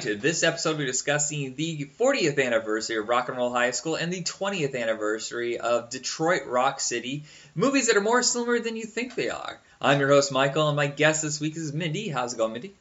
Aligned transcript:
This 0.00 0.44
episode, 0.44 0.78
we're 0.78 0.86
discussing 0.86 1.56
the 1.56 1.90
40th 1.98 2.40
anniversary 2.44 2.98
of 2.98 3.08
Rock 3.08 3.28
and 3.28 3.36
Roll 3.36 3.52
High 3.52 3.72
School 3.72 3.96
and 3.96 4.12
the 4.12 4.22
20th 4.22 4.80
anniversary 4.80 5.58
of 5.58 5.90
Detroit 5.90 6.46
Rock 6.46 6.78
City, 6.78 7.24
movies 7.56 7.88
that 7.88 7.96
are 7.96 8.00
more 8.00 8.22
similar 8.22 8.60
than 8.60 8.76
you 8.76 8.84
think 8.84 9.16
they 9.16 9.28
are. 9.28 9.58
I'm 9.80 9.98
your 9.98 10.08
host, 10.08 10.30
Michael, 10.30 10.68
and 10.68 10.76
my 10.76 10.86
guest 10.86 11.22
this 11.22 11.40
week 11.40 11.56
is 11.56 11.72
Mindy. 11.72 12.08
How's 12.08 12.34
it 12.34 12.36
going, 12.36 12.52
Mindy? 12.52 12.74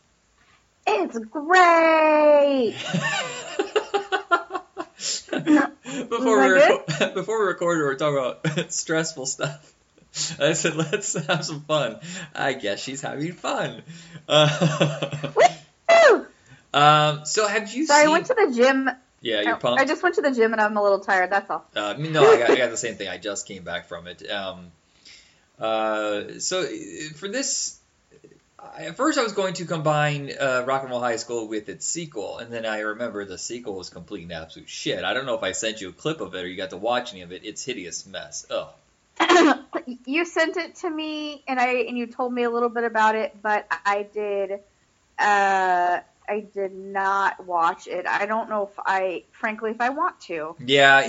It's 0.85 1.17
great. 1.17 2.75
before 5.31 6.41
we 6.41 6.59
reco- 6.59 7.13
before 7.15 7.39
we 7.41 7.47
recorded, 7.47 7.79
we 7.79 7.85
were 7.85 7.95
talking 7.95 8.17
about 8.17 8.71
stressful 8.71 9.25
stuff. 9.25 9.73
I 10.39 10.53
said, 10.53 10.75
let's 10.75 11.13
have 11.13 11.43
some 11.43 11.61
fun. 11.61 11.99
I 12.35 12.53
guess 12.53 12.79
she's 12.79 13.01
having 13.01 13.33
fun. 13.33 13.81
Uh, 14.27 15.31
um, 16.73 17.25
so 17.25 17.47
have 17.47 17.73
you 17.73 17.85
Sorry, 17.85 18.01
seen? 18.01 18.09
I 18.09 18.11
went 18.11 18.25
to 18.27 18.33
the 18.33 18.53
gym. 18.55 18.89
yeah, 19.21 19.41
you're 19.41 19.55
Oh, 19.55 19.59
pumped. 19.59 19.81
I 19.81 19.85
just 19.85 20.01
went 20.03 20.15
to 20.15 20.21
the 20.21 20.31
gym 20.31 20.51
and 20.53 20.61
I'm 20.61 20.77
a 20.77 20.83
little 20.83 20.99
tired. 20.99 21.31
That's 21.31 21.49
all. 21.49 21.65
Uh, 21.75 21.95
no, 21.97 22.21
I 22.31 22.37
got, 22.39 22.49
I 22.51 22.55
got 22.57 22.69
the 22.71 22.77
same 22.77 22.95
thing. 22.95 23.07
I 23.07 23.17
just 23.17 23.47
came 23.47 23.63
back 23.63 23.87
from 23.87 24.07
it. 24.07 24.29
Um, 24.29 24.71
uh, 25.59 26.39
so 26.39 26.61
uh, 26.61 26.67
for 27.15 27.27
this, 27.27 27.79
at 28.77 28.95
first 28.95 29.17
I 29.17 29.23
was 29.23 29.33
going 29.33 29.55
to 29.55 29.65
combine 29.65 30.31
uh, 30.39 30.63
Rock 30.67 30.83
and 30.83 30.91
Roll 30.91 30.99
High 30.99 31.15
School 31.15 31.47
with 31.47 31.69
its 31.69 31.85
sequel, 31.85 32.37
and 32.39 32.51
then 32.51 32.65
I 32.65 32.79
remember 32.79 33.25
the 33.25 33.37
sequel 33.37 33.75
was 33.75 33.89
complete 33.89 34.23
and 34.23 34.31
absolute 34.33 34.69
shit. 34.69 35.03
I 35.03 35.13
don't 35.13 35.25
know 35.25 35.35
if 35.35 35.43
I 35.43 35.53
sent 35.53 35.81
you 35.81 35.89
a 35.89 35.93
clip 35.93 36.21
of 36.21 36.35
it 36.35 36.43
or 36.43 36.47
you 36.47 36.57
got 36.57 36.69
to 36.71 36.77
watch 36.77 37.13
any 37.13 37.21
of 37.23 37.31
it. 37.31 37.41
It's 37.43 37.63
hideous 37.63 38.05
mess. 38.05 38.45
Ugh. 38.51 38.67
you 40.05 40.25
sent 40.25 40.57
it 40.57 40.75
to 40.75 40.89
me 40.89 41.41
and 41.47 41.59
I 41.59 41.69
and 41.87 41.97
you 41.97 42.05
told 42.05 42.31
me 42.31 42.43
a 42.43 42.49
little 42.51 42.69
bit 42.69 42.83
about 42.83 43.15
it, 43.15 43.35
but 43.41 43.65
I 43.85 44.03
did. 44.13 44.59
Uh, 45.17 45.99
I 46.27 46.41
did 46.41 46.73
not 46.75 47.45
watch 47.45 47.87
it. 47.87 48.05
I 48.05 48.25
don't 48.25 48.49
know 48.49 48.69
if 48.71 48.79
I, 48.85 49.23
frankly, 49.31 49.71
if 49.71 49.81
I 49.81 49.89
want 49.89 50.19
to. 50.21 50.55
Yeah, 50.59 51.01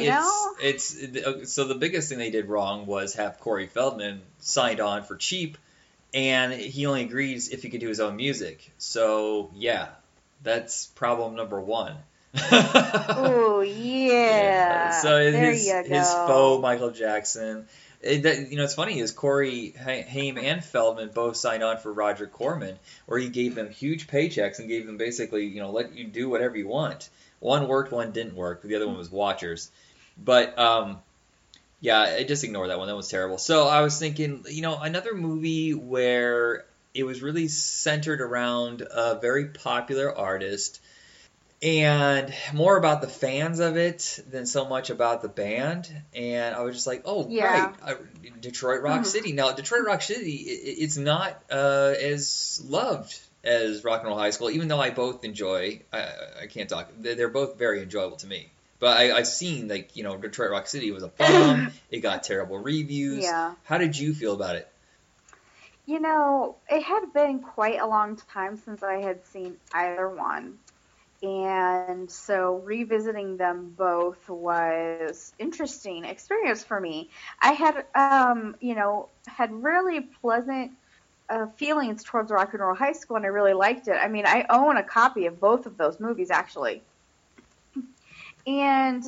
it's 0.60 0.96
it's 0.96 1.52
so 1.52 1.64
the 1.64 1.74
biggest 1.74 2.08
thing 2.08 2.18
they 2.18 2.30
did 2.30 2.46
wrong 2.46 2.86
was 2.86 3.14
have 3.14 3.40
Corey 3.40 3.66
Feldman 3.66 4.22
signed 4.38 4.80
on 4.80 5.04
for 5.04 5.16
cheap, 5.16 5.58
and 6.14 6.52
he 6.52 6.86
only 6.86 7.02
agrees 7.02 7.48
if 7.48 7.62
he 7.62 7.68
could 7.70 7.80
do 7.80 7.88
his 7.88 8.00
own 8.00 8.16
music. 8.16 8.70
So 8.78 9.50
yeah, 9.54 9.88
that's 10.42 10.86
problem 10.86 11.34
number 11.36 11.60
one. 11.60 11.96
Oh 13.50 13.60
yeah. 13.62 15.00
So 15.00 15.30
there 15.30 15.50
his 15.52 15.66
you 15.66 15.72
go. 15.82 15.88
his 15.88 16.08
faux 16.08 16.62
Michael 16.62 16.90
Jackson. 16.90 17.66
That, 18.00 18.50
you 18.50 18.56
know, 18.56 18.64
it's 18.64 18.74
funny 18.74 19.00
is 19.00 19.10
Corey 19.10 19.74
Haim 19.76 20.38
and 20.38 20.64
Feldman 20.64 21.10
both 21.12 21.36
signed 21.36 21.64
on 21.64 21.78
for 21.78 21.92
Roger 21.92 22.28
Corman, 22.28 22.78
where 23.06 23.18
he 23.18 23.28
gave 23.28 23.56
them 23.56 23.70
huge 23.70 24.06
paychecks 24.06 24.60
and 24.60 24.68
gave 24.68 24.86
them 24.86 24.98
basically, 24.98 25.46
you 25.46 25.60
know, 25.60 25.72
let 25.72 25.94
you 25.94 26.04
do 26.04 26.28
whatever 26.28 26.56
you 26.56 26.68
want. 26.68 27.10
One 27.40 27.66
worked, 27.66 27.90
one 27.90 28.12
didn't 28.12 28.36
work. 28.36 28.62
The 28.62 28.76
other 28.76 28.86
one 28.86 28.96
was 28.96 29.10
Watchers, 29.10 29.70
but 30.16 30.56
um, 30.58 30.98
yeah, 31.80 32.00
I 32.00 32.24
just 32.24 32.44
ignore 32.44 32.68
that 32.68 32.78
one. 32.78 32.88
That 32.88 32.96
was 32.96 33.08
terrible. 33.08 33.38
So 33.38 33.66
I 33.66 33.82
was 33.82 33.98
thinking, 33.98 34.44
you 34.48 34.62
know, 34.62 34.78
another 34.78 35.14
movie 35.14 35.74
where 35.74 36.64
it 36.94 37.04
was 37.04 37.22
really 37.22 37.48
centered 37.48 38.20
around 38.20 38.82
a 38.82 39.18
very 39.20 39.46
popular 39.46 40.16
artist 40.16 40.80
and 41.62 42.32
more 42.54 42.76
about 42.76 43.00
the 43.00 43.08
fans 43.08 43.58
of 43.58 43.76
it 43.76 44.20
than 44.30 44.46
so 44.46 44.68
much 44.68 44.90
about 44.90 45.22
the 45.22 45.28
band. 45.28 45.90
And 46.14 46.54
I 46.54 46.60
was 46.62 46.76
just 46.76 46.86
like, 46.86 47.02
oh, 47.04 47.26
Yeah. 47.28 47.44
right, 47.46 47.74
uh, 47.82 47.94
Detroit 48.40 48.82
Rock 48.82 49.00
Mhm. 49.00 49.06
City. 49.06 49.32
Now, 49.32 49.52
Detroit 49.52 49.84
Rock 49.84 50.02
City, 50.02 50.34
it's 50.36 50.96
not 50.96 51.42
uh, 51.50 51.94
as 52.00 52.62
loved 52.64 53.18
as 53.42 53.82
Rock 53.82 54.00
and 54.00 54.08
Roll 54.08 54.18
High 54.18 54.30
School, 54.30 54.50
even 54.50 54.68
though 54.68 54.80
I 54.80 54.90
both 54.90 55.24
enjoy. 55.24 55.80
I, 55.92 56.08
I 56.42 56.46
can't 56.46 56.68
talk. 56.68 56.90
They're 56.98 57.14
they're 57.14 57.28
both 57.28 57.58
very 57.58 57.82
enjoyable 57.82 58.16
to 58.18 58.26
me. 58.26 58.50
But 58.80 58.96
I, 58.96 59.16
I've 59.16 59.26
seen 59.26 59.66
like 59.68 59.96
you 59.96 60.04
know 60.04 60.16
Detroit 60.16 60.50
Rock 60.50 60.68
City 60.68 60.92
was 60.92 61.02
a 61.02 61.08
bomb. 61.08 61.72
it 61.90 62.00
got 62.00 62.22
terrible 62.22 62.58
reviews. 62.58 63.24
Yeah. 63.24 63.54
How 63.64 63.78
did 63.78 63.98
you 63.98 64.14
feel 64.14 64.34
about 64.34 64.56
it? 64.56 64.68
You 65.86 66.00
know, 66.00 66.56
it 66.68 66.82
had 66.82 67.12
been 67.14 67.40
quite 67.40 67.80
a 67.80 67.86
long 67.86 68.16
time 68.32 68.56
since 68.58 68.82
I 68.82 69.00
had 69.00 69.24
seen 69.26 69.56
either 69.72 70.08
one. 70.08 70.58
And 71.20 72.08
so 72.08 72.62
revisiting 72.64 73.38
them 73.38 73.74
both 73.76 74.28
was 74.28 75.32
interesting 75.38 76.04
experience 76.04 76.62
for 76.62 76.80
me. 76.80 77.10
I 77.40 77.52
had, 77.52 77.86
um, 77.94 78.54
you 78.60 78.76
know, 78.76 79.08
had 79.26 79.52
really 79.52 80.00
pleasant 80.00 80.72
uh, 81.28 81.46
feelings 81.56 82.04
towards 82.04 82.30
Rock 82.30 82.54
and 82.54 82.62
Roll 82.62 82.74
High 82.74 82.92
School, 82.92 83.16
and 83.16 83.24
I 83.24 83.28
really 83.28 83.52
liked 83.52 83.88
it. 83.88 83.96
I 84.00 84.08
mean, 84.08 84.26
I 84.26 84.46
own 84.48 84.76
a 84.76 84.82
copy 84.82 85.26
of 85.26 85.40
both 85.40 85.66
of 85.66 85.76
those 85.76 85.98
movies 85.98 86.30
actually, 86.30 86.82
and 88.46 89.06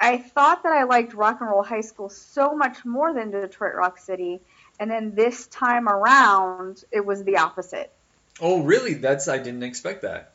I 0.00 0.18
thought 0.18 0.62
that 0.62 0.72
I 0.72 0.84
liked 0.84 1.12
Rock 1.12 1.40
and 1.40 1.50
Roll 1.50 1.62
High 1.62 1.80
School 1.80 2.08
so 2.08 2.56
much 2.56 2.84
more 2.84 3.12
than 3.12 3.30
Detroit 3.30 3.74
Rock 3.74 3.98
City, 3.98 4.40
and 4.78 4.90
then 4.90 5.14
this 5.14 5.46
time 5.48 5.88
around, 5.88 6.84
it 6.92 7.04
was 7.04 7.24
the 7.24 7.38
opposite. 7.38 7.92
Oh, 8.40 8.62
really? 8.62 8.94
That's 8.94 9.26
I 9.26 9.38
didn't 9.38 9.64
expect 9.64 10.02
that. 10.02 10.32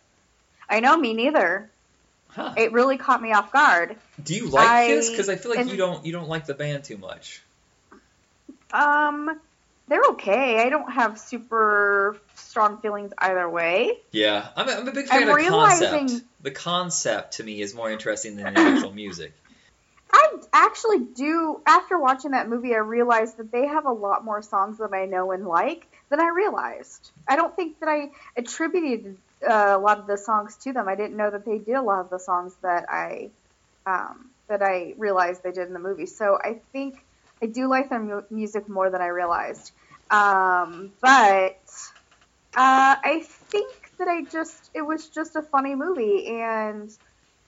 I 0.73 0.79
know, 0.79 0.97
me 0.97 1.13
neither. 1.13 1.69
Huh. 2.29 2.55
It 2.57 2.71
really 2.71 2.97
caught 2.97 3.21
me 3.21 3.31
off 3.31 3.51
guard. 3.51 3.95
Do 4.23 4.33
you 4.33 4.49
like 4.49 4.67
I- 4.67 4.87
this? 4.87 5.11
Because 5.11 5.29
I 5.29 5.35
feel 5.35 5.51
like 5.51 5.59
and- 5.59 5.69
you 5.69 5.77
don't 5.77 6.03
you 6.05 6.11
don't 6.11 6.27
like 6.27 6.47
the 6.47 6.55
band 6.55 6.83
too 6.83 6.97
much. 6.97 7.43
Um, 8.73 9.39
they're 9.87 10.01
okay. 10.11 10.59
I 10.65 10.69
don't 10.69 10.91
have 10.91 11.19
super 11.19 12.17
strong 12.33 12.79
feelings 12.79 13.13
either 13.19 13.47
way. 13.47 13.99
Yeah, 14.11 14.47
I'm 14.55 14.67
a, 14.67 14.71
I'm 14.71 14.87
a 14.87 14.91
big 14.91 15.05
fan 15.07 15.23
I'm 15.23 15.29
of 15.29 15.35
the 15.37 15.47
concept. 15.49 15.91
realizing- 15.91 16.21
The 16.41 16.51
concept 16.51 17.33
to 17.33 17.43
me 17.43 17.61
is 17.61 17.75
more 17.75 17.91
interesting 17.91 18.35
than 18.37 18.55
the 18.55 18.59
actual 18.61 18.91
music. 18.91 19.33
I 20.11 20.37
actually 20.53 20.99
do. 21.01 21.61
After 21.67 21.99
watching 21.99 22.31
that 22.31 22.49
movie, 22.49 22.73
I 22.73 22.79
realized 22.79 23.37
that 23.37 23.51
they 23.51 23.67
have 23.67 23.85
a 23.85 23.91
lot 23.91 24.25
more 24.25 24.41
songs 24.41 24.79
that 24.79 24.93
I 24.93 25.05
know 25.05 25.31
and 25.31 25.45
like 25.45 25.85
than 26.09 26.19
I 26.19 26.29
realized. 26.29 27.11
I 27.27 27.35
don't 27.35 27.55
think 27.55 27.79
that 27.79 27.89
I 27.89 28.09
attributed 28.35 29.17
uh, 29.47 29.77
a 29.77 29.79
lot 29.79 29.99
of 29.99 30.07
the 30.07 30.17
songs 30.17 30.57
to 30.63 30.73
them. 30.73 30.87
I 30.87 30.95
didn't 30.95 31.17
know 31.17 31.31
that 31.31 31.45
they 31.45 31.59
did 31.59 31.75
a 31.75 31.81
lot 31.81 32.01
of 32.01 32.09
the 32.09 32.19
songs 32.19 32.55
that 32.63 32.85
I 32.89 33.31
um, 33.85 34.31
that 34.49 34.61
I 34.61 34.93
realized 34.97 35.43
they 35.43 35.51
did 35.51 35.67
in 35.67 35.73
the 35.73 35.79
movie. 35.79 36.05
So 36.05 36.37
I 36.41 36.61
think 36.71 36.95
I 37.41 37.47
do 37.47 37.67
like 37.67 37.89
their 37.89 37.99
mu- 38.01 38.23
music 38.29 38.69
more 38.69 38.89
than 38.89 39.01
I 39.01 39.07
realized. 39.07 39.71
Um, 40.09 40.93
but 41.01 41.57
uh, 42.55 42.95
I 43.03 43.23
think 43.51 43.73
that 43.99 44.07
I 44.07 44.23
just 44.25 44.69
it 44.73 44.81
was 44.81 45.09
just 45.09 45.35
a 45.35 45.41
funny 45.41 45.75
movie 45.75 46.27
and. 46.27 46.89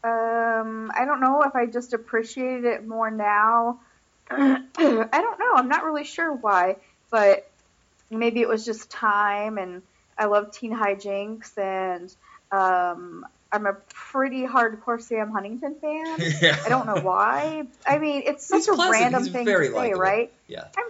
Um, 0.03 0.91
I 0.95 1.05
don't 1.05 1.19
know 1.19 1.41
if 1.41 1.55
I 1.55 1.65
just 1.65 1.93
appreciated 1.93 2.65
it 2.65 2.87
more 2.87 3.09
now. 3.09 3.79
I 4.29 4.61
don't 4.77 5.39
know. 5.39 5.53
I'm 5.55 5.67
not 5.67 5.83
really 5.83 6.03
sure 6.03 6.31
why, 6.31 6.75
but 7.09 7.49
maybe 8.11 8.41
it 8.41 8.47
was 8.47 8.65
just 8.65 8.91
time, 8.91 9.57
and 9.57 9.81
I 10.17 10.25
love 10.25 10.51
Teen 10.51 10.71
Hijinks, 10.73 11.57
and 11.57 12.13
um, 12.51 13.25
I'm 13.51 13.65
a 13.65 13.73
pretty 13.93 14.45
hardcore 14.45 15.01
Sam 15.01 15.31
Huntington 15.31 15.75
fan. 15.81 16.17
yeah. 16.41 16.57
I 16.65 16.69
don't 16.69 16.85
know 16.85 17.01
why. 17.01 17.67
I 17.85 17.97
mean, 17.97 18.23
it's 18.25 18.45
such 18.45 18.59
He's 18.59 18.67
a 18.69 18.73
pleasant. 18.73 19.01
random 19.01 19.23
He's 19.23 19.31
thing 19.33 19.45
to 19.45 19.51
say, 19.65 19.69
likable. 19.71 19.99
right? 19.99 20.31
Yeah. 20.47 20.65
I'm 20.77 20.85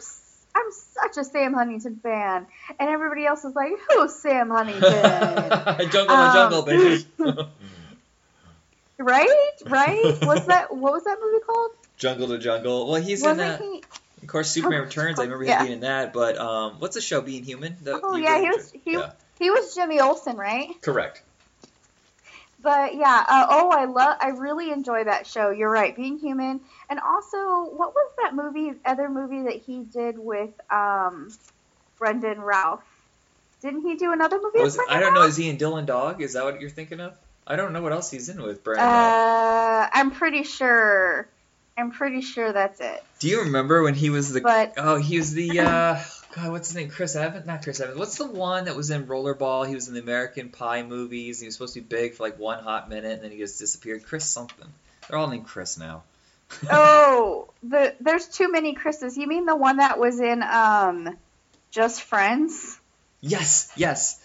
I'm 0.57 0.71
such 0.71 1.17
a 1.17 1.23
Sam 1.25 1.53
Huntington 1.53 1.99
fan, 2.01 2.47
and 2.79 2.89
everybody 2.89 3.25
else 3.25 3.43
is 3.43 3.53
like, 3.55 3.73
"Who's 3.89 4.13
Sam 4.15 4.49
Huntington?" 4.49 4.81
jungle 5.91 6.15
Um, 6.15 6.31
to 6.31 6.33
jungle, 6.33 6.61
baby. 6.61 7.05
right? 8.97 9.51
Right? 9.65 10.17
What's 10.23 10.45
that? 10.45 10.73
What 10.75 10.93
was 10.93 11.03
that 11.05 11.17
movie 11.21 11.43
called? 11.45 11.71
jungle 11.97 12.27
to 12.27 12.37
jungle. 12.37 12.89
Well, 12.91 13.01
he's 13.01 13.21
in 13.23 13.29
Wasn't 13.37 13.59
that. 13.59 13.61
he? 13.61 13.83
Of 14.25 14.31
course, 14.31 14.49
Superman 14.49 14.81
Returns. 14.81 15.19
I 15.19 15.23
remember 15.23 15.43
him 15.43 15.49
Yeah. 15.49 15.61
being 15.61 15.73
in 15.73 15.79
that. 15.81 16.13
But 16.13 16.37
um, 16.37 16.79
what's 16.79 16.95
the 16.95 17.01
show? 17.01 17.21
Being 17.21 17.43
Human. 17.43 17.77
The- 17.81 18.01
Oh 18.03 18.15
yeah, 18.15 18.39
he 18.39 18.49
was 18.49 18.71
he, 18.71 18.93
yeah. 18.93 19.11
he 19.39 19.51
was 19.51 19.75
Jimmy 19.75 19.99
Olsen, 19.99 20.35
right? 20.35 20.69
Correct. 20.81 21.21
But 22.61 22.95
yeah, 22.95 23.23
uh, 23.27 23.45
oh, 23.47 23.69
I 23.69 23.85
love, 23.85 24.17
I 24.19 24.29
really 24.29 24.71
enjoy 24.71 25.03
that 25.03 25.27
show. 25.27 25.51
You're 25.51 25.69
right, 25.69 25.95
Being 25.95 26.17
Human, 26.17 26.59
and 26.89 26.99
also 26.99 27.37
what 27.65 27.93
was 27.93 28.11
that 28.23 28.33
movie? 28.33 28.73
Other 28.83 29.07
movie 29.07 29.43
that 29.43 29.61
he 29.61 29.81
did 29.81 30.17
with 30.17 30.49
um, 30.71 31.31
Brandon 31.99 32.39
Routh. 32.39 32.81
Didn't 33.61 33.81
he 33.83 33.95
do 33.97 34.11
another 34.13 34.39
movie? 34.41 34.61
Was, 34.61 34.77
with 34.77 34.87
I 34.89 34.99
don't 34.99 35.13
know. 35.13 35.21
Is 35.21 35.37
he 35.37 35.47
in 35.47 35.57
Dylan 35.57 35.85
Dog? 35.85 36.21
Is 36.23 36.33
that 36.33 36.43
what 36.43 36.59
you're 36.59 36.71
thinking 36.71 36.99
of? 36.99 37.15
I 37.45 37.55
don't 37.55 37.71
know 37.73 37.83
what 37.83 37.91
else 37.91 38.09
he's 38.09 38.29
in 38.29 38.41
with. 38.41 38.65
Routh. 38.65 38.79
Uh, 38.79 39.87
I'm 39.93 40.09
pretty 40.09 40.41
sure. 40.41 41.27
I'm 41.77 41.91
pretty 41.91 42.21
sure 42.21 42.51
that's 42.51 42.79
it. 42.79 43.03
Do 43.25 43.31
you 43.31 43.39
remember 43.41 43.81
when 43.81 43.95
he 43.95 44.11
was 44.11 44.31
the? 44.31 44.41
But 44.41 44.73
Oh, 44.77 44.97
he 44.97 45.17
was 45.17 45.33
the. 45.33 45.59
uh 45.61 45.99
God, 46.35 46.51
what's 46.51 46.67
his 46.67 46.75
name? 46.75 46.89
Chris 46.89 47.15
Evans? 47.15 47.47
Not 47.47 47.63
Chris 47.63 47.79
Evans. 47.79 47.97
What's 47.97 48.19
the 48.19 48.27
one 48.27 48.65
that 48.65 48.75
was 48.75 48.91
in 48.91 49.07
Rollerball? 49.07 49.67
He 49.67 49.73
was 49.73 49.87
in 49.87 49.95
the 49.95 49.99
American 49.99 50.49
Pie 50.49 50.83
movies. 50.83 51.39
He 51.39 51.47
was 51.47 51.55
supposed 51.55 51.73
to 51.73 51.81
be 51.81 51.87
big 51.87 52.13
for 52.13 52.21
like 52.21 52.37
one 52.37 52.61
hot 52.63 52.87
minute, 52.87 53.13
and 53.13 53.23
then 53.23 53.31
he 53.31 53.39
just 53.39 53.57
disappeared. 53.57 54.03
Chris 54.05 54.25
something. 54.25 54.67
They're 55.09 55.17
all 55.17 55.27
named 55.27 55.47
Chris 55.47 55.79
now. 55.79 56.03
oh, 56.69 57.47
the 57.63 57.95
there's 57.99 58.27
too 58.27 58.51
many 58.51 58.75
Chris's. 58.75 59.17
You 59.17 59.25
mean 59.25 59.47
the 59.47 59.55
one 59.55 59.77
that 59.77 59.97
was 59.97 60.19
in 60.19 60.43
um, 60.43 61.17
Just 61.71 62.03
Friends? 62.03 62.79
Yes, 63.21 63.71
yes. 63.75 64.21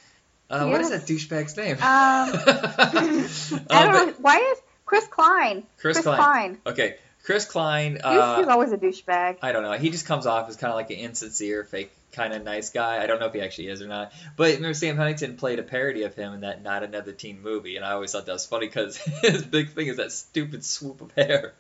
Uh, 0.51 0.67
what 0.69 0.83
is 0.83 0.91
that 0.91 1.07
douchebag's 1.07 1.57
name? 1.57 1.77
Um, 1.77 1.81
Uh, 1.83 3.59
I 3.71 3.83
don't 3.85 3.93
but- 3.93 4.07
know. 4.09 4.15
Why 4.19 4.37
is 4.53 4.59
Chris 4.85 5.07
Klein? 5.07 5.63
Chris, 5.79 5.97
Chris 5.97 6.05
Klein. 6.05 6.19
Klein. 6.19 6.59
Okay, 6.67 6.97
Chris 7.25 7.45
Klein. 7.45 7.93
He's, 7.95 8.03
Uh, 8.05 8.39
he's 8.39 8.49
always 8.49 8.73
a 8.73 8.79
douchebag. 8.79 9.39
I 9.43 9.53
don't 9.53 9.63
know. 9.63 9.73
He 9.73 9.91
just 9.91 10.07
comes 10.07 10.27
off 10.27 10.49
as 10.49 10.57
kind 10.57 10.71
of 10.71 10.77
like 10.77 10.91
an 10.91 10.97
insincere, 10.97 11.65
fake, 11.65 11.93
kind 12.13 12.33
of 12.33 12.43
nice 12.43 12.71
guy. 12.71 13.03
I 13.03 13.07
don't 13.07 13.21
know 13.21 13.27
if 13.27 13.35
he 13.35 13.41
actually 13.41 13.69
is 13.69 13.83
or 13.83 13.89
not. 13.89 14.13
But 14.37 14.55
remember, 14.55 14.75
Sam 14.75 14.97
Huntington 14.97 15.37
played 15.37 15.59
a 15.59 15.63
parody 15.63 16.05
of 16.05 16.15
him 16.15 16.33
in 16.33 16.41
that 16.41 16.63
Not 16.63 16.83
Another 16.83 17.13
Teen 17.13 17.43
movie, 17.43 17.77
and 17.77 17.85
I 17.85 17.93
always 17.93 18.13
thought 18.13 18.27
that 18.27 18.33
was 18.33 18.47
funny 18.47 18.67
because 18.67 18.97
his 19.23 19.43
big 19.45 19.71
thing 19.75 19.89
is 19.89 19.99
that 19.99 20.13
stupid 20.13 20.65
swoop 20.65 21.01
of 21.03 21.13
hair. 21.13 21.53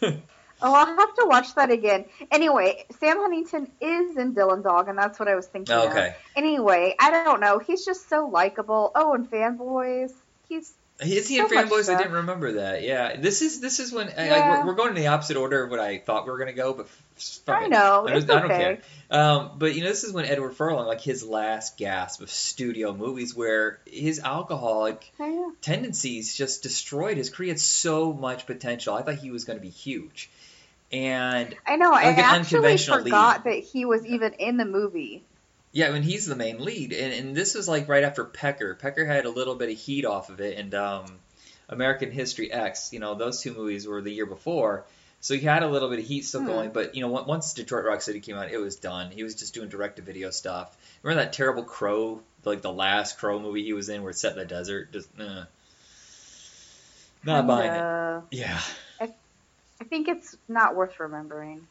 Oh, 0.64 0.72
I'll 0.72 0.86
have 0.86 1.14
to 1.16 1.26
watch 1.26 1.56
that 1.56 1.72
again. 1.72 2.04
Anyway, 2.30 2.84
Sam 3.00 3.16
Huntington 3.16 3.66
is 3.80 4.16
in 4.16 4.32
Dylan 4.32 4.62
Dog, 4.62 4.86
and 4.86 4.96
that's 4.96 5.18
what 5.18 5.26
I 5.26 5.34
was 5.34 5.44
thinking. 5.46 5.74
of. 5.74 5.90
okay. 5.90 6.14
Anyway, 6.36 6.94
I 7.00 7.10
don't 7.10 7.40
know. 7.40 7.58
He's 7.58 7.84
just 7.84 8.08
so 8.08 8.28
likable. 8.28 8.92
Oh, 8.94 9.12
and 9.14 9.28
fanboys. 9.28 10.12
He's 10.48 10.72
Is 11.02 11.28
he 11.28 11.38
So 11.38 11.48
Fanboys? 11.48 11.92
I 11.94 11.98
didn't 11.98 12.12
remember 12.14 12.52
that. 12.52 12.82
Yeah, 12.82 13.16
this 13.16 13.42
is 13.42 13.60
this 13.60 13.80
is 13.80 13.92
when 13.92 14.08
I- 14.16 14.30
like, 14.30 14.44
we're, 14.60 14.66
we're 14.68 14.74
going 14.74 14.90
in 14.90 14.94
the 14.96 15.08
opposite 15.08 15.36
order 15.36 15.64
of 15.64 15.70
what 15.70 15.80
I 15.80 15.98
thought 15.98 16.24
we 16.24 16.30
were 16.32 16.38
gonna 16.38 16.52
go, 16.52 16.72
but 16.74 16.86
f- 16.86 17.40
I 17.48 17.68
know. 17.68 18.06
I 18.08 18.14
It's 18.16 18.24
don't, 18.26 18.38
I 18.38 18.40
don't 18.40 18.48
care. 18.50 18.78
Um, 19.10 19.50
but 19.58 19.74
you 19.74 19.82
know, 19.82 19.88
this 19.88 20.04
is 20.04 20.12
when 20.12 20.24
Edward 20.24 20.54
Furlong, 20.56 20.86
like 20.86 21.00
his 21.00 21.22
last 21.24 21.76
gasp 21.76 22.20
of 22.22 22.30
studio 22.30 22.92
movies, 22.94 23.34
where 23.34 23.78
his 23.86 24.20
alcoholic 24.20 25.12
Yeah. 25.20 25.50
tendencies 25.60 26.34
just 26.36 26.62
destroyed 26.62 27.16
his 27.16 27.30
career. 27.30 27.46
He 27.46 27.50
had 27.50 27.60
so 27.60 28.12
much 28.12 28.46
potential. 28.46 28.94
I 28.94 29.02
thought 29.02 29.16
he 29.16 29.30
was 29.30 29.44
going 29.44 29.58
to 29.58 29.62
be 29.62 29.70
huge, 29.70 30.30
and 30.92 31.54
I 31.66 31.76
know. 31.76 31.90
Like 31.90 32.18
I 32.18 32.20
actually 32.38 32.76
forgot 32.78 33.44
that 33.44 33.58
he 33.58 33.84
was 33.84 34.04
even 34.06 34.34
in 34.34 34.56
the 34.56 34.64
movie. 34.64 35.22
Yeah, 35.72 35.88
I 35.88 35.92
mean 35.92 36.02
he's 36.02 36.26
the 36.26 36.36
main 36.36 36.62
lead, 36.64 36.92
and, 36.92 37.12
and 37.12 37.34
this 37.36 37.54
was 37.54 37.68
like 37.68 37.88
right 37.88 38.04
after 38.04 38.24
Pecker. 38.24 38.74
Pecker 38.74 39.04
had 39.06 39.24
a 39.24 39.30
little 39.30 39.54
bit 39.54 39.70
of 39.70 39.78
heat 39.78 40.04
off 40.04 40.28
of 40.30 40.40
it, 40.40 40.58
and 40.58 40.74
um, 40.74 41.06
American 41.68 42.10
History 42.10 42.52
X. 42.52 42.92
You 42.92 42.98
know, 43.00 43.14
those 43.14 43.40
two 43.40 43.52
movies 43.54 43.86
were 43.86 44.00
the 44.02 44.12
year 44.12 44.26
before. 44.26 44.84
So 45.20 45.34
he 45.34 45.40
had 45.40 45.62
a 45.62 45.68
little 45.68 45.88
bit 45.88 46.00
of 46.00 46.04
heat 46.04 46.24
still 46.24 46.40
Hmm. 46.40 46.46
going, 46.48 46.70
but 46.72 46.96
you 46.96 47.00
know, 47.00 47.08
once 47.08 47.54
Detroit 47.54 47.84
Rock 47.84 48.02
City 48.02 48.18
came 48.18 48.36
out, 48.36 48.50
it 48.50 48.58
was 48.58 48.74
done. 48.74 49.12
He 49.12 49.22
was 49.22 49.36
just 49.36 49.54
doing 49.54 49.68
direct-to-video 49.68 50.30
stuff. 50.32 50.76
Remember 51.04 51.22
that 51.22 51.32
terrible 51.32 51.62
Crow, 51.62 52.20
like 52.44 52.60
the 52.60 52.72
last 52.72 53.18
Crow 53.18 53.38
movie 53.38 53.62
he 53.62 53.72
was 53.72 53.88
in, 53.88 54.02
where 54.02 54.10
it's 54.10 54.20
set 54.20 54.32
in 54.32 54.38
the 54.38 54.44
desert? 54.44 54.92
Just, 54.92 55.08
uh, 55.20 55.44
not 57.24 57.46
buying 57.46 57.70
it. 57.70 57.74
Kinda- 57.74 58.22
Yeah. 58.32 58.60
I 59.00 59.84
think 59.84 60.08
it's 60.08 60.36
not 60.48 60.74
worth 60.76 60.98
remembering. 61.00 61.66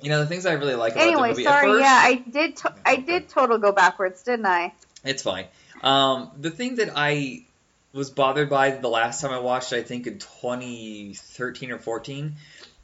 You 0.00 0.10
know 0.10 0.20
the 0.20 0.26
things 0.26 0.44
I 0.46 0.52
really 0.52 0.74
like 0.74 0.92
about 0.92 1.04
the 1.04 1.10
Anyway, 1.12 1.28
movie. 1.30 1.46
at 1.46 1.52
sorry. 1.52 1.68
first, 1.68 1.80
Yeah, 1.82 1.98
I 2.02 2.14
did. 2.16 2.56
To- 2.58 2.74
I 2.84 2.96
did 2.96 3.28
total 3.28 3.58
go 3.58 3.72
backwards, 3.72 4.22
didn't 4.22 4.46
I? 4.46 4.72
It's 5.04 5.22
fine. 5.22 5.46
Um, 5.82 6.30
the 6.38 6.50
thing 6.50 6.76
that 6.76 6.90
I 6.94 7.44
was 7.92 8.10
bothered 8.10 8.50
by 8.50 8.70
the 8.72 8.88
last 8.88 9.20
time 9.22 9.30
I 9.32 9.38
watched, 9.38 9.72
I 9.72 9.82
think 9.82 10.06
in 10.06 10.18
2013 10.18 11.70
or 11.70 11.78
14, 11.78 12.34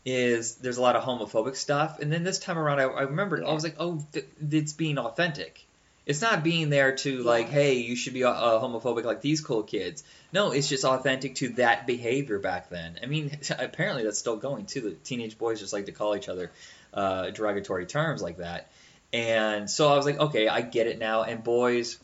is 0.05 0.57
there's 0.57 0.79
a 0.79 0.83
lot 0.83 0.97
of 0.97 1.05
homophobic 1.05 1.55
stuff, 1.57 2.01
and 2.01 2.13
then 2.13 2.25
this 2.25 2.39
time 2.39 2.59
around, 2.59 2.81
I, 2.81 2.85
I 2.85 3.03
remembered 3.03 3.45
I 3.45 3.53
was 3.53 3.63
like, 3.63 3.77
oh, 3.79 4.05
th- 4.13 4.27
it's 4.51 4.73
being 4.73 4.99
authentic. 4.99 5.65
It's 6.05 6.21
not 6.21 6.43
being 6.43 6.69
there 6.71 6.97
to 6.97 7.23
like, 7.23 7.49
hey, 7.49 7.75
you 7.75 7.95
should 7.95 8.13
be 8.15 8.25
uh, 8.25 8.31
uh, 8.31 8.61
homophobic 8.61 9.05
like 9.05 9.21
these 9.21 9.41
cool 9.41 9.63
kids. 9.63 10.03
No, 10.33 10.51
it's 10.51 10.69
just 10.69 10.85
authentic 10.85 11.37
to 11.37 11.51
that 11.51 11.87
behavior 11.87 12.41
back 12.41 12.71
then. 12.71 12.99
I 13.01 13.07
mean, 13.07 13.39
apparently 13.59 14.03
that's 14.03 14.19
still 14.19 14.37
going 14.37 14.67
too. 14.67 14.81
The 14.81 14.91
teenage 14.93 15.39
boys 15.39 15.61
just 15.61 15.73
like 15.73 15.87
to 15.87 15.93
call 15.93 16.17
each 16.17 16.29
other 16.29 16.51
uh, 16.95 17.31
derogatory 17.31 17.87
terms 17.87 18.23
like 18.23 18.39
that. 18.39 18.71
And 19.13 19.69
so 19.69 19.93
I 19.93 19.97
was 19.97 20.07
like, 20.07 20.19
okay, 20.19 20.49
I 20.49 20.63
get 20.63 20.87
it 20.87 20.99
now. 20.99 21.23
And 21.23 21.45
boys, 21.45 21.99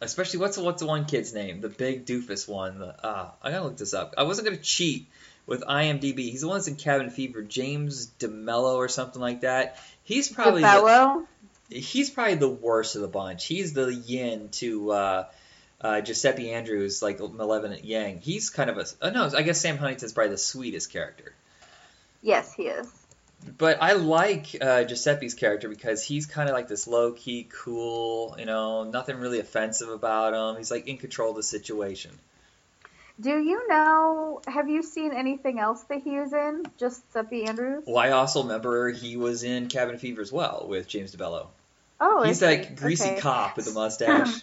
especially 0.00 0.40
what's 0.40 0.56
the, 0.56 0.64
what's 0.64 0.80
the 0.80 0.88
one 0.88 1.04
kid's 1.04 1.34
name? 1.34 1.60
The 1.60 1.68
big 1.68 2.06
doofus 2.06 2.48
one. 2.48 2.78
The, 2.78 3.06
uh, 3.06 3.30
I 3.42 3.50
gotta 3.50 3.64
look 3.64 3.76
this 3.76 3.94
up. 3.94 4.14
I 4.16 4.22
wasn't 4.22 4.46
gonna 4.46 4.58
cheat 4.58 5.06
with 5.46 5.62
IMDb. 5.62 6.18
He's 6.30 6.42
the 6.42 6.48
one 6.48 6.58
that's 6.58 6.68
in 6.68 6.76
Cabin 6.76 7.10
Fever. 7.10 7.42
James 7.42 8.10
DeBello 8.18 8.76
or 8.76 8.88
something 8.88 9.20
like 9.20 9.42
that. 9.42 9.78
He's 10.02 10.30
probably 10.30 10.62
the, 10.62 11.26
he's 11.70 12.10
probably 12.10 12.36
the 12.36 12.48
worst 12.48 12.96
of 12.96 13.02
the 13.02 13.08
bunch. 13.08 13.46
He's 13.46 13.72
the 13.72 13.92
yin 13.92 14.48
to 14.52 14.92
uh, 14.92 15.24
uh, 15.80 16.00
Giuseppe 16.00 16.52
Andrews, 16.52 17.02
like 17.02 17.20
malevolent 17.20 17.84
yang. 17.84 18.20
He's 18.20 18.50
kind 18.50 18.70
of 18.70 18.78
a 18.78 18.86
uh, 19.02 19.10
no. 19.10 19.30
I 19.36 19.42
guess 19.42 19.60
Sam 19.60 19.76
Huntington's 19.76 20.12
probably 20.12 20.32
the 20.32 20.38
sweetest 20.38 20.92
character. 20.92 21.34
Yes, 22.22 22.52
he 22.52 22.64
is. 22.64 22.99
But 23.56 23.78
I 23.80 23.94
like 23.94 24.54
uh, 24.60 24.84
Giuseppe's 24.84 25.34
character 25.34 25.68
because 25.68 26.04
he's 26.04 26.26
kind 26.26 26.48
of 26.48 26.54
like 26.54 26.68
this 26.68 26.86
low 26.86 27.12
key, 27.12 27.48
cool, 27.50 28.36
you 28.38 28.44
know, 28.44 28.84
nothing 28.84 29.16
really 29.16 29.40
offensive 29.40 29.88
about 29.88 30.34
him. 30.34 30.58
He's 30.58 30.70
like 30.70 30.86
in 30.88 30.98
control 30.98 31.30
of 31.30 31.36
the 31.36 31.42
situation. 31.42 32.10
Do 33.18 33.38
you 33.38 33.68
know? 33.68 34.40
Have 34.46 34.68
you 34.68 34.82
seen 34.82 35.12
anything 35.12 35.58
else 35.58 35.82
that 35.84 36.02
he 36.02 36.18
was 36.18 36.32
in? 36.32 36.64
Just 36.78 37.02
Giuseppe 37.12 37.44
Andrews? 37.44 37.84
Well, 37.86 37.98
I 37.98 38.10
also 38.10 38.42
remember 38.42 38.90
he 38.90 39.16
was 39.18 39.42
in 39.42 39.68
Cabin 39.68 39.98
Fever 39.98 40.22
as 40.22 40.32
well 40.32 40.66
with 40.68 40.86
James 40.88 41.14
DeBello. 41.14 41.48
Oh, 42.00 42.22
he's 42.22 42.40
is 42.42 42.48
he? 42.48 42.56
that 42.56 42.76
greasy 42.76 43.10
Okay. 43.10 43.20
cop 43.20 43.56
with 43.56 43.66
the 43.66 43.72
mustache. 43.78 44.40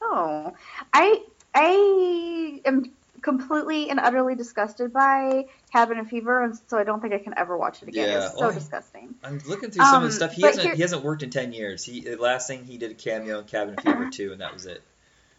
Oh, 0.00 0.54
I 0.92 1.22
I 1.54 2.60
am 2.64 2.90
completely 3.22 3.90
and 3.90 3.98
utterly 4.00 4.34
disgusted 4.34 4.92
by 4.92 5.46
Cabin 5.72 6.04
Fever, 6.04 6.42
and 6.42 6.58
so 6.68 6.78
I 6.78 6.84
don't 6.84 7.00
think 7.00 7.14
I 7.14 7.18
can 7.18 7.34
ever 7.36 7.56
watch 7.56 7.82
it 7.82 7.88
again. 7.88 8.08
Yeah, 8.08 8.26
it's 8.26 8.34
so 8.34 8.40
well, 8.40 8.52
disgusting. 8.52 9.14
I'm 9.22 9.40
looking 9.46 9.70
through 9.70 9.84
some 9.84 9.96
of 9.96 10.02
the 10.02 10.06
Um, 10.08 10.12
stuff. 10.12 10.32
He 10.32 10.42
hasn't 10.42 10.66
here- 10.66 10.74
he 10.74 10.82
hasn't 10.82 11.02
worked 11.04 11.22
in 11.22 11.30
ten 11.30 11.52
years. 11.52 11.84
He 11.84 12.00
the 12.00 12.16
last 12.16 12.48
thing 12.48 12.64
he 12.64 12.78
did 12.78 12.90
a 12.90 12.94
cameo 12.94 13.38
in 13.40 13.44
Cabin 13.44 13.76
Fever 13.76 14.10
two, 14.10 14.32
and 14.32 14.40
that 14.40 14.52
was 14.52 14.66
it. 14.66 14.82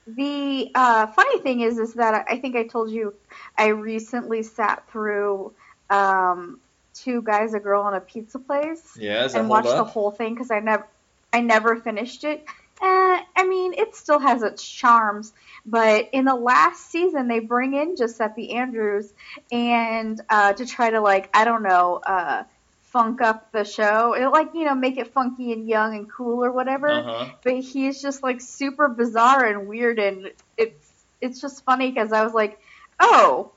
The 0.08 0.72
uh, 0.74 1.08
funny 1.08 1.40
thing 1.40 1.62
is, 1.62 1.78
is 1.78 1.94
that 1.94 2.26
I 2.28 2.40
think 2.40 2.56
I 2.56 2.66
told 2.68 2.90
you 2.90 3.14
I 3.58 3.68
recently 3.68 4.42
sat 4.44 4.90
through 4.90 5.54
um, 5.90 6.60
two 6.96 7.22
guys, 7.22 7.54
a 7.54 7.60
girl, 7.60 7.86
and 7.86 7.96
a 7.96 8.02
pizza 8.02 8.40
place. 8.40 8.98
Yeah, 9.00 9.28
and 9.36 9.50
watched 9.50 9.68
the 9.68 9.84
whole 9.84 10.12
thing 10.12 10.34
because 10.34 10.52
I 10.52 10.60
never 10.60 10.88
I 11.32 11.42
never 11.42 11.76
finished 11.76 12.24
it. 12.24 12.44
Uh, 12.82 13.20
I 13.36 13.46
mean, 13.48 13.74
it 13.74 13.96
still 13.96 14.20
has 14.20 14.42
its 14.42 14.66
charms, 14.68 15.34
but 15.66 16.10
in 16.14 16.26
the 16.26 16.36
last 16.36 16.90
season 16.90 17.28
they 17.28 17.40
bring 17.40 17.74
in 17.74 17.96
Giuseppe 17.96 18.52
Andrews 18.52 19.14
and 19.52 20.20
uh, 20.30 20.54
to 20.54 20.66
try 20.66 20.90
to 20.90 21.02
like 21.02 21.30
I 21.34 21.44
don't 21.46 21.64
know 21.64 21.98
uh, 22.06 22.44
funk 22.84 23.22
up 23.22 23.52
the 23.52 23.64
show, 23.64 24.14
it, 24.14 24.28
like 24.28 24.54
you 24.54 24.66
know 24.66 24.76
make 24.76 24.98
it 24.98 25.14
funky 25.14 25.52
and 25.52 25.68
young 25.68 25.96
and 25.96 26.10
cool 26.12 26.44
or 26.44 26.52
whatever. 26.52 26.90
Uh 26.90 27.04
huh. 27.04 27.26
But 27.44 27.60
he's 27.60 28.02
just 28.02 28.24
like 28.24 28.42
super 28.42 28.88
bizarre 28.88 29.46
and 29.46 29.68
weird, 29.68 30.00
and 30.00 30.32
it's 30.58 30.90
it's 31.22 31.42
just 31.42 31.66
funny 31.66 31.92
because 31.92 32.12
I 32.14 32.24
was 32.24 32.34
like, 32.34 32.60
oh, 33.00 33.52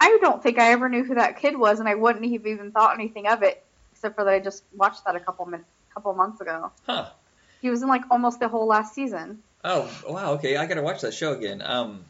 I 0.00 0.18
don't 0.20 0.42
think 0.42 0.58
I 0.58 0.72
ever 0.72 0.88
knew 0.88 1.04
who 1.04 1.16
that 1.16 1.40
kid 1.40 1.58
was, 1.58 1.80
and 1.80 1.88
I 1.88 1.94
wouldn't 1.94 2.30
have 2.32 2.46
even 2.46 2.70
thought 2.70 2.94
anything 2.94 3.26
of 3.26 3.42
it, 3.42 3.64
except 3.92 4.14
for 4.16 4.24
that 4.24 4.34
I 4.34 4.40
just 4.40 4.62
watched 4.74 5.04
that 5.04 5.16
a 5.16 5.20
couple 5.20 5.46
min- 5.46 5.64
couple 5.92 6.14
months 6.14 6.40
ago. 6.40 6.70
Huh. 6.86 7.10
He 7.60 7.70
was 7.70 7.82
in 7.82 7.88
like 7.88 8.02
almost 8.10 8.40
the 8.40 8.48
whole 8.48 8.66
last 8.66 8.94
season. 8.94 9.42
Oh 9.64 9.90
wow. 10.08 10.32
Okay, 10.34 10.56
I 10.56 10.66
gotta 10.66 10.82
watch 10.82 11.00
that 11.02 11.14
show 11.14 11.32
again. 11.32 11.62
Um, 11.64 12.04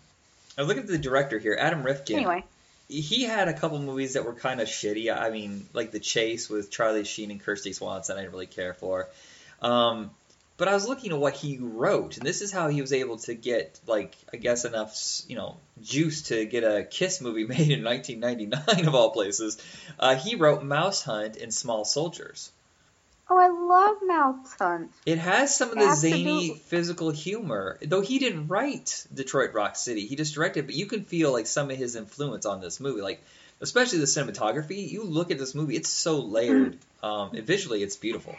I 0.56 0.62
look 0.62 0.76
at 0.76 0.86
the 0.86 0.98
director 0.98 1.38
here, 1.38 1.56
Adam 1.58 1.82
Rifkin. 1.82 2.16
Anyway, 2.16 2.44
he 2.88 3.24
had 3.24 3.48
a 3.48 3.52
couple 3.52 3.78
movies 3.78 4.14
that 4.14 4.24
were 4.24 4.34
kind 4.34 4.60
of 4.60 4.68
shitty. 4.68 5.14
I 5.14 5.30
mean, 5.30 5.66
like 5.72 5.90
The 5.90 6.00
Chase 6.00 6.48
with 6.48 6.70
Charlie 6.70 7.04
Sheen 7.04 7.30
and 7.30 7.42
Kristy 7.42 7.74
Swanson, 7.74 8.16
I 8.16 8.20
didn't 8.20 8.32
really 8.32 8.46
care 8.46 8.74
for. 8.74 9.08
Um, 9.62 10.10
but 10.58 10.66
I 10.66 10.74
was 10.74 10.88
looking 10.88 11.12
at 11.12 11.18
what 11.18 11.34
he 11.34 11.58
wrote, 11.58 12.16
and 12.16 12.26
this 12.26 12.42
is 12.42 12.50
how 12.50 12.66
he 12.66 12.80
was 12.80 12.92
able 12.92 13.18
to 13.18 13.34
get, 13.34 13.78
like, 13.86 14.16
I 14.32 14.38
guess 14.38 14.64
enough, 14.64 14.92
you 15.28 15.36
know, 15.36 15.56
juice 15.80 16.22
to 16.22 16.44
get 16.46 16.64
a 16.64 16.82
Kiss 16.82 17.20
movie 17.20 17.44
made 17.46 17.70
in 17.70 17.84
1999 17.84 18.88
of 18.88 18.94
all 18.94 19.10
places. 19.10 19.56
Uh, 19.98 20.16
he 20.16 20.34
wrote 20.34 20.64
Mouse 20.64 21.02
Hunt 21.02 21.36
and 21.36 21.54
Small 21.54 21.84
Soldiers. 21.84 22.50
Oh, 23.30 23.38
I 23.38 23.48
love 23.48 24.46
Hunt. 24.58 24.90
It 25.06 25.18
has 25.18 25.54
some 25.56 25.70
of 25.70 25.76
the 25.76 25.94
zany 25.94 26.54
physical 26.54 27.10
humor, 27.10 27.78
though 27.82 28.00
he 28.00 28.18
didn't 28.18 28.48
write 28.48 29.06
Detroit 29.12 29.52
Rock 29.54 29.76
City. 29.76 30.06
He 30.06 30.16
just 30.16 30.34
directed, 30.34 30.66
but 30.66 30.74
you 30.74 30.86
can 30.86 31.04
feel 31.04 31.32
like 31.32 31.46
some 31.46 31.70
of 31.70 31.76
his 31.76 31.96
influence 31.96 32.46
on 32.46 32.60
this 32.60 32.80
movie, 32.80 33.02
like 33.02 33.22
especially 33.60 33.98
the 33.98 34.06
cinematography. 34.06 34.88
You 34.88 35.04
look 35.04 35.30
at 35.30 35.38
this 35.38 35.54
movie; 35.54 35.76
it's 35.76 35.90
so 35.90 36.20
layered. 36.20 36.78
Um, 37.02 37.30
and 37.34 37.46
visually, 37.46 37.82
it's 37.82 37.96
beautiful. 37.96 38.36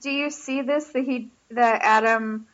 Do 0.00 0.10
you 0.10 0.30
see 0.30 0.62
this 0.62 0.86
that 0.88 1.04
he 1.04 1.28
that 1.50 1.80
Adam 1.82 2.46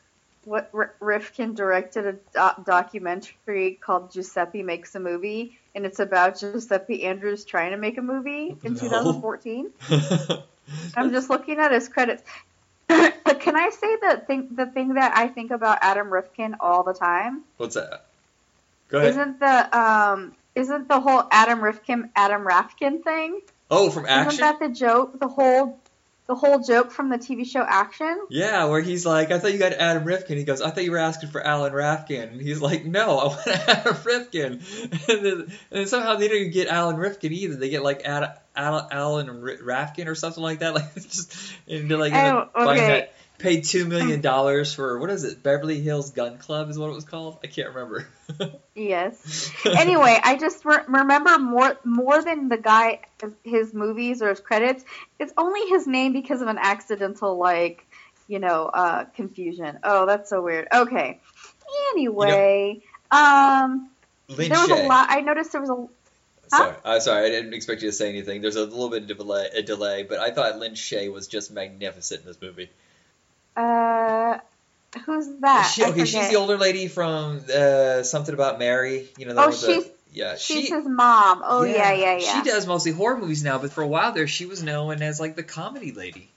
what 0.45 0.71
Rifkin 1.01 1.55
directed 1.55 2.07
a 2.07 2.13
do- 2.13 2.63
documentary 2.65 3.79
called 3.81 4.13
Giuseppe 4.13 4.63
Makes 4.63 4.95
a 4.95 5.01
Movie, 5.01 5.59
and 5.75 5.85
it's 5.85 6.01
about 6.01 6.41
Giuseppe 6.41 7.05
Andrews 7.05 7.45
trying 7.45 7.73
to 7.73 7.77
make 7.77 7.99
a 7.99 8.03
movie 8.03 8.57
in 8.65 8.75
No. 8.75 8.81
2014. 8.81 9.71
I'm 10.97 11.11
just 11.11 11.31
looking 11.31 11.59
at 11.59 11.73
his 11.73 11.89
credits. 11.89 12.23
Can 12.89 13.57
I 13.57 13.71
say 13.71 13.97
the 13.97 14.23
thing 14.27 14.49
the 14.53 14.67
thing 14.67 14.95
that 14.95 15.17
I 15.17 15.29
think 15.29 15.51
about 15.51 15.79
Adam 15.83 16.13
Rifkin 16.13 16.57
all 16.61 16.83
the 16.83 16.95
time? 16.95 17.43
What's 17.57 17.75
that? 17.75 18.07
Go 18.89 18.99
ahead. 18.99 19.11
Isn't 19.11 19.41
the 19.41 19.79
um 19.79 20.35
isn't 20.55 20.89
the 20.89 21.01
whole 21.01 21.25
Adam 21.31 21.63
Rifkin 21.63 22.11
Adam 22.17 22.45
Rafkin 22.45 23.03
thing? 23.03 23.41
oh, 23.71 23.91
from 23.91 24.07
Action. 24.07 24.33
Isn't 24.33 24.41
that 24.41 24.59
the 24.61 24.69
joke? 24.75 25.19
The 25.21 25.29
whole 25.29 25.79
the 26.27 26.35
whole 26.37 26.61
joke 26.61 26.93
from 26.93 27.09
the 27.09 27.19
TV 27.19 27.45
show 27.45 27.61
Action. 27.61 28.27
Yeah, 28.31 28.67
where 28.67 28.81
he's 28.81 29.05
like, 29.05 29.33
I 29.33 29.41
thought 29.41 29.53
you 29.53 29.59
got 29.59 29.73
Adam 29.73 30.05
Rifkin. 30.05 30.39
He 30.39 30.45
goes, 30.45 30.61
I 30.63 30.71
thought 30.71 30.85
you 30.85 30.93
were 30.93 30.99
asking 30.99 31.31
for 31.31 31.45
Alan 31.45 31.73
Rafkin. 31.73 32.31
And 32.33 32.41
he's 32.41 32.61
like, 32.61 32.85
No, 32.85 33.19
I 33.19 33.27
want 33.27 33.47
Adam 33.49 33.97
Rifkin. 34.05 34.61
And 35.09 35.25
then, 35.25 35.33
and 35.33 35.51
then 35.71 35.87
somehow 35.87 36.17
they 36.17 36.29
don't 36.29 36.37
even 36.37 36.53
get 36.53 36.69
Alan 36.69 36.97
Rifkin 36.97 37.33
either. 37.33 37.57
They 37.57 37.69
get 37.69 37.83
like 37.83 38.03
Ad, 38.05 38.23
Al, 38.23 38.35
Alan 38.91 39.29
Rafkin 39.41 40.07
or 40.07 40.15
something 40.15 40.43
like 40.43 40.61
that. 40.61 40.75
Like 40.75 40.95
just 40.95 41.35
and 41.69 41.91
like 41.91 42.13
Oh, 42.13 42.49
okay. 42.55 42.87
that 42.87 43.15
paid 43.39 43.65
two 43.65 43.87
million 43.87 44.21
dollars 44.21 44.75
for 44.75 44.99
what 44.99 45.09
is 45.11 45.25
it? 45.25 45.43
Beverly 45.43 45.81
Hills 45.81 46.11
Gun 46.11 46.37
Club 46.39 46.69
is 46.69 46.79
what 46.79 46.91
it 46.91 46.95
was 46.95 47.05
called. 47.05 47.39
I 47.43 47.47
can't 47.47 47.69
remember. 47.75 48.07
Yes. 48.75 49.53
Anyway, 49.67 50.19
I 50.23 50.37
just 50.37 50.65
re- 50.65 50.85
remember 50.89 51.39
more 51.39 51.77
more 51.85 52.23
than 52.23 52.49
the 52.49 52.57
guy 52.57 53.01
his 53.45 53.75
movies 53.75 54.23
or 54.23 54.31
his 54.31 54.41
credits. 54.41 54.85
It's 55.19 55.33
only 55.37 55.69
his 55.69 55.87
name 55.87 56.13
because 56.13 56.41
of 56.41 56.49
an 56.49 56.57
accidental 56.59 57.37
like 57.37 57.85
you 58.29 58.39
know 58.39 58.67
uh, 58.67 59.05
confusion. 59.17 59.81
Oh, 59.83 60.07
that's 60.07 60.31
so 60.31 60.41
weird. 60.43 60.69
Okay. 60.73 61.21
Anyway, 61.93 62.81
um, 63.11 63.91
Lynn 64.29 64.49
there 64.49 64.59
was 64.61 64.69
Shay. 64.69 64.85
a 64.87 64.89
lot. 64.89 65.09
I 65.11 65.21
noticed 65.21 65.53
there 65.53 65.61
was 65.61 65.71
a 65.71 65.87
Sorry, 66.51 66.75
uh, 66.85 67.01
sorry, 67.01 67.27
I 67.27 67.31
didn't 67.31 67.55
expect 67.55 67.83
you 67.83 67.89
to 67.89 67.93
say 67.93 68.09
anything. 68.09 68.41
There's 68.43 68.57
a 68.57 68.65
little 68.65 68.89
bit 68.91 69.09
of 69.11 69.17
delay, 69.17 69.49
a 69.55 69.63
delay, 69.63 70.03
but 70.03 70.19
I 70.19 70.31
thought 70.33 70.59
Lin 70.59 70.73
Shaye 70.73 71.13
was 71.13 71.29
just 71.29 71.51
magnificent 71.53 72.23
in 72.23 72.27
this 72.27 72.41
movie. 72.43 72.71
uh, 73.57 74.39
who's 75.07 75.29
that? 75.41 75.71
She, 75.75 75.85
okay, 75.85 76.05
she's 76.05 76.29
the 76.29 76.37
older 76.37 76.59
lady 76.59 76.89
from 76.89 77.41
uh, 77.55 78.03
something 78.03 78.35
about 78.35 78.59
Mary. 78.59 79.09
You 79.17 79.27
know, 79.27 79.35
the 79.35 79.43
Oh, 79.43 79.51
the- 79.51 79.57
she's- 79.57 79.89
yeah, 80.13 80.35
She's 80.37 80.67
she. 80.67 80.75
his 80.75 80.87
mom. 80.89 81.43
Oh 81.45 81.63
yeah, 81.63 81.93
yeah, 81.93 82.17
yeah. 82.19 82.43
She 82.43 82.43
does 82.51 82.67
mostly 82.67 82.91
horror 82.91 83.17
movies 83.17 83.45
now, 83.45 83.59
but 83.59 83.73
for 83.73 83.83
a 83.83 83.87
while 83.87 84.11
there, 84.11 84.27
she 84.27 84.45
was 84.47 84.61
known 84.61 85.03
as 85.03 85.21
like 85.21 85.37
the 85.37 85.45
comedy 85.45 85.93
lady. 85.93 86.29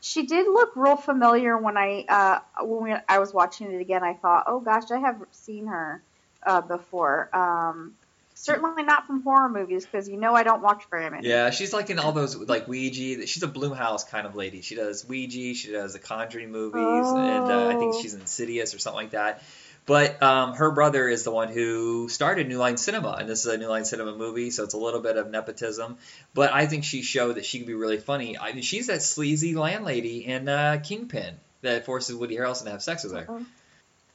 She 0.00 0.26
did 0.26 0.46
look 0.46 0.72
real 0.76 0.96
familiar 0.96 1.56
when 1.58 1.76
I 1.76 2.04
uh, 2.08 2.64
when 2.64 2.84
we, 2.84 2.94
I 3.08 3.18
was 3.18 3.32
watching 3.32 3.72
it 3.72 3.80
again. 3.80 4.04
I 4.04 4.14
thought, 4.14 4.44
oh 4.46 4.60
gosh, 4.60 4.90
I 4.92 4.98
have 4.98 5.20
seen 5.32 5.66
her 5.66 6.02
uh, 6.44 6.60
before. 6.60 7.34
Um, 7.34 7.94
certainly 8.34 8.82
not 8.82 9.06
from 9.06 9.22
horror 9.22 9.48
movies 9.48 9.86
because 9.86 10.08
you 10.08 10.16
know 10.16 10.34
I 10.34 10.42
don't 10.42 10.60
watch 10.62 10.84
very 10.90 11.08
many. 11.10 11.28
Yeah, 11.28 11.50
she's 11.50 11.72
like 11.72 11.90
in 11.90 11.98
all 11.98 12.12
those 12.12 12.36
like 12.36 12.68
Ouija. 12.68 13.26
She's 13.26 13.42
a 13.42 13.48
Blumhouse 13.48 14.08
kind 14.08 14.26
of 14.26 14.34
lady. 14.36 14.60
She 14.60 14.74
does 14.74 15.06
Ouija. 15.08 15.54
She 15.54 15.72
does 15.72 15.92
the 15.94 15.98
Conjuring 15.98 16.50
movies, 16.50 16.76
and 17.08 17.50
uh, 17.50 17.68
I 17.68 17.74
think 17.76 17.94
Oh. 17.94 18.00
she's 18.02 18.14
Insidious 18.14 18.74
or 18.74 18.78
something 18.78 19.02
like 19.02 19.10
that. 19.10 19.42
But 19.86 20.22
um, 20.22 20.54
her 20.54 20.70
brother 20.70 21.06
is 21.10 21.24
the 21.24 21.30
one 21.30 21.48
who 21.52 22.08
started 22.08 22.48
New 22.48 22.56
Line 22.56 22.78
Cinema, 22.78 23.16
and 23.20 23.28
this 23.28 23.40
is 23.44 23.52
a 23.52 23.58
New 23.58 23.68
Line 23.68 23.84
Cinema 23.84 24.16
movie, 24.16 24.50
so 24.50 24.64
it's 24.64 24.72
a 24.72 24.78
little 24.78 25.00
bit 25.00 25.18
of 25.18 25.30
nepotism. 25.30 25.98
But 26.32 26.54
I 26.54 26.64
think 26.64 26.84
she 26.84 27.02
showed 27.02 27.34
that 27.34 27.44
she 27.44 27.58
could 27.58 27.66
be 27.66 27.74
really 27.74 27.98
funny. 27.98 28.38
I 28.38 28.52
mean, 28.54 28.62
she's 28.62 28.86
that 28.86 29.02
sleazy 29.02 29.54
landlady 29.54 30.24
in 30.24 30.48
uh, 30.48 30.80
Kingpin 30.82 31.34
that 31.60 31.84
forces 31.84 32.16
Woody 32.16 32.36
Harrelson 32.36 32.64
to 32.64 32.70
have 32.70 32.82
sex 32.82 33.04
with 33.04 33.12
her. 33.12 33.42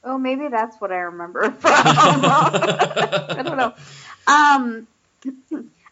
Oh, 0.02 0.18
maybe 0.18 0.48
that's 0.48 0.80
what 0.80 0.90
I 0.90 0.96
remember 1.02 1.42
from. 1.52 1.54
I 1.72 3.42
don't 3.44 3.56
know. 3.56 3.74
Um, 4.30 4.86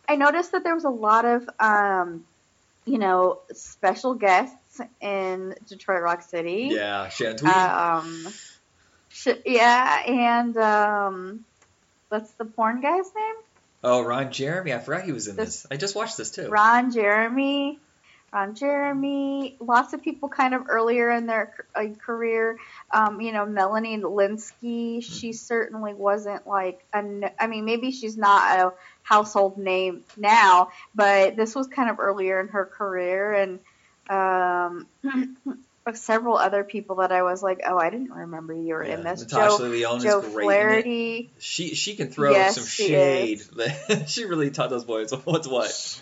I 0.08 0.16
noticed 0.16 0.52
that 0.52 0.64
there 0.64 0.74
was 0.74 0.84
a 0.84 0.90
lot 0.90 1.24
of, 1.24 1.48
um, 1.60 2.24
you 2.84 2.98
know, 2.98 3.40
special 3.52 4.14
guests 4.14 4.80
in 5.00 5.54
Detroit 5.68 6.02
Rock 6.02 6.22
City. 6.22 6.70
Yeah, 6.72 7.08
Um, 7.98 8.28
sh- 9.10 9.28
yeah, 9.44 10.02
and 10.06 10.56
um, 10.56 11.44
what's 12.08 12.30
the 12.32 12.44
porn 12.44 12.80
guy's 12.80 13.12
name? 13.14 13.34
oh, 13.84 14.02
Ron 14.02 14.32
Jeremy. 14.32 14.72
I 14.72 14.78
forgot 14.78 15.04
he 15.04 15.12
was 15.12 15.28
in 15.28 15.36
this- 15.36 15.62
this. 15.62 15.66
I 15.70 15.76
just 15.76 15.94
watched 15.94 16.16
this 16.16 16.30
too. 16.30 16.48
Ron 16.48 16.90
Jeremy. 16.90 17.78
Ron 18.32 18.54
Jeremy. 18.54 19.56
Lots 19.60 19.92
of 19.92 20.02
people 20.02 20.28
kind 20.28 20.52
of 20.54 20.68
earlier 20.68 21.10
in 21.10 21.26
their 21.26 21.54
uh, 21.74 21.84
career. 22.04 22.58
Um, 22.90 23.20
you 23.20 23.32
know, 23.32 23.44
Melanie 23.44 23.98
Lynskey. 23.98 25.02
She 25.02 25.32
certainly 25.32 25.92
wasn't 25.94 26.46
like 26.46 26.84
a. 26.92 27.30
I 27.38 27.46
mean, 27.46 27.64
maybe 27.64 27.90
she's 27.90 28.16
not 28.16 28.58
a 28.58 28.72
household 29.02 29.58
name 29.58 30.04
now, 30.16 30.70
but 30.94 31.36
this 31.36 31.54
was 31.54 31.66
kind 31.66 31.90
of 31.90 32.00
earlier 32.00 32.40
in 32.40 32.48
her 32.48 32.64
career, 32.64 33.34
and 33.34 33.60
um, 34.08 34.86
several 35.94 36.36
other 36.36 36.64
people 36.64 36.96
that 36.96 37.12
I 37.12 37.22
was 37.22 37.42
like, 37.42 37.60
oh, 37.66 37.78
I 37.78 37.90
didn't 37.90 38.10
remember 38.10 38.54
you 38.54 38.74
were 38.74 38.82
in 38.82 39.04
this. 39.04 39.20
Natasha 39.20 39.58
Joe 39.58 39.68
Lyonne 39.68 40.00
Joe 40.00 40.20
is 40.20 40.32
great. 40.32 40.44
Flaherty. 40.44 41.30
She 41.38 41.74
she 41.74 41.94
can 41.94 42.10
throw 42.10 42.32
Yes, 42.32 42.54
some 42.54 42.64
she 42.66 42.88
shade. 42.88 43.42
she 44.06 44.24
really 44.24 44.50
taught 44.50 44.70
those 44.70 44.84
boys 44.84 45.12
what's 45.24 45.46
what. 45.46 46.00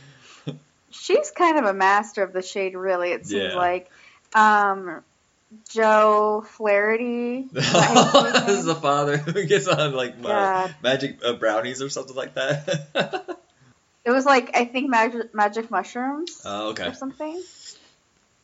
She's 0.90 1.31
kind 1.31 1.59
of 1.59 1.64
a 1.66 1.75
master 1.75 2.23
of 2.23 2.33
the 2.33 2.43
shade, 2.43 2.75
really. 2.75 3.11
It 3.11 3.26
seems 3.26 3.52
Yeah. 3.52 3.57
like. 3.57 3.90
Um, 4.35 5.02
Joe 5.70 6.44
Flaherty. 6.46 7.42
this 7.52 7.66
Is 7.66 7.72
that 7.72 8.34
his 8.34 8.46
name? 8.46 8.58
is 8.58 8.64
the 8.64 8.74
father 8.74 9.16
who 9.16 9.44
gets 9.44 9.68
on 9.68 9.94
like 9.94 10.20
God. 10.22 10.74
magic 10.82 11.18
uh, 11.24 11.34
brownies 11.34 11.82
or 11.82 11.88
something 11.88 12.16
like 12.16 12.34
that. 12.34 13.38
It 14.06 14.12
was 14.12 14.24
like 14.24 14.56
I 14.56 14.64
think 14.66 14.88
magic, 14.88 15.34
magic 15.34 15.68
mushrooms 15.68 16.40
oh, 16.44 16.68
okay. 16.70 16.86
or 16.86 16.94
something. 16.94 17.42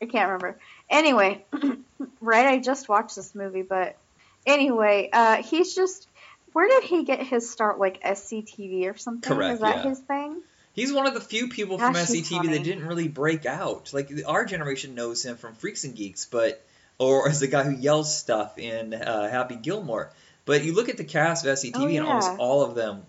I 0.02 0.06
can't 0.06 0.26
remember. 0.26 0.59
Anyway, 0.90 1.44
right? 2.21 2.47
I 2.47 2.59
just 2.59 2.88
watched 2.88 3.14
this 3.14 3.32
movie, 3.32 3.62
but 3.62 3.97
anyway, 4.44 5.09
uh, 5.12 5.37
he's 5.37 5.75
just. 5.75 6.09
Where 6.52 6.68
did 6.68 6.82
he 6.82 7.04
get 7.04 7.23
his 7.23 7.49
start? 7.49 7.78
Like 7.78 8.02
SCTV 8.02 8.92
or 8.92 8.99
something? 8.99 9.32
Correct, 9.32 9.54
Is 9.54 9.61
that 9.61 9.76
yeah. 9.76 9.90
his 9.90 10.00
thing? 10.00 10.42
He's 10.75 10.92
one 10.92 11.06
of 11.06 11.14
the 11.14 11.21
few 11.21 11.49
people 11.49 11.78
from 11.78 11.92
Gosh, 11.92 12.09
he's 12.09 12.28
SCTV 12.28 12.50
that 12.50 12.64
didn't 12.64 12.85
really 12.85 13.09
break 13.09 13.47
out. 13.47 13.92
Like 13.94 14.11
our 14.26 14.44
generation 14.44 14.97
knows 14.97 15.25
him 15.25 15.37
from 15.37 15.54
Freaks 15.54 15.85
and 15.85 15.94
Geeks, 15.94 16.26
but 16.26 16.62
or 17.02 17.28
as 17.28 17.40
the 17.40 17.47
guy 17.49 17.64
who 17.64 17.73
yells 17.76 18.16
stuff 18.16 18.59
in 18.59 18.94
uh, 18.94 19.28
Happy 19.30 19.56
Gilmore. 19.56 20.11
But 20.44 20.64
you 20.64 20.75
look 20.75 20.88
at 20.88 20.97
the 20.97 21.04
cast 21.04 21.44
of 21.47 21.56
SCTV, 21.56 21.75
Oh, 21.76 21.87
and 21.87 22.06
almost 22.06 22.30
all 22.38 22.62
of 22.62 22.75
them, 22.75 23.02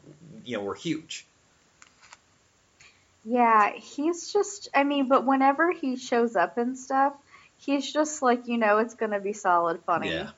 you 0.45 0.57
know, 0.57 0.63
were 0.63 0.75
huge. 0.75 1.25
Yeah, 3.25 3.71
he's 3.75 4.31
just. 4.33 4.69
I 4.75 4.83
mean, 4.83 5.07
but 5.07 5.25
whenever 5.25 5.71
he 5.71 5.95
shows 5.95 6.35
up 6.35 6.57
and 6.57 6.77
stuff, 6.77 7.13
he's 7.57 7.91
just 7.91 8.21
like 8.21 8.47
you 8.47 8.57
know, 8.57 8.79
it's 8.79 8.95
gonna 8.95 9.19
be 9.19 9.33
solid 9.33 9.81
funny. 9.85 10.12
Yeah. 10.12 10.29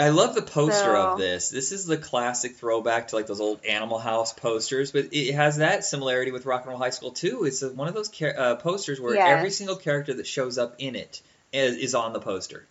I 0.00 0.08
love 0.08 0.34
the 0.34 0.40
poster 0.42 0.72
So- 0.72 1.08
of 1.12 1.18
this. 1.18 1.50
This 1.50 1.70
is 1.72 1.84
the 1.84 1.98
classic 1.98 2.56
throwback 2.56 3.08
to 3.08 3.16
like 3.16 3.26
those 3.26 3.40
old 3.40 3.62
Animal 3.66 3.98
House 3.98 4.32
posters, 4.32 4.90
but 4.92 5.08
it 5.12 5.34
has 5.34 5.58
that 5.58 5.84
similarity 5.84 6.30
with 6.30 6.46
Rock 6.46 6.62
and 6.62 6.70
Roll 6.70 6.78
High 6.78 6.90
School 6.90 7.10
too. 7.10 7.44
It's 7.44 7.62
one 7.62 7.88
of 7.88 7.94
those 7.94 8.10
uh, 8.22 8.54
posters 8.56 8.98
where 9.00 9.14
Yes. 9.14 9.28
every 9.36 9.50
single 9.50 9.76
character 9.76 10.14
that 10.14 10.26
shows 10.26 10.56
up 10.56 10.76
in 10.78 10.94
it 10.96 11.20
is, 11.52 11.76
is 11.76 11.94
on 11.94 12.12
the 12.12 12.20
poster. 12.20 12.66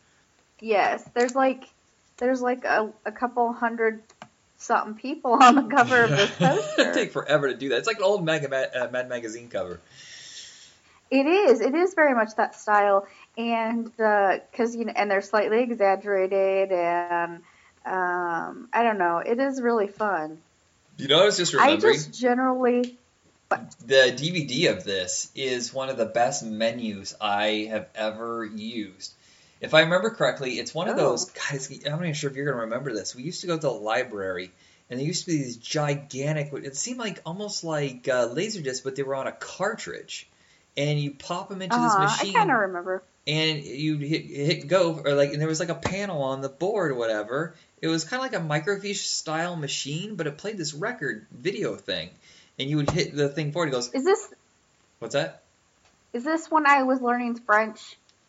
Yes, 0.59 1.03
there's 1.13 1.35
like 1.35 1.63
there's 2.17 2.41
like 2.41 2.65
a, 2.65 2.91
a 3.05 3.11
couple 3.11 3.51
hundred 3.51 4.01
something 4.57 4.93
people 4.93 5.33
on 5.41 5.55
the 5.55 5.63
cover 5.75 6.03
of 6.03 6.09
this 6.09 6.29
It'd 6.39 6.55
poster. 6.57 6.93
take 6.93 7.11
forever 7.11 7.49
to 7.49 7.57
do 7.57 7.69
that. 7.69 7.79
It's 7.79 7.87
like 7.87 7.97
an 7.97 8.03
old 8.03 8.23
Mad, 8.23 8.47
Mad, 8.49 8.75
uh, 8.75 8.87
Mad 8.91 9.09
magazine 9.09 9.49
cover. 9.49 9.79
It 11.09 11.25
is. 11.25 11.59
It 11.59 11.75
is 11.75 11.93
very 11.93 12.15
much 12.15 12.35
that 12.35 12.55
style, 12.55 13.05
and 13.37 13.85
because 13.85 14.75
you 14.75 14.85
know, 14.85 14.93
and 14.95 15.11
they're 15.11 15.21
slightly 15.21 15.61
exaggerated, 15.61 16.71
and 16.71 17.41
um, 17.85 18.69
I 18.71 18.83
don't 18.83 18.97
know. 18.97 19.17
It 19.17 19.37
is 19.39 19.61
really 19.61 19.87
fun. 19.87 20.37
You 20.97 21.07
know, 21.07 21.21
I 21.21 21.25
was 21.25 21.35
just 21.35 21.53
I 21.55 21.75
just 21.75 22.13
generally, 22.13 22.97
the 23.85 24.13
DVD 24.15 24.71
of 24.75 24.83
this 24.83 25.31
is 25.35 25.73
one 25.73 25.89
of 25.89 25.97
the 25.97 26.05
best 26.05 26.43
menus 26.43 27.15
I 27.19 27.67
have 27.69 27.87
ever 27.95 28.45
used. 28.45 29.13
If 29.59 29.73
I 29.73 29.81
remember 29.81 30.09
correctly, 30.09 30.53
it's 30.59 30.73
one 30.73 30.87
of 30.89 30.95
Oh. 30.95 30.99
those. 31.11 31.31
It's, 31.51 31.69
I'm 31.85 31.91
not 31.91 32.01
even 32.01 32.13
sure 32.13 32.29
if 32.29 32.35
you're 32.35 32.45
going 32.45 32.57
to 32.57 32.61
remember 32.63 32.93
this. 32.93 33.15
We 33.15 33.23
used 33.23 33.41
to 33.41 33.47
go 33.47 33.55
to 33.55 33.61
the 33.61 33.69
library, 33.71 34.51
and 34.89 34.99
there 34.99 35.05
used 35.05 35.25
to 35.25 35.31
be 35.31 35.37
these 35.37 35.57
gigantic. 35.57 36.51
It 36.53 36.75
seemed 36.75 36.99
like 36.99 37.21
almost 37.25 37.63
like 37.63 38.07
uh, 38.07 38.27
laser 38.27 38.61
discs, 38.61 38.81
but 38.83 38.95
they 38.95 39.03
were 39.03 39.15
on 39.15 39.27
a 39.27 39.31
cartridge, 39.31 40.27
and 40.77 40.99
you 40.99 41.11
pop 41.11 41.49
them 41.49 41.61
into 41.61 41.77
this 41.77 41.93
uh, 41.93 41.97
I 41.99 42.05
machine, 42.05 42.33
kind 42.33 42.51
of 42.51 42.57
remember. 42.59 43.03
and 43.27 43.63
you 43.63 43.97
hit, 43.97 44.25
hit 44.25 44.67
go, 44.67 44.99
or 45.05 45.13
like, 45.13 45.31
and 45.33 45.39
there 45.41 45.47
was 45.47 45.59
like 45.59 45.69
a 45.69 45.75
panel 45.75 46.23
on 46.23 46.41
the 46.41 46.49
board 46.49 46.91
or 46.91 46.95
whatever. 46.95 47.53
It 47.81 47.87
was 47.87 48.03
kind 48.03 48.23
of 48.23 48.31
like 48.31 48.41
a 48.41 48.45
microfiche 48.65 49.05
style 49.05 49.55
machine, 49.55 50.15
but 50.15 50.25
it 50.27 50.37
played 50.37 50.57
this 50.57 50.73
record 50.73 51.27
video 51.31 51.75
thing, 51.75 52.09
and 52.59 52.69
you 52.69 52.77
would 52.77 52.89
hit 52.89 53.15
the 53.15 53.29
thing 53.29 53.51
forward. 53.51 53.69
It 53.69 53.71
goes, 53.71 53.91
Is 53.93 54.03
this 54.03 54.27
"What's 54.99 55.13
that? 55.15 55.43
Is 56.13 56.23
this 56.23 56.49
when 56.51 56.65
I 56.67 56.83
was 56.83 57.01
learning 57.01 57.35
French? 57.45 57.79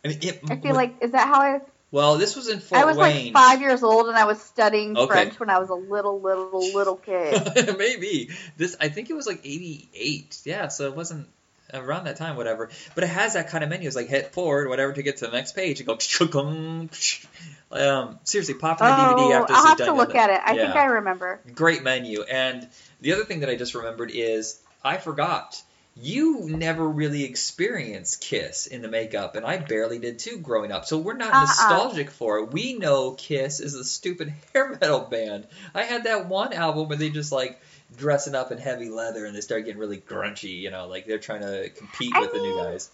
I 0.05 0.09
mean, 0.09 0.19
it, 0.23 0.41
I 0.51 0.57
feel 0.57 0.75
like 0.75 0.97
is 1.01 1.13
that 1.13 1.27
how 1.29 1.41
I? 1.41 1.61
well, 1.91 2.17
this 2.17 2.35
was 2.37 2.49
in 2.49 2.61
Fort 2.61 2.81
I 2.81 2.85
was 2.85 2.97
Wayne. 2.97 3.33
like 3.33 3.35
five 3.35 3.61
years 3.61 3.83
old 3.83 4.07
and 4.09 4.17
I 4.17 4.25
was 4.25 4.41
studying 4.41 4.97
Okay. 4.97 5.07
French 5.07 5.39
when 5.39 5.51
I 5.51 5.59
was 5.59 5.69
a 5.69 5.75
little, 5.75 6.21
little, 6.21 6.73
little 6.75 6.97
kid. 6.97 7.77
Maybe 7.79 8.31
this. 8.57 8.77
I 8.81 8.89
think 8.89 9.11
it 9.11 9.15
was 9.15 9.27
like 9.27 9.41
'88. 9.45 10.41
Yeah, 10.45 10.69
so 10.69 10.87
it 10.87 10.97
wasn't 10.97 11.29
around 11.73 12.05
that 12.05 12.17
time, 12.17 12.37
whatever. 12.37 12.71
But 12.95 13.05
it 13.05 13.09
has 13.09 13.35
that 13.35 13.49
kind 13.49 13.65
of 13.65 13.71
menu. 13.71 13.87
It's 13.87 13.97
like 13.97 14.09
hit 14.09 14.33
forward, 14.33 14.69
whatever, 14.69 14.93
to 14.93 15.03
get 15.03 15.19
to 15.19 15.27
the 15.27 15.33
next 15.33 15.55
page. 15.55 15.81
It 15.81 15.85
goes. 15.85 16.07
Um, 17.73 18.19
seriously, 18.25 18.53
pop 18.53 18.83
in 18.83 18.87
the 18.87 18.93
DVD 18.93 19.17
oh, 19.19 19.33
after 19.33 19.55
I'll 19.55 19.63
this 19.63 19.69
have 19.71 19.81
is 19.81 19.87
to 19.87 19.95
look 19.95 20.15
at 20.15 20.29
it. 20.29 20.43
I 20.45 20.55
think 20.55 20.77
I 20.77 20.85
remember. 20.85 21.41
Great 21.55 21.83
menu. 21.83 22.23
And 22.23 22.69
the 23.01 23.15
other 23.15 23.25
thing 23.25 23.41
that 23.41 23.49
I 23.49 23.57
just 23.57 23.75
remembered 23.75 24.11
is 24.13 24.61
I 24.85 24.99
forgot 24.99 25.63
you 25.95 26.49
never 26.49 26.89
really 26.89 27.25
experienced 27.25 28.23
Kiss 28.23 28.67
in 28.67 28.81
the 28.83 28.89
makeup, 28.89 29.37
and 29.37 29.45
I 29.45 29.59
barely 29.59 29.99
did 29.99 30.19
too 30.19 30.39
growing 30.39 30.73
up. 30.73 30.87
So 30.87 30.99
we're 30.99 31.15
not 31.15 31.33
Uh-uh. 31.33 31.41
nostalgic 31.41 32.11
for 32.11 32.39
it. 32.39 32.53
We 32.53 32.75
know 32.75 33.13
Kiss 33.13 33.61
is 33.61 33.75
a 33.75 33.85
stupid 33.85 34.33
hair 34.53 34.71
metal 34.71 35.01
band. 35.01 35.47
I 35.75 35.83
had 35.83 36.05
that 36.05 36.27
one 36.29 36.53
album 36.53 36.89
where 36.89 36.97
they 36.97 37.11
just 37.11 37.33
like 37.33 37.61
dressing 37.97 38.35
up 38.35 38.53
in 38.53 38.59
heavy 38.59 38.89
leather 38.89 39.27
and 39.27 39.35
they 39.35 39.41
start 39.41 39.65
getting 39.65 39.81
really 39.81 40.01
grungy. 40.01 40.61
You 40.61 40.71
know, 40.71 40.87
like 40.87 41.07
they're 41.07 41.19
trying 41.19 41.43
to 41.43 41.71
compete 41.71 42.15
I 42.15 42.21
with 42.21 42.33
the 42.33 42.41
new 42.41 42.57
guys. 42.57 42.91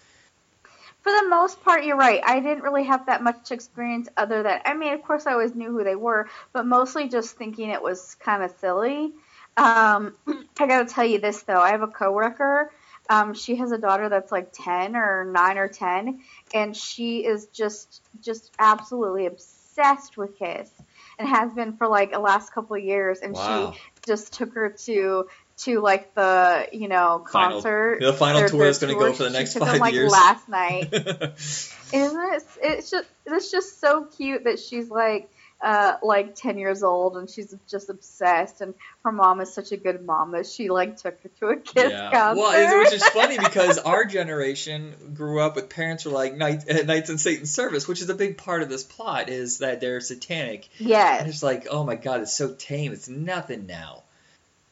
For 1.03 1.13
the 1.13 1.29
most 1.29 1.63
part, 1.63 1.85
you're 1.85 1.97
right. 1.97 2.21
I 2.25 2.41
didn't 2.41 2.63
really 2.63 2.85
have 2.85 3.07
that 3.07 3.23
much 3.23 3.51
experience 3.51 4.09
other 4.17 4.43
than, 4.43 4.61
I 4.65 4.75
mean, 4.75 4.93
of 4.93 5.03
course, 5.03 5.27
I 5.27 5.33
always 5.33 5.55
knew 5.55 5.71
who 5.71 5.85
they 5.85 5.95
were, 5.95 6.29
but 6.53 6.67
mostly 6.67 7.09
just 7.09 7.37
thinking 7.37 7.71
it 7.71 7.83
was 7.83 8.17
kind 8.17 8.43
of 8.43 8.51
silly. 8.61 9.13
Um, 9.57 10.15
I 10.59 10.67
got 10.67 10.87
to 10.89 10.95
tell 10.95 11.05
you 11.05 11.21
this, 11.21 11.43
though. 11.43 11.61
I 11.61 11.71
have 11.71 11.83
a 11.83 11.89
coworker. 11.89 12.73
Um, 13.09 13.33
she 13.33 13.57
has 13.57 13.73
a 13.73 13.79
daughter 13.79 14.09
that's 14.09 14.31
like 14.31 14.53
10 14.53 14.97
or 14.97 15.25
9 15.25 15.59
or 15.59 15.69
10, 15.69 16.21
and 16.53 16.77
she 16.77 17.25
is 17.25 17.47
just 17.47 18.03
just 18.21 18.53
absolutely 18.59 19.27
obsessed 19.27 20.19
with 20.19 20.39
Kiss 20.39 20.71
and 21.19 21.27
has 21.27 21.53
been 21.55 21.77
for 21.77 21.89
like 21.89 22.13
the 22.13 22.19
last 22.19 22.53
couple 22.53 22.77
of 22.77 22.83
years. 22.83 23.21
And 23.21 23.35
Wow. 23.35 23.73
she 23.73 23.81
just 24.09 24.33
took 24.33 24.55
her 24.55 24.71
to 24.71 25.29
to 25.59 25.81
like 25.81 26.15
the 26.15 26.69
you 26.73 26.89
know 26.89 27.25
Final- 27.33 27.61
concert. 27.63 27.99
the 28.01 28.13
final 28.13 28.41
their- 28.41 28.49
tour 28.49 28.59
their 28.61 28.69
is 28.71 28.79
gonna 28.79 28.95
go 28.95 29.13
for 29.13 29.23
the 29.25 29.29
She 29.31 29.33
next 29.35 29.53
took 29.53 29.61
them, 29.63 29.69
five 29.71 29.81
like, 29.81 29.95
years. 29.95 30.11
Last 30.11 30.49
night. 30.49 30.89
Isn't 30.93 32.35
it? 32.35 32.43
It's 32.63 32.91
just 32.91 33.09
it's 33.27 33.51
just 33.51 33.81
so 33.81 34.05
cute 34.17 34.45
that 34.45 34.59
she's 34.59 34.91
like 34.91 35.31
uh 35.61 35.95
like 36.03 36.35
ten 36.37 36.57
years 36.57 36.83
old 36.83 37.17
and 37.17 37.29
she's 37.29 37.55
just 37.69 37.91
obsessed 37.91 38.61
and 38.61 38.75
her 39.05 39.11
mom 39.11 39.41
is 39.41 39.53
such 39.53 39.73
a 39.73 39.77
good 39.77 40.05
mom 40.07 40.31
that 40.33 40.47
she 40.47 40.69
like 40.71 40.97
took 40.97 41.21
her 41.23 41.31
to 41.41 41.47
a 41.49 41.57
kiss 41.57 41.91
yeah. 41.91 42.11
concert. 42.13 42.41
Well, 42.41 42.53
it, 42.53 42.85
which 42.85 42.93
is 42.93 43.05
funny 43.09 43.39
because 43.39 43.79
our 43.79 44.05
generation 44.05 44.95
grew 45.15 45.41
up 45.41 45.57
with 45.57 45.69
parents 45.69 46.05
who 46.05 46.11
were 46.11 46.15
like 46.15 46.37
Night, 46.37 46.65
uh, 46.71 46.85
Knights 46.85 47.11
in 47.11 47.19
Satan's 47.19 47.51
service, 47.51 47.89
which 47.89 48.01
is 48.01 48.09
a 48.09 48.15
big 48.15 48.39
part 48.39 48.63
of 48.63 48.69
this 48.69 48.85
plot 48.85 49.29
is 49.29 49.59
that 49.59 49.81
they're 49.81 50.01
satanic. 50.01 50.69
And 50.79 50.89
yes. 50.89 51.27
it's 51.29 51.43
like, 51.43 51.67
oh 51.71 51.83
my 51.83 51.97
god, 51.97 52.21
it's 52.21 52.37
so 52.37 52.55
tame. 52.55 52.93
It's 52.93 53.09
nothing 53.09 53.67
now. 53.67 54.03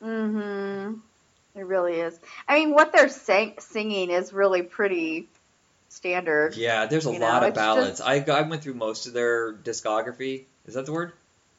Mm 0.03 0.33
Mhm. 0.33 1.01
It 1.57 1.65
really 1.65 1.95
is. 1.95 2.19
I 2.47 2.59
mean, 2.59 2.73
what 2.75 2.93
they're 2.93 3.09
sing- 3.09 3.55
singing 3.59 4.11
is 4.11 4.33
really 4.33 4.63
pretty 4.63 5.27
standard. 5.89 6.55
Yeah, 6.55 6.85
there's 6.87 7.07
a 7.07 7.13
You 7.13 7.19
know, 7.19 7.27
lot 7.27 7.45
of 7.45 7.55
ballads. 7.55 7.99
just- 7.99 8.03
I, 8.03 8.17
I 8.31 8.43
went 8.43 8.63
through 8.63 8.75
most 8.75 9.07
of 9.07 9.15
their 9.15 9.55
discography. 9.55 10.45
Is 10.67 10.75
that 10.75 10.87
the 10.87 10.93
word? 10.93 11.13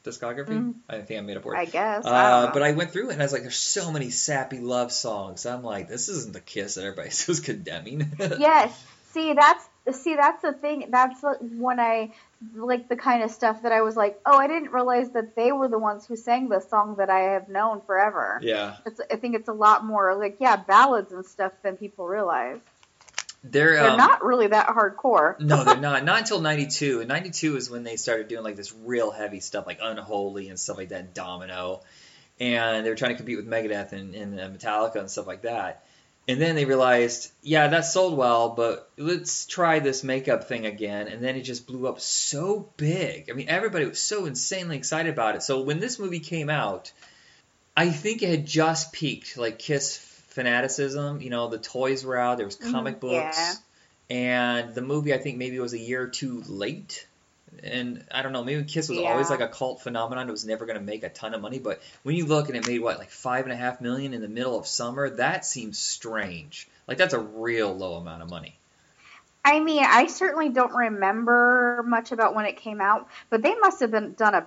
Discography? 0.04 0.48
Mhm. 0.50 0.74
I 0.88 1.00
think 1.02 1.20
I 1.20 1.22
made 1.22 1.38
up 1.38 1.44
a 1.46 1.48
word. 1.48 1.58
I 1.58 1.66
guess. 1.66 2.06
Uh, 2.06 2.44
don't 2.44 2.54
but 2.54 2.64
I 2.64 2.72
went 2.72 2.92
through 2.92 3.10
it 3.10 3.14
and 3.14 3.22
I 3.22 3.26
was 3.26 3.34
like, 3.34 3.42
there's 3.42 3.58
so 3.58 3.92
many 3.92 4.10
sappy 4.10 4.60
love 4.60 4.92
songs. 4.92 5.46
I'm 5.46 5.64
like, 5.64 5.90
this 5.90 6.08
isn't 6.08 6.34
the 6.34 6.40
kiss 6.40 6.76
that 6.76 6.84
everybody 6.84 7.10
was 7.28 7.40
condemning. 7.40 8.12
yes. 8.20 8.86
See, 9.12 9.34
that's 9.34 9.68
see, 10.00 10.16
that's 10.16 10.42
the 10.42 10.54
thing. 10.54 10.90
That's 10.92 11.24
when 11.40 11.80
I 11.80 12.12
like 12.54 12.88
the 12.88 12.96
kind 12.96 13.24
of 13.24 13.32
stuff 13.32 13.64
that 13.64 13.72
I 13.72 13.82
was 13.82 13.96
like, 13.96 14.20
oh, 14.26 14.38
I 14.38 14.48
didn't 14.48 14.72
realize 14.72 15.10
that 15.12 15.36
they 15.36 15.52
were 15.52 15.68
the 15.68 15.80
ones 15.80 16.06
who 16.06 16.16
sang 16.16 16.50
the 16.50 16.60
song 16.60 16.96
that 16.98 17.10
I 17.10 17.20
have 17.34 17.50
known 17.50 17.82
forever. 17.82 18.40
yeah. 18.44 18.76
It's, 18.86 19.02
I 19.12 19.16
think 19.16 19.36
it's 19.36 19.50
a 19.50 19.54
lot 19.54 19.84
more 19.84 20.16
like 20.16 20.38
yeah, 20.40 20.56
ballads 20.56 21.12
and 21.12 21.26
stuff 21.26 21.52
than 21.64 21.78
people 21.78 22.08
realize. 22.08 22.60
They're, 23.51 23.75
They're 23.75 23.89
um, 23.92 23.98
not 23.98 24.24
really 24.24 24.48
that 24.48 24.68
hardcore. 24.68 25.39
No, 25.39 25.63
they're 25.63 25.77
not. 25.80 26.04
Not 26.04 26.20
until 26.20 26.42
'92. 26.42 27.00
And 27.00 27.10
'92 27.10 27.58
is 27.58 27.70
when 27.70 27.84
they 27.84 27.96
started 27.96 28.27
doing 28.27 28.44
like 28.44 28.56
this 28.56 28.74
real 28.74 29.12
heavy 29.12 29.39
stuff, 29.39 29.66
like 29.66 29.80
Unholy 29.82 30.50
and 30.50 30.60
stuff 30.60 30.77
like 30.77 30.89
that, 30.89 31.13
Domino, 31.13 31.82
and 32.39 32.86
they 32.86 32.89
were 32.89 32.96
trying 32.96 33.12
to 33.12 33.18
compete 33.18 33.38
with 33.38 33.48
Megadeth 33.48 33.94
and, 33.94 34.16
and 34.16 34.39
uh, 34.39 34.50
Metallica 34.50 34.96
and 34.96 35.10
stuff 35.10 35.27
like 35.27 35.44
that. 35.44 35.84
And 36.30 36.42
then 36.42 36.56
they 36.56 36.66
realized, 36.66 37.32
yeah, 37.42 37.68
that 37.70 37.86
sold 37.86 38.18
well, 38.18 38.50
but 38.50 38.92
let's 38.98 39.46
try 39.46 39.80
this 39.80 40.04
makeup 40.04 40.50
thing 40.50 40.66
again. 40.66 41.08
And 41.08 41.24
then 41.24 41.38
it 41.38 41.44
just 41.44 41.66
blew 41.66 41.88
up 41.88 42.01
so 42.01 42.70
big. 42.75 43.30
I 43.30 43.34
mean, 43.34 43.48
everybody 43.48 43.86
was 43.86 44.00
so 44.00 44.25
insanely 44.25 44.75
excited 44.75 45.13
about 45.13 45.36
it. 45.36 45.44
So 45.44 45.62
when 45.62 45.80
this 45.80 46.00
movie 46.00 46.20
came 46.20 46.50
out, 46.50 46.92
I 47.77 47.92
think 47.92 48.24
it 48.24 48.29
had 48.29 48.46
just 48.46 48.92
peaked, 48.92 49.38
like 49.38 49.57
Kiss 49.57 49.96
fanaticism. 50.38 51.22
You 51.22 51.30
know, 51.30 51.50
the 51.50 51.58
toys 51.58 52.06
were 52.06 52.18
out, 52.18 52.38
there 52.38 52.46
was 52.46 52.56
comic 52.56 52.98
Mhm, 52.98 53.00
books, 53.00 53.38
yeah. 53.38 53.54
and 54.16 54.76
the 54.76 54.82
movie 54.82 55.14
I 55.14 55.18
think 55.18 55.38
maybe 55.38 55.58
it 55.58 55.62
was 55.62 55.74
a 55.74 55.80
year 55.80 56.04
or 56.04 56.08
two 56.08 56.44
late. 56.48 57.06
And 57.64 58.06
I 58.12 58.22
don't 58.22 58.34
know, 58.34 58.44
maybe 58.44 58.64
Kiss 58.66 58.88
was 58.90 59.00
always 59.00 59.30
like 59.30 59.40
a 59.40 59.48
cult 59.48 59.82
phenomenon. 59.82 60.28
It 60.28 60.32
was 60.32 60.46
never 60.46 60.66
going 60.66 60.78
to 60.78 60.84
make 60.84 61.04
a 61.04 61.10
ton 61.10 61.34
of 61.34 61.42
money, 61.42 61.60
but 61.60 61.82
when 62.04 62.16
you 62.16 62.26
look 62.26 62.50
and 62.50 62.58
it 62.58 62.68
made 62.68 62.80
what 62.80 63.00
like 63.00 63.10
five 63.10 63.46
and 63.46 63.54
a 63.54 63.56
half 63.56 63.82
million 63.82 64.14
in 64.14 64.22
the 64.22 64.28
middle 64.28 64.60
of 64.60 64.68
summer, 64.68 65.10
that 65.10 65.46
seems 65.46 65.80
strange. 65.80 66.68
Like 66.88 66.98
that's 66.98 67.16
a 67.16 67.20
real 67.20 67.76
low 67.76 67.96
amount 67.96 68.22
of 68.22 68.30
money. 68.30 68.56
I 69.44 69.60
mean, 69.60 69.84
I 69.84 70.08
certainly 70.08 70.50
don't 70.50 70.74
remember 70.74 71.84
much 71.88 72.12
about 72.12 72.36
when 72.36 72.46
it 72.46 72.58
came 72.58 72.82
out, 72.82 73.08
but 73.30 73.42
they 73.42 73.56
must 73.56 73.80
have 73.80 73.92
been 73.92 74.14
done 74.14 74.36
a 74.36 74.46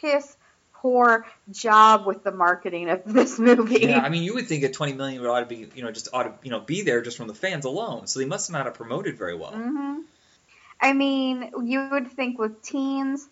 piss 0.00 0.36
poor 0.82 1.24
job 1.50 2.06
with 2.06 2.24
the 2.24 2.32
marketing 2.32 2.90
of 2.90 3.02
this 3.06 3.38
movie. 3.38 3.86
Yeah, 3.86 4.00
I 4.00 4.08
mean, 4.08 4.24
you 4.24 4.34
would 4.34 4.48
think 4.48 4.64
at 4.64 4.72
20 4.72 4.92
million 4.94 5.22
would 5.22 5.30
ought 5.30 5.40
to 5.40 5.46
be, 5.46 5.68
you 5.74 5.82
know, 5.82 5.92
just 5.92 6.08
ought 6.12 6.24
to, 6.24 6.34
you 6.42 6.50
know, 6.50 6.60
be 6.60 6.82
there 6.82 7.00
just 7.00 7.16
from 7.16 7.28
the 7.28 7.34
fans 7.34 7.64
alone. 7.64 8.08
So 8.08 8.18
they 8.18 8.26
must 8.26 8.50
not 8.50 8.66
have 8.66 8.74
promoted 8.74 9.16
very 9.16 9.36
well. 9.36 9.52
hmm 9.52 10.00
I 10.80 10.92
mean, 10.92 11.52
you 11.62 11.88
would 11.92 12.10
think 12.10 12.40
with 12.40 12.60
teens 12.60 13.28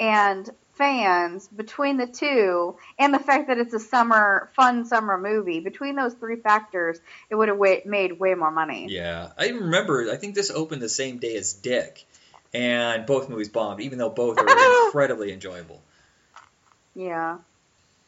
and 0.00 0.48
fans 0.72 1.46
between 1.48 1.98
the 1.98 2.06
two, 2.06 2.76
and 2.98 3.12
the 3.12 3.18
fact 3.18 3.48
that 3.48 3.58
it's 3.58 3.74
a 3.74 3.78
summer, 3.78 4.50
fun 4.56 4.86
summer 4.86 5.18
movie, 5.18 5.60
between 5.60 5.96
those 5.96 6.14
three 6.14 6.36
factors, 6.36 6.98
it 7.28 7.34
would 7.34 7.48
have 7.48 7.58
made 7.84 8.18
way 8.18 8.34
more 8.34 8.50
money. 8.50 8.86
Yeah, 8.88 9.32
I 9.38 9.48
even 9.48 9.64
remember. 9.64 10.10
I 10.10 10.16
think 10.16 10.34
this 10.34 10.50
opened 10.50 10.80
the 10.80 10.88
same 10.88 11.18
day 11.18 11.36
as 11.36 11.52
Dick, 11.52 12.06
and 12.54 13.04
both 13.04 13.28
movies 13.28 13.50
bombed, 13.50 13.82
even 13.82 13.98
though 13.98 14.08
both 14.08 14.38
are 14.38 14.48
incredibly 14.86 15.30
enjoyable. 15.30 15.82
Yeah. 16.94 17.38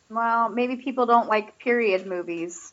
Well, 0.08 0.48
maybe 0.48 0.76
people 0.76 1.06
don't 1.06 1.28
like 1.28 1.58
period 1.58 2.06
movies. 2.06 2.72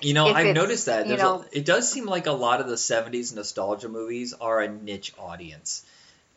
You 0.00 0.14
know, 0.14 0.26
I've 0.28 0.54
noticed 0.54 0.86
that. 0.86 1.06
you 1.06 1.08
There's 1.16 1.20
know- 1.22 1.42
a, 1.52 1.58
it 1.58 1.64
does 1.64 1.90
seem 1.90 2.06
like 2.06 2.26
a 2.26 2.32
lot 2.32 2.60
of 2.60 2.68
the 2.68 2.76
70s 2.76 3.34
nostalgia 3.34 3.88
movies 3.88 4.32
are 4.32 4.60
a 4.60 4.68
niche 4.68 5.12
audience. 5.18 5.84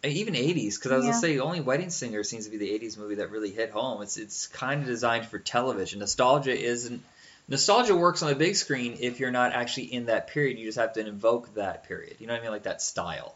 Uh, 0.03 0.07
even 0.07 0.33
80s, 0.33 0.77
because 0.79 0.91
I 0.91 0.95
was 0.95 1.05
Yeah. 1.05 1.11
gonna 1.11 1.21
say 1.21 1.37
only 1.39 1.61
Wedding 1.61 1.91
Singer 1.91 2.23
seems 2.23 2.45
to 2.45 2.51
be 2.51 2.57
the 2.57 2.71
80s 2.71 2.97
movie 2.97 3.15
that 3.15 3.29
really 3.29 3.51
hit 3.51 3.69
home. 3.69 4.01
It's 4.01 4.17
it's 4.17 4.47
kind 4.47 4.81
of 4.81 4.87
designed 4.87 5.27
for 5.27 5.37
television. 5.37 5.99
Nostalgia 5.99 6.59
isn't. 6.59 7.03
Nostalgia 7.47 7.95
works 7.95 8.23
on 8.23 8.29
the 8.29 8.35
big 8.35 8.55
screen 8.55 8.97
if 8.99 9.19
you're 9.19 9.29
not 9.29 9.51
actually 9.53 9.93
in 9.93 10.05
that 10.07 10.27
period. 10.29 10.57
You 10.57 10.65
just 10.65 10.79
have 10.79 10.93
to 10.93 11.05
invoke 11.05 11.53
that 11.53 11.83
period. 11.83 12.15
You 12.17 12.25
know 12.25 12.33
what 12.33 12.39
I 12.39 12.43
mean? 12.43 12.51
Like 12.51 12.63
that 12.63 12.81
style. 12.81 13.35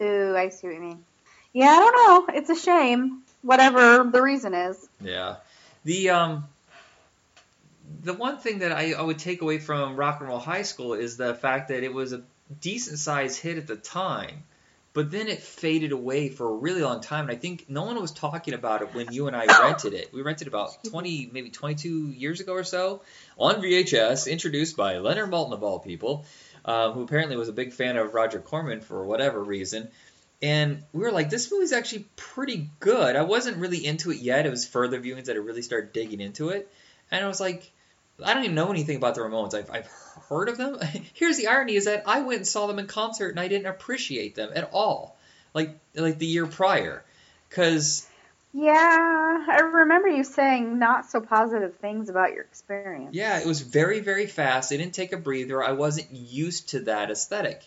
Ooh, 0.00 0.34
I 0.34 0.48
see 0.48 0.68
what 0.68 0.76
you 0.76 0.80
mean. 0.80 1.04
Yeah, 1.52 1.68
I 1.68 1.78
don't 1.80 2.28
know. 2.28 2.34
It's 2.34 2.48
a 2.48 2.56
shame. 2.56 3.23
Whatever 3.44 4.08
the 4.10 4.22
reason 4.22 4.54
is. 4.54 4.88
Yeah. 5.00 5.36
The 5.84 6.10
um 6.10 6.48
the 8.02 8.14
one 8.14 8.38
thing 8.38 8.60
that 8.60 8.72
I, 8.72 8.92
I 8.92 9.02
would 9.02 9.18
take 9.18 9.42
away 9.42 9.58
from 9.58 9.96
Rock 9.96 10.20
and 10.20 10.28
Roll 10.28 10.38
High 10.38 10.62
School 10.62 10.94
is 10.94 11.16
the 11.16 11.34
fact 11.34 11.68
that 11.68 11.82
it 11.82 11.92
was 11.92 12.12
a 12.12 12.22
decent 12.60 12.98
sized 12.98 13.40
hit 13.40 13.58
at 13.58 13.66
the 13.66 13.76
time, 13.76 14.44
but 14.92 15.10
then 15.10 15.28
it 15.28 15.42
faded 15.42 15.92
away 15.92 16.28
for 16.28 16.48
a 16.48 16.52
really 16.54 16.82
long 16.82 17.00
time. 17.00 17.28
And 17.28 17.32
I 17.32 17.36
think 17.36 17.66
no 17.68 17.84
one 17.84 18.00
was 18.00 18.12
talking 18.12 18.54
about 18.54 18.82
it 18.82 18.94
when 18.94 19.12
you 19.12 19.26
and 19.26 19.36
I 19.36 19.46
rented 19.62 19.92
it. 19.92 20.12
We 20.12 20.22
rented 20.22 20.48
about 20.48 20.82
20, 20.84 21.30
maybe 21.32 21.50
22 21.50 22.08
years 22.08 22.40
ago 22.40 22.52
or 22.52 22.64
so 22.64 23.02
on 23.38 23.56
VHS, 23.56 24.30
introduced 24.30 24.76
by 24.76 24.98
Leonard 24.98 25.30
Maltin 25.30 25.52
of 25.52 25.62
all 25.62 25.78
people, 25.78 26.24
uh, 26.64 26.92
who 26.92 27.02
apparently 27.02 27.36
was 27.36 27.48
a 27.48 27.52
big 27.52 27.72
fan 27.72 27.96
of 27.96 28.14
Roger 28.14 28.38
Corman 28.38 28.80
for 28.80 29.04
whatever 29.04 29.42
reason. 29.42 29.88
And 30.42 30.82
we 30.92 31.00
were 31.00 31.12
like, 31.12 31.30
this 31.30 31.50
movie's 31.50 31.72
actually 31.72 32.06
pretty 32.16 32.68
good. 32.80 33.16
I 33.16 33.22
wasn't 33.22 33.56
really 33.58 33.84
into 33.84 34.10
it 34.10 34.18
yet. 34.18 34.46
It 34.46 34.50
was 34.50 34.66
further 34.66 35.00
viewings 35.00 35.26
that 35.26 35.36
I 35.36 35.38
really 35.38 35.62
started 35.62 35.92
digging 35.92 36.20
into 36.20 36.50
it. 36.50 36.70
And 37.10 37.24
I 37.24 37.28
was 37.28 37.40
like, 37.40 37.70
I 38.22 38.34
don't 38.34 38.44
even 38.44 38.54
know 38.54 38.70
anything 38.70 38.96
about 38.96 39.14
the 39.14 39.22
Ramones. 39.22 39.54
I've, 39.54 39.70
I've 39.70 39.88
heard 40.28 40.48
of 40.48 40.56
them. 40.56 40.78
Here's 41.14 41.36
the 41.36 41.48
irony 41.48 41.74
is 41.74 41.86
that 41.86 42.04
I 42.06 42.20
went 42.20 42.38
and 42.38 42.46
saw 42.46 42.66
them 42.66 42.78
in 42.78 42.86
concert 42.86 43.30
and 43.30 43.40
I 43.40 43.48
didn't 43.48 43.66
appreciate 43.66 44.34
them 44.34 44.50
at 44.54 44.70
all. 44.72 45.16
Like 45.52 45.78
like 45.94 46.18
the 46.18 46.26
year 46.26 46.46
prior. 46.46 47.04
Cuz 47.50 48.06
Yeah, 48.52 49.44
I 49.48 49.60
remember 49.60 50.08
you 50.08 50.24
saying 50.24 50.78
not 50.78 51.10
so 51.10 51.20
positive 51.20 51.76
things 51.76 52.08
about 52.08 52.32
your 52.32 52.42
experience. 52.42 53.14
yeah, 53.14 53.38
it 53.38 53.46
was 53.46 53.60
very 53.60 54.00
very 54.00 54.26
fast. 54.26 54.72
It 54.72 54.78
didn't 54.78 54.94
take 54.94 55.12
a 55.12 55.16
breather. 55.16 55.62
I 55.62 55.72
wasn't 55.72 56.10
used 56.10 56.70
to 56.70 56.80
that 56.80 57.10
aesthetic. 57.10 57.62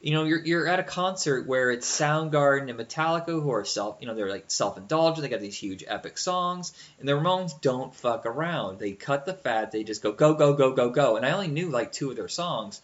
You 0.00 0.12
know, 0.14 0.24
you're 0.24 0.42
you're 0.42 0.66
at 0.66 0.80
a 0.80 0.82
concert 0.82 1.46
where 1.46 1.70
it's 1.70 1.86
Soundgarden 1.86 2.70
and 2.70 2.78
Metallica 2.78 3.26
who 3.42 3.50
are 3.50 3.66
self, 3.66 3.98
you 4.00 4.06
know, 4.06 4.14
they're 4.14 4.30
like 4.30 4.50
self-indulgent. 4.50 5.22
They 5.22 5.28
got 5.28 5.40
these 5.40 5.58
huge 5.58 5.84
epic 5.86 6.16
songs, 6.16 6.72
and 6.98 7.06
the 7.06 7.12
Ramones 7.12 7.60
don't 7.60 7.94
fuck 7.94 8.24
around. 8.24 8.78
They 8.78 8.92
cut 8.92 9.26
the 9.26 9.34
fat. 9.34 9.72
They 9.72 9.84
just 9.84 10.02
go 10.02 10.12
go 10.12 10.32
go 10.34 10.54
go 10.54 10.72
go 10.72 10.88
go. 10.88 11.16
And 11.16 11.26
I 11.26 11.32
only 11.32 11.48
knew 11.48 11.68
like 11.68 11.92
two 11.92 12.08
of 12.10 12.16
their 12.16 12.28
songs, 12.28 12.80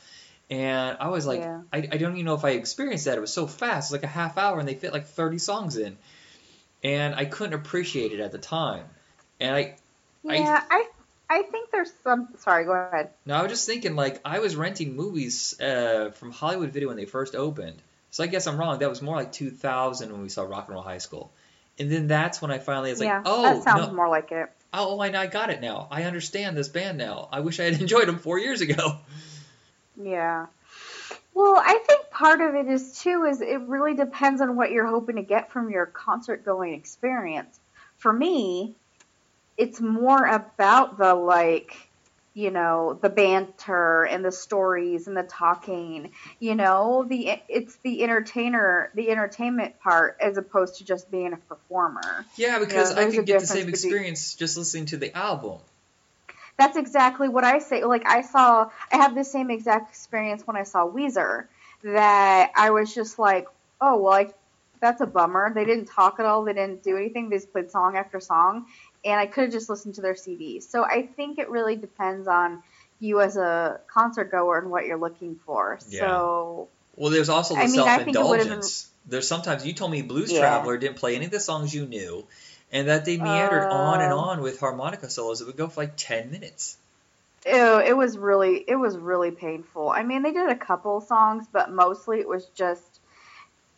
and 0.51 0.99
I 1.01 1.09
was 1.09 1.27
like, 1.27 1.41
Yeah. 1.41 1.63
I, 1.73 1.79
I 1.79 1.97
don't 1.97 2.13
even 2.13 2.27
know 2.27 2.35
if 2.35 2.45
I 2.45 2.51
experienced 2.51 3.07
that. 3.07 3.17
It 3.17 3.23
was 3.23 3.33
so 3.33 3.47
fast, 3.47 3.91
it 3.91 3.95
was 3.95 4.03
like 4.03 4.11
a 4.11 4.13
half 4.13 4.37
hour, 4.37 4.59
and 4.59 4.69
they 4.69 4.75
fit 4.75 4.93
like 4.93 5.07
30 5.07 5.39
songs 5.39 5.79
in, 5.79 5.97
and 6.85 7.15
I 7.15 7.25
couldn't 7.25 7.55
appreciate 7.55 8.13
it 8.13 8.21
at 8.21 8.31
the 8.33 8.39
time. 8.39 8.85
And 9.41 9.55
I 9.57 9.77
I- 10.29 10.35
Yeah, 10.37 10.63
I 10.71 10.87
I 11.29 11.43
think 11.43 11.71
there's 11.71 11.93
some. 12.05 12.29
Sorry, 12.39 12.65
go 12.65 12.73
ahead. 12.73 13.11
No, 13.25 13.35
I 13.35 13.43
was 13.43 13.51
just 13.51 13.67
thinking 13.67 13.97
like 13.97 14.21
I 14.25 14.39
was 14.39 14.55
renting 14.55 14.95
movies 14.95 15.61
uh, 15.61 16.11
from 16.15 16.31
Hollywood 16.31 16.71
Video 16.73 16.89
when 16.89 16.97
they 16.97 17.05
first 17.05 17.35
opened. 17.35 17.83
So 18.11 18.25
I 18.25 18.29
guess 18.29 18.47
I'm 18.47 18.57
wrong. 18.57 18.79
That 18.79 18.89
was 18.89 19.03
more 19.03 19.17
like 19.17 19.33
2000 19.33 20.13
when 20.13 20.23
we 20.23 20.29
saw 20.29 20.45
Rock 20.45 20.67
and 20.69 20.75
Roll 20.75 20.83
High 20.83 20.99
School. 20.99 21.33
And 21.79 21.91
then 21.91 22.07
that's 22.07 22.41
when 22.41 22.51
I 22.51 22.59
finally 22.59 22.91
was 22.91 23.01
like, 23.01 23.09
yeah, 23.09 23.23
oh, 23.25 23.43
that 23.43 23.63
sounds 23.63 23.89
no, 23.89 23.95
more 23.95 24.09
like 24.09 24.33
it. 24.33 24.49
oh, 24.73 24.99
I, 24.99 25.09
I 25.09 25.27
got 25.27 25.51
it 25.51 25.61
now. 25.61 25.89
I 25.91 26.05
understand 26.05 26.57
this 26.57 26.69
band 26.69 26.97
now. 26.97 27.29
I 27.31 27.41
wish 27.41 27.61
I 27.61 27.65
had 27.65 27.75
enjoyed 27.81 28.09
them 28.09 28.19
four 28.19 28.39
years 28.39 28.61
ago. 28.61 28.97
Yeah. 30.03 30.47
Well, 31.35 31.57
I 31.63 31.79
think 31.87 32.09
part 32.11 32.41
of 32.41 32.55
it 32.55 32.67
is 32.67 32.99
too 33.01 33.25
is 33.25 33.43
it 33.43 33.61
really 33.61 33.95
depends 33.95 34.41
on 34.41 34.57
what 34.57 34.71
you're 34.71 34.87
hoping 34.87 35.17
to 35.17 35.23
get 35.23 35.53
from 35.53 35.71
your 35.71 35.85
concert 35.85 36.45
going 36.45 36.73
experience. 36.73 37.61
For 37.99 38.13
me, 38.13 38.75
it's 39.57 39.81
more 39.81 40.25
about 40.25 40.99
the 40.99 41.15
like, 41.15 41.75
you 42.35 42.51
know, 42.51 42.99
the 43.01 43.09
banter 43.09 44.05
and 44.05 44.25
the 44.25 44.33
stories 44.33 45.07
and 45.07 45.17
the 45.17 45.23
talking, 45.23 46.11
you 46.39 46.55
know, 46.55 47.05
the 47.09 47.41
it's 47.49 47.77
the 47.83 48.03
entertainer, 48.03 48.91
the 48.95 49.11
entertainment 49.11 49.81
part 49.81 50.19
as 50.21 50.37
opposed 50.37 50.77
to 50.79 50.85
just 50.85 51.11
being 51.11 51.33
a 51.33 51.37
performer. 51.39 52.27
Yeah, 52.37 52.59
because 52.59 52.93
I 52.93 52.95
there's 52.95 53.15
a 53.15 53.17
could 53.19 53.27
get 53.27 53.41
the 53.41 53.47
same 53.47 53.67
between- 53.67 53.71
experience 53.71 54.35
just 54.35 54.57
listening 54.59 54.87
to 54.87 54.97
the 54.99 55.17
album. 55.17 55.59
That's 56.59 56.77
exactly 56.79 57.29
what 57.29 57.45
I 57.45 57.59
say. 57.59 57.85
Like 57.85 58.07
I 58.07 58.23
saw, 58.23 58.71
I 58.91 58.97
have 58.97 59.15
the 59.15 59.25
same 59.25 59.51
exact 59.51 59.91
experience 59.91 60.47
when 60.47 60.57
I 60.57 60.63
saw 60.63 60.87
Weezer. 60.89 61.47
That 61.85 62.53
I 62.57 62.71
was 62.71 62.95
just 62.95 63.19
like, 63.19 63.47
oh 63.81 63.99
well, 64.01 64.11
like 64.11 64.35
that's 64.81 65.01
a 65.01 65.07
bummer. 65.07 65.53
They 65.55 65.65
didn't 65.65 65.87
talk 65.87 66.19
at 66.19 66.27
all. 66.27 66.45
They 66.45 66.55
didn't 66.55 66.83
do 66.83 66.97
anything. 66.97 67.29
They 67.29 67.37
just 67.37 67.53
played 67.53 67.71
song 67.71 67.97
after 67.97 68.21
song, 68.21 68.67
and 69.05 69.19
I 69.21 69.27
could 69.27 69.45
have 69.45 69.53
just 69.53 69.69
listened 69.69 69.95
to 69.97 70.01
their 70.01 70.15
CDs. 70.15 70.65
So 70.65 70.85
I 70.85 71.07
think 71.07 71.39
it 71.39 71.49
really 71.51 71.77
depends 71.77 72.27
on 72.29 72.63
you 72.99 73.21
as 73.21 73.37
a 73.37 73.81
concert 73.93 74.31
goer 74.31 74.59
and 74.59 74.71
what 74.71 74.87
you're 74.87 74.99
looking 74.99 75.39
for. 75.45 75.79
Yeah. 75.91 76.01
So 76.01 76.69
Well, 76.97 77.11
there's 77.11 77.29
also 77.29 77.55
the 77.55 77.61
I 77.61 77.67
mean, 77.67 77.75
self 77.75 77.99
indulgence. 77.99 78.89
There's 79.07 79.29
sometimes 79.29 79.65
you 79.65 79.73
told 79.73 79.91
me 79.91 80.03
Blues 80.03 80.33
Yeah. 80.33 80.41
Traveler 80.41 80.79
didn't 80.79 80.97
play 80.97 81.15
any 81.17 81.27
of 81.27 81.31
the 81.31 81.41
songs 81.41 81.73
you 81.73 81.87
knew, 81.87 82.27
and 82.73 82.89
that 82.89 83.05
they 83.05 83.17
meandered 83.17 83.63
uh, 83.71 83.75
on 83.75 84.01
and 84.01 84.13
on 84.13 84.41
with 84.43 84.59
harmonica 84.59 85.09
solos 85.11 85.41
It 85.41 85.47
would 85.47 85.57
go 85.57 85.69
for 85.69 85.83
like 85.83 85.97
10 85.97 86.31
minutes. 86.31 86.77
ew, 87.47 87.79
it 87.79 87.97
was 87.97 88.19
really, 88.19 88.65
it 88.67 88.75
was 88.77 88.97
really 88.97 89.31
painful. 89.31 89.91
I 89.91 90.03
mean, 90.03 90.23
they 90.23 90.33
did 90.33 90.49
a 90.49 90.57
couple 90.57 91.01
songs, 91.01 91.47
but 91.53 91.71
mostly 91.71 92.19
it 92.21 92.29
was 92.29 92.47
just. 92.55 92.96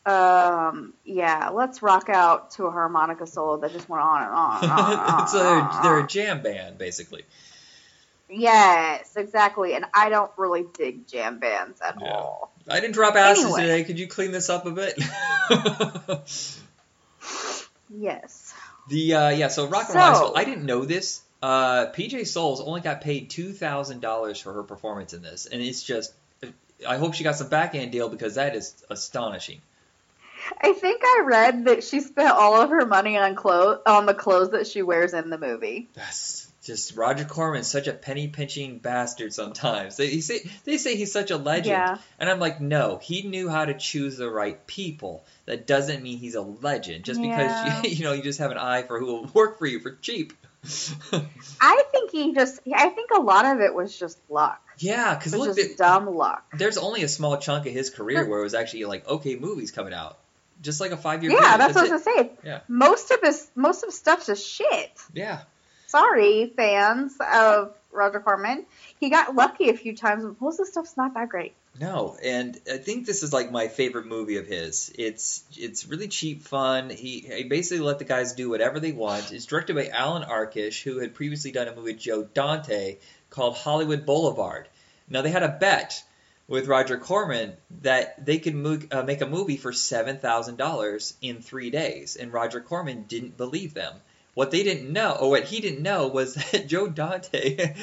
Um. 0.07 0.95
Yeah. 1.05 1.51
Let's 1.53 1.83
rock 1.83 2.09
out 2.09 2.53
to 2.53 2.65
a 2.67 2.71
harmonica 2.71 3.27
solo 3.27 3.59
that 3.59 3.73
just 3.73 3.89
went 3.89 4.03
on 4.03 4.23
and 4.23 4.33
on 4.33 4.63
and 4.63 4.73
on. 4.73 4.93
And 4.93 5.01
on, 5.21 5.29
so 5.29 5.39
they're, 5.39 5.49
on, 5.61 5.83
they're 5.83 5.99
a 6.01 6.07
jam 6.07 6.43
band, 6.43 6.79
basically. 6.79 7.25
Yes, 8.31 9.17
exactly. 9.17 9.75
And 9.75 9.85
I 9.95 10.09
don't 10.11 10.31
really 10.37 10.65
dig 10.77 11.07
jam 11.07 11.39
bands 11.39 11.81
at 11.81 11.97
Yeah. 12.01 12.11
all. 12.13 12.53
I 12.69 12.81
didn't 12.81 12.93
drop 12.95 13.15
asses 13.17 13.45
Anyway. 13.45 13.61
today. 13.63 13.85
Could 13.85 13.99
you 13.99 14.07
clean 14.07 14.33
this 14.33 14.51
up 14.51 14.67
a 14.67 14.71
bit? 14.71 14.99
Yes. 17.91 18.53
the 18.89 19.15
uh, 19.15 19.29
yeah, 19.31 19.49
so 19.49 19.67
Rock 19.67 19.87
and 19.89 19.95
Roll 19.97 20.05
High 20.05 20.13
So- 20.15 20.25
School. 20.27 20.33
I 20.37 20.45
didn't 20.45 20.67
know 20.67 20.85
this. 20.85 21.23
Uh, 21.43 21.87
PJ 21.93 22.27
Soles 22.27 22.61
only 22.61 22.81
got 22.81 23.01
paid 23.01 23.31
two 23.31 23.53
thousand 23.53 24.01
dollars 24.01 24.41
for 24.41 24.53
her 24.53 24.63
performance 24.63 25.15
in 25.15 25.23
this, 25.23 25.47
and 25.47 25.63
it's 25.63 25.83
just. 25.83 26.13
I 26.87 26.97
hope 26.99 27.15
she 27.15 27.25
got 27.25 27.35
some 27.37 27.49
back 27.49 27.75
end 27.75 27.91
deal 27.93 28.09
because 28.09 28.37
that 28.37 28.55
is 28.55 28.75
astonishing. 28.91 29.61
I 30.61 30.73
think 30.73 31.03
I 31.05 31.23
read 31.27 31.65
that 31.67 31.85
she 31.85 32.01
spent 32.01 32.31
all 32.31 32.61
of 32.61 32.71
her 32.71 32.87
money 32.87 33.17
on 33.17 33.35
clothes 33.35 33.81
on 33.87 34.07
the 34.07 34.15
clothes 34.15 34.51
that 34.51 34.67
she 34.67 34.83
wears 34.83 35.15
in 35.15 35.31
the 35.31 35.39
movie. 35.39 35.89
That's 35.95 36.47
just 36.65 36.97
Roger 36.97 37.25
Corman's 37.25 37.67
such 37.67 37.87
a 37.87 37.93
penny 37.95 38.29
pinching 38.29 38.79
bastard. 38.79 39.33
Sometimes 39.33 39.97
they 39.97 40.21
say 40.21 40.41
they 40.65 40.77
say 40.77 40.97
he's 40.97 41.13
such 41.13 41.31
a 41.31 41.37
legend, 41.37 41.67
Yeah. 41.67 41.99
and 42.19 42.29
I'm 42.29 42.41
like, 42.41 42.61
no, 42.61 42.99
he 43.03 43.23
knew 43.23 43.49
how 43.49 43.65
to 43.65 43.75
choose 43.75 44.17
the 44.19 44.29
right 44.31 44.67
people. 44.67 45.25
That 45.47 45.67
doesn't 45.67 46.03
mean 46.03 46.19
he's 46.19 46.35
a 46.35 46.43
legend. 46.43 47.05
Just 47.05 47.21
Yeah. 47.21 47.37
because 47.63 47.85
you, 47.85 47.91
you 47.91 48.05
know 48.05 48.13
you 48.13 48.23
just 48.23 48.39
have 48.41 48.51
an 48.51 48.59
eye 48.59 48.83
for 48.83 48.99
who 48.99 49.07
will 49.07 49.25
work 49.35 49.59
for 49.59 49.67
you 49.67 49.81
for 49.81 49.93
cheap. 49.93 50.33
I 51.61 51.83
think 51.93 52.11
he 52.11 52.35
just 52.35 52.61
I 52.75 52.89
think 52.89 53.11
a 53.13 53.21
lot 53.21 53.45
of 53.47 53.61
it 53.61 53.73
was 53.75 53.97
just 53.99 54.19
luck. 54.29 54.61
yeah, 54.79 55.15
because 55.15 55.35
look, 55.35 55.57
just 55.57 55.79
dumb 55.79 56.07
luck. 56.15 56.45
there's 56.57 56.77
only 56.79 57.03
a 57.03 57.09
small 57.09 57.39
chunk 57.39 57.67
of 57.67 57.73
his 57.73 57.91
career 57.91 58.29
where 58.29 58.41
it 58.41 58.43
was 58.43 58.55
actually 58.55 58.85
like 58.85 59.07
okay 59.09 59.37
movies 59.37 59.71
coming 59.71 59.95
out, 59.95 60.19
just 60.61 60.81
like 60.81 60.91
a 60.91 60.97
five 60.97 61.23
year. 61.23 61.33
Yeah, 61.33 61.57
that's 61.57 61.75
what 61.75 61.89
I 61.89 61.95
was 61.95 62.05
gonna 62.05 62.19
say. 62.19 62.33
Yeah. 62.45 62.61
Most 62.69 63.11
of 63.11 63.21
his 63.21 63.49
most 63.55 63.83
of 63.83 63.89
his 63.89 63.99
stuff's 63.99 64.27
just 64.27 64.47
shit. 64.47 64.93
Yeah, 65.13 65.43
Sorry, 65.89 66.53
fans 66.55 67.17
of 67.19 67.75
Roger 67.93 68.21
Corman. 68.21 68.67
He 69.01 69.09
got 69.09 69.35
lucky 69.35 69.71
a 69.71 69.75
few 69.75 69.97
times, 69.97 70.23
but 70.23 70.39
most 70.39 70.61
of 70.61 70.67
the 70.67 70.73
stuff's 70.73 70.99
not 70.99 71.15
that 71.15 71.31
great. 71.31 71.55
No, 71.81 72.19
and 72.23 72.61
I 72.71 72.77
think 72.77 73.07
this 73.07 73.23
is 73.23 73.33
like 73.33 73.51
my 73.51 73.69
favorite 73.69 74.05
movie 74.05 74.37
of 74.37 74.47
his. 74.47 74.93
It's 74.99 75.43
it's 75.57 75.87
really 75.87 76.09
cheap 76.09 76.43
fun. 76.43 76.91
He, 76.91 77.21
he 77.21 77.45
basically 77.45 77.83
let 77.83 77.99
the 77.99 78.05
guys 78.05 78.35
do 78.35 78.51
whatever 78.51 78.81
they 78.81 78.93
want. 78.93 79.33
It's 79.33 79.47
directed 79.47 79.77
by 79.77 79.89
Allan 79.89 80.29
Arkush, 80.29 80.83
who 80.83 80.99
had 80.99 81.15
previously 81.15 81.53
done 81.53 81.69
a 81.69 81.75
movie 81.75 81.93
with 81.93 82.01
Joe 82.01 82.23
Dante 82.23 82.99
called 83.31 83.57
Hollywood 83.57 84.05
Boulevard. 84.05 84.69
Now 85.09 85.23
they 85.23 85.31
had 85.31 85.43
a 85.43 85.57
bet 85.59 86.03
with 86.49 86.67
Roger 86.67 86.97
Corman 86.97 87.53
that 87.83 88.25
they 88.25 88.39
could 88.39 88.55
mo- 88.55 88.81
uh, 88.91 89.03
make 89.03 89.21
a 89.21 89.27
movie 89.27 89.59
for 89.59 89.73
seven 89.73 90.19
thousand 90.19 90.57
dollars 90.57 91.15
in 91.21 91.43
three 91.43 91.71
days, 91.71 92.17
and 92.17 92.33
Roger 92.33 92.61
Corman 92.61 93.05
didn't 93.07 93.37
believe 93.37 93.75
them. 93.75 93.95
What 94.35 94.51
they 94.51 94.63
didn't 94.63 94.93
know, 94.93 95.17
or 95.21 95.31
what 95.31 95.45
he 95.45 95.61
didn't 95.61 95.83
know, 95.83 96.07
was 96.09 96.35
that 96.53 96.67
Joe 96.67 96.89
Dante 96.89 97.57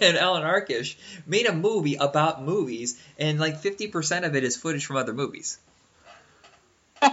and 0.00 0.16
Allan 0.16 0.42
Arkush 0.42 0.96
made 1.26 1.46
a 1.46 1.54
movie 1.54 1.94
about 1.94 2.42
movies, 2.42 3.00
and 3.18 3.40
like 3.40 3.62
50% 3.62 4.26
of 4.26 4.36
it 4.36 4.44
is 4.44 4.56
footage 4.56 4.84
from 4.84 4.96
other 4.96 5.14
movies. 5.14 5.58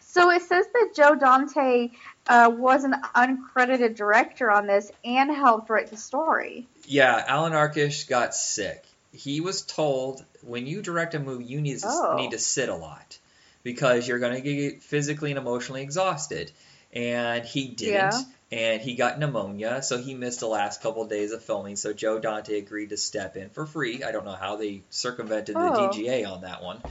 so 0.00 0.30
it 0.30 0.42
says 0.42 0.66
that 0.72 0.90
Joe 0.96 1.14
Dante 1.14 1.90
uh, 2.26 2.50
was 2.52 2.82
an 2.82 2.94
uncredited 3.14 3.94
director 3.94 4.50
on 4.50 4.66
this 4.66 4.90
and 5.04 5.30
helped 5.30 5.70
write 5.70 5.88
the 5.88 5.96
story. 5.96 6.66
Yeah, 6.86 7.22
Allan 7.24 7.52
Arkush 7.52 8.08
got 8.08 8.34
sick. 8.34 8.84
He 9.12 9.40
was 9.40 9.62
told 9.62 10.24
when 10.42 10.66
you 10.66 10.82
direct 10.82 11.14
a 11.14 11.18
movie, 11.20 11.44
you 11.44 11.60
need 11.60 11.78
to, 11.80 11.86
Oh. 11.88 12.16
need 12.16 12.30
to 12.32 12.38
sit 12.38 12.68
a 12.68 12.74
lot 12.74 13.18
because 13.62 14.08
you're 14.08 14.18
going 14.18 14.34
to 14.34 14.40
get 14.40 14.82
physically 14.82 15.30
and 15.30 15.38
emotionally 15.38 15.82
exhausted. 15.82 16.50
And 16.94 17.44
he 17.44 17.68
didn't. 17.68 18.12
Yeah. 18.12 18.22
And 18.52 18.82
he 18.82 18.96
got 18.96 19.18
pneumonia, 19.18 19.82
so 19.82 19.96
he 19.96 20.12
missed 20.14 20.40
the 20.40 20.46
last 20.46 20.82
couple 20.82 21.02
of 21.02 21.08
days 21.08 21.32
of 21.32 21.42
filming. 21.42 21.76
So 21.76 21.94
Joe 21.94 22.18
Dante 22.18 22.58
agreed 22.58 22.90
to 22.90 22.98
step 22.98 23.34
in 23.36 23.48
for 23.48 23.64
free. 23.64 24.02
I 24.02 24.12
don't 24.12 24.26
know 24.26 24.32
how 24.34 24.56
they 24.56 24.82
circumvented 24.90 25.54
the 25.56 25.60
Oh. 25.72 25.88
DGA 25.90 26.26
on 26.30 26.42
that 26.42 26.62
one, 26.62 26.82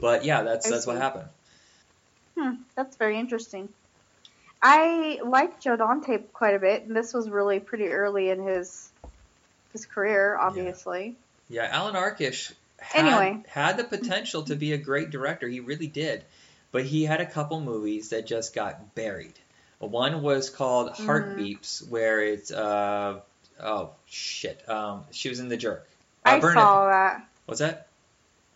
but 0.00 0.24
yeah, 0.24 0.42
that's 0.42 0.66
I 0.66 0.70
that's 0.70 0.84
what 0.86 0.96
happened. 0.96 1.28
Hmm, 2.36 2.54
that's 2.74 2.96
very 2.96 3.18
interesting. 3.20 3.68
I 4.60 5.20
like 5.24 5.60
Joe 5.60 5.76
Dante 5.76 6.18
quite 6.32 6.54
a 6.56 6.58
bit, 6.58 6.82
and 6.82 6.96
this 6.96 7.14
was 7.14 7.30
really 7.30 7.60
pretty 7.60 7.86
early 7.86 8.30
in 8.30 8.42
his 8.42 8.90
his 9.72 9.86
career, 9.86 10.36
obviously. 10.36 11.14
Yeah, 11.48 11.68
Allan 11.70 11.94
Arkush 11.94 12.52
had, 12.78 13.06
Anyway. 13.06 13.42
had 13.48 13.76
the 13.76 13.84
potential 13.84 14.42
to 14.44 14.56
be 14.56 14.72
a 14.72 14.78
great 14.78 15.10
director. 15.10 15.48
He 15.48 15.60
really 15.60 15.86
did. 15.86 16.24
But 16.72 16.84
he 16.84 17.04
had 17.04 17.20
a 17.20 17.26
couple 17.26 17.60
movies 17.60 18.10
that 18.10 18.26
just 18.26 18.54
got 18.54 18.94
buried. 18.94 19.34
One 19.78 20.22
was 20.22 20.50
called 20.50 20.90
Heart 20.92 21.36
Mhm. 21.36 21.88
Where 21.88 22.20
it's, 22.22 22.50
uh, 22.50 23.20
oh, 23.62 23.90
shit. 24.06 24.68
Um, 24.68 25.04
she 25.10 25.28
was 25.28 25.38
in 25.38 25.48
The 25.48 25.56
Jerk. 25.56 25.86
Uh, 26.24 26.30
I 26.30 26.40
Bernard- 26.40 26.56
saw 26.56 26.88
that. 26.88 27.28
What's 27.46 27.60
that? 27.60 27.86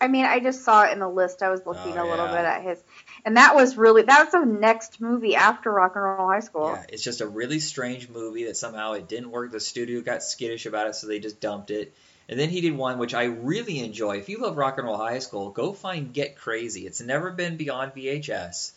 I 0.03 0.09
mean, 0.09 0.25
I 0.25 0.41
just 0.41 0.65
saw 0.65 0.85
it 0.85 0.93
in 0.93 0.99
the 0.99 1.09
list. 1.09 1.43
I 1.43 1.51
was 1.51 1.65
looking 1.67 1.99
Oh, 1.99 2.03
a 2.03 2.09
little 2.09 2.25
yeah. 2.25 2.33
bit 2.37 2.45
at 2.47 2.63
his, 2.63 2.83
and 3.27 3.37
that 3.37 3.55
was 3.55 3.77
really 3.77 4.01
that 4.03 4.25
was 4.25 4.33
the 4.33 4.47
next 4.47 4.99
movie 4.99 5.37
after 5.37 5.71
Rock 5.71 5.93
and 5.95 6.03
Roll 6.03 6.27
High 6.29 6.41
School. 6.41 6.69
Yeah, 6.73 6.87
it's 6.89 7.03
just 7.03 7.21
a 7.21 7.27
really 7.27 7.61
strange 7.61 8.09
movie 8.09 8.45
that 8.47 8.57
somehow 8.57 8.93
it 8.95 9.09
didn't 9.09 9.31
work. 9.31 9.53
The 9.53 9.61
studio 9.61 10.01
got 10.01 10.23
skittish 10.23 10.65
about 10.65 10.87
it, 10.89 10.95
so 10.95 11.07
they 11.07 11.19
just 11.19 11.39
dumped 11.39 11.71
it. 11.71 11.93
And 12.31 12.39
then 12.39 12.49
he 12.49 12.61
did 12.61 12.77
one 12.77 12.99
which 12.99 13.13
I 13.13 13.25
really 13.25 13.81
enjoy. 13.81 14.19
If 14.19 14.29
you 14.29 14.39
love 14.39 14.57
Rock 14.57 14.79
and 14.79 14.87
Roll 14.87 14.97
High 14.97 15.19
School, 15.19 15.51
go 15.51 15.73
find 15.73 16.15
Get 16.15 16.37
Crazy. 16.37 16.87
It's 16.87 17.01
never 17.01 17.33
been 17.33 17.57
beyond 17.57 17.93
VHS. 17.93 18.71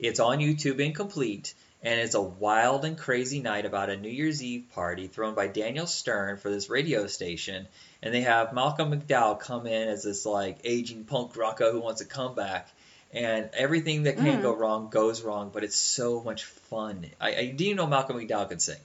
It's 0.00 0.18
on 0.18 0.40
YouTube 0.40 0.80
incomplete, 0.80 1.54
and 1.84 2.00
it's 2.00 2.16
a 2.16 2.20
wild 2.20 2.84
and 2.84 2.98
crazy 2.98 3.38
night 3.40 3.64
about 3.64 3.90
a 3.90 3.96
New 3.96 4.10
Year's 4.10 4.42
Eve 4.42 4.64
party 4.74 5.06
thrown 5.06 5.34
by 5.36 5.46
Daniel 5.46 5.86
Stern 5.86 6.36
for 6.36 6.50
this 6.50 6.68
radio 6.68 7.06
station. 7.06 7.68
And 8.02 8.12
they 8.12 8.22
have 8.22 8.52
Malcolm 8.52 8.90
McDowell 8.90 9.38
come 9.38 9.68
in 9.68 9.88
as 9.88 10.02
this 10.02 10.26
like 10.26 10.58
aging 10.64 11.04
punk 11.04 11.36
rocker 11.36 11.70
who 11.70 11.80
wants 11.80 12.00
a 12.00 12.06
comeback. 12.06 12.68
And 13.12 13.48
everything 13.54 14.02
that 14.02 14.16
can 14.16 14.26
Mm. 14.26 14.42
go 14.42 14.52
wrong 14.52 14.88
goes 14.90 15.22
wrong, 15.22 15.50
but 15.54 15.62
it's 15.62 15.76
so 15.76 16.20
much 16.22 16.44
fun. 16.44 17.06
I, 17.20 17.36
I 17.36 17.46
didn't 17.46 17.76
know 17.76 17.86
Malcolm 17.86 18.18
McDowell 18.18 18.48
could 18.48 18.60
sing. 18.60 18.80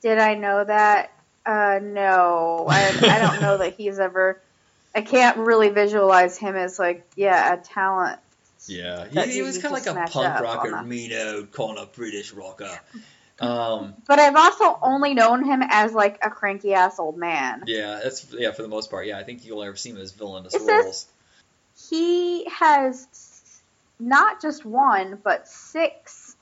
Did 0.00 0.18
I 0.18 0.34
know 0.34 0.62
that? 0.62 1.10
Uh, 1.48 1.80
no, 1.82 2.66
I 2.68 2.88
I 3.00 3.18
don't 3.20 3.40
know 3.40 3.56
that 3.56 3.74
he's 3.74 3.98
ever. 3.98 4.38
I 4.94 5.00
can't 5.00 5.38
really 5.38 5.70
visualize 5.70 6.36
him 6.36 6.56
as 6.56 6.78
like 6.78 7.06
yeah 7.16 7.54
a 7.54 7.56
talent. 7.56 8.20
Yeah, 8.66 9.06
he, 9.08 9.32
he 9.32 9.42
was 9.42 9.56
kind 9.56 9.74
of 9.74 9.86
like 9.86 10.08
a 10.08 10.10
punk 10.12 10.40
rocker, 10.40 10.82
mean 10.82 11.10
old 11.14 11.52
kind 11.52 11.78
of 11.78 11.92
British 11.94 12.32
rocker. 12.34 12.78
Um, 13.40 13.94
But 14.06 14.18
I've 14.18 14.36
also 14.36 14.78
only 14.82 15.14
known 15.14 15.42
him 15.44 15.62
as 15.62 15.92
like 15.94 16.18
a 16.22 16.28
cranky 16.28 16.74
ass 16.74 16.98
old 16.98 17.16
man. 17.16 17.62
yeah, 17.66 18.00
that's 18.02 18.26
yeah 18.32 18.50
for 18.52 18.60
the 18.62 18.68
most 18.68 18.90
part. 18.90 19.06
Yeah, 19.06 19.16
I 19.18 19.22
think 19.22 19.46
you'll 19.46 19.62
ever 19.62 19.76
see 19.76 19.90
him 19.90 19.96
as 19.96 20.12
villainous 20.12 20.52
It 20.54 20.60
says- 20.60 20.84
roles. 20.84 21.06
He 21.88 22.44
has 22.50 23.06
not 24.00 24.42
just 24.42 24.64
one, 24.66 25.18
but 25.22 25.48
six 25.48 26.36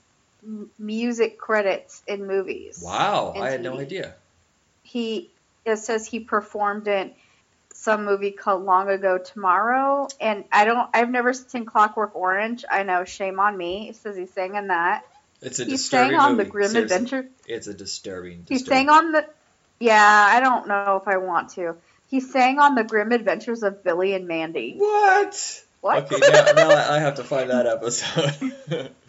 music 0.79 1.37
credits 1.37 2.01
in 2.07 2.25
movies. 2.27 2.81
Wow, 2.83 3.33
I 3.39 3.51
had 3.51 3.61
no 3.61 3.79
idea. 3.79 4.15
He 4.87 5.29
it 5.65 5.77
says 5.77 6.05
he 6.07 6.19
performed 6.19 6.87
in 6.87 7.11
some 7.73 8.05
movie 8.05 8.31
called 8.31 8.63
Long 8.63 8.89
Ago 8.89 9.17
Tomorrow, 9.17 10.07
and 10.19 10.45
I 10.51 10.65
don't. 10.65 10.89
I've 10.93 11.09
never 11.09 11.33
seen 11.33 11.65
Clockwork 11.65 12.15
Orange. 12.15 12.63
I 12.69 12.83
know, 12.83 13.03
shame 13.05 13.39
on 13.39 13.55
me. 13.57 13.89
It 13.89 13.95
says 13.97 14.15
he 14.15 14.25
sang 14.25 14.55
in 14.55 14.67
that. 14.67 15.03
It's 15.41 15.59
a 15.59 15.65
He 15.65 15.71
disturbing 15.71 16.11
sang 16.11 16.19
on 16.19 16.31
movie. 16.31 16.43
the 16.45 16.49
Grim 16.49 16.69
Seriously. 16.71 16.95
Adventure. 16.95 17.29
It's 17.47 17.67
a 17.67 17.73
disturbing. 17.73 18.45
He 18.47 18.55
disturbing. 18.55 18.87
sang 18.87 18.89
on 18.89 19.11
the. 19.11 19.25
Yeah, 19.79 20.01
I 20.33 20.39
don't 20.39 20.67
know 20.67 20.99
if 21.01 21.07
I 21.07 21.17
want 21.17 21.49
to. 21.51 21.75
He 22.07 22.19
sang 22.21 22.57
on 22.59 22.73
the 22.75 22.83
Grim 22.83 23.11
Adventures 23.11 23.61
of 23.63 23.83
Billy 23.83 24.13
and 24.13 24.27
Mandy. 24.27 24.75
What? 24.77 25.63
What? 25.81 26.11
Okay, 26.11 26.17
now, 26.31 26.51
now 26.53 26.69
I 26.93 26.99
have 26.99 27.15
to 27.15 27.23
find 27.23 27.49
that 27.51 27.67
episode. 27.67 28.91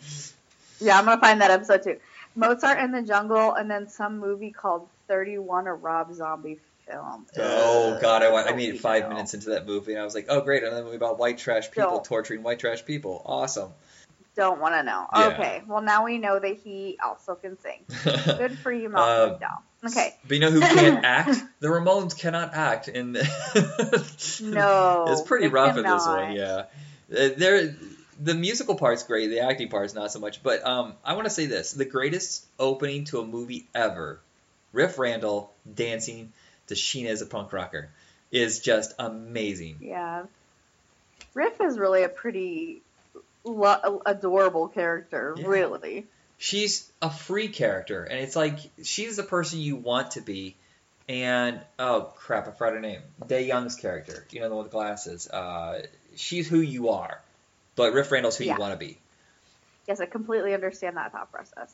Yeah, 0.80 0.96
I'm 0.98 1.06
gonna 1.06 1.20
find 1.20 1.40
that 1.40 1.50
episode 1.50 1.82
too. 1.82 1.96
Mozart 2.36 2.78
in 2.78 2.92
the 2.92 3.02
Jungle, 3.02 3.52
and 3.54 3.68
then 3.68 3.88
some 3.88 4.18
movie 4.20 4.52
called 4.52 4.88
Thirty 5.08 5.38
One, 5.38 5.66
a 5.66 5.74
Rob 5.74 6.14
Zombie 6.14 6.58
film. 6.86 7.26
oh 7.36 7.98
God, 8.00 8.22
I, 8.22 8.32
I 8.32 8.44
Don't 8.44 8.56
made 8.56 8.74
it 8.74 8.80
five 8.80 9.08
minutes 9.08 9.34
into 9.34 9.50
that 9.50 9.66
movie, 9.66 9.92
and 9.92 10.00
I 10.00 10.04
was 10.04 10.14
like, 10.14 10.26
oh 10.28 10.40
great, 10.40 10.62
another 10.62 10.84
movie 10.84 10.96
about 10.96 11.18
white 11.18 11.38
trash 11.38 11.70
people 11.70 11.90
Don't. 11.90 12.04
torturing 12.04 12.42
white 12.42 12.58
trash 12.60 12.84
people. 12.84 13.22
Awesome. 13.26 13.70
Don't 14.36 14.60
want 14.60 14.74
to 14.74 14.84
know. 14.84 15.06
Yeah. 15.14 15.26
Okay, 15.28 15.62
well 15.66 15.82
now 15.82 16.04
we 16.04 16.18
know 16.18 16.38
that 16.38 16.58
he 16.58 16.96
also 17.04 17.34
can 17.34 17.58
sing. 17.58 17.84
Good 18.38 18.56
for 18.58 18.72
you, 18.72 18.88
Malcolm 18.88 19.40
Uh. 19.42 19.88
Okay, 19.88 20.14
But 20.26 20.34
you 20.34 20.40
know 20.40 20.50
who 20.50 20.60
can't 20.60 21.04
act? 21.04 21.40
The 21.60 21.68
Ramones 21.68 22.16
cannot 22.18 22.52
act 22.54 22.88
in. 22.88 23.12
no, 24.40 25.04
it's 25.08 25.22
pretty 25.22 25.48
rough 25.48 25.76
in 25.76 25.84
this 25.84 26.04
cannot. 26.04 26.22
one, 26.24 26.32
yeah. 26.36 26.64
Uh, 27.12 27.28
There, 27.36 27.76
the 28.20 28.34
musical 28.34 28.74
part's 28.74 29.04
great. 29.04 29.28
The 29.28 29.40
acting 29.40 29.68
part's 29.68 29.94
not 29.94 30.10
so 30.10 30.18
much. 30.18 30.42
But 30.42 30.66
um, 30.66 30.94
I 31.04 31.14
want 31.14 31.26
to 31.26 31.30
say 31.30 31.46
this: 31.46 31.72
the 31.72 31.84
greatest 31.84 32.44
opening 32.58 33.04
to 33.06 33.20
a 33.20 33.24
movie 33.26 33.68
ever, 33.74 34.20
Riff 34.72 34.98
Randell 34.98 35.52
dancing 35.72 36.32
to 36.68 36.74
"Sheena 36.74 37.08
Is 37.08 37.22
a 37.22 37.26
Punk 37.26 37.52
Rocker," 37.52 37.88
is 38.30 38.60
just 38.60 38.94
amazing. 38.98 39.78
Yeah, 39.80 40.24
Riff 41.34 41.60
is 41.60 41.78
really 41.78 42.02
a 42.02 42.08
pretty 42.08 42.82
lo- 43.44 44.02
adorable 44.06 44.68
character. 44.68 45.34
Yeah. 45.36 45.46
Really, 45.46 46.06
She's 46.40 46.90
a 47.02 47.10
free 47.10 47.48
character, 47.48 48.04
and 48.04 48.20
it's 48.20 48.36
like 48.36 48.58
she's 48.84 49.16
the 49.16 49.22
person 49.24 49.58
you 49.60 49.76
want 49.76 50.12
to 50.12 50.20
be. 50.20 50.54
And 51.08 51.58
oh 51.78 52.12
crap, 52.16 52.46
I 52.48 52.50
forgot 52.50 52.74
her 52.74 52.80
name. 52.80 53.00
Dey 53.26 53.46
Young's 53.46 53.76
character, 53.76 54.26
you 54.30 54.40
know 54.40 54.48
the 54.50 54.54
one 54.54 54.64
with 54.64 54.70
the 54.72 54.76
glasses. 54.76 55.26
Uh, 55.28 55.82
she's 56.16 56.46
who 56.46 56.60
you 56.60 56.90
are, 56.90 57.20
but 57.76 57.92
Riff 57.94 58.12
Randell's 58.12 58.36
who 58.36 58.44
Yeah. 58.44 58.54
you 58.54 58.60
want 58.60 58.72
to 58.72 58.78
be. 58.78 58.98
yes, 59.86 60.00
I 60.00 60.06
completely 60.06 60.52
understand 60.52 60.98
that 60.98 61.12
thought 61.12 61.32
process. 61.32 61.72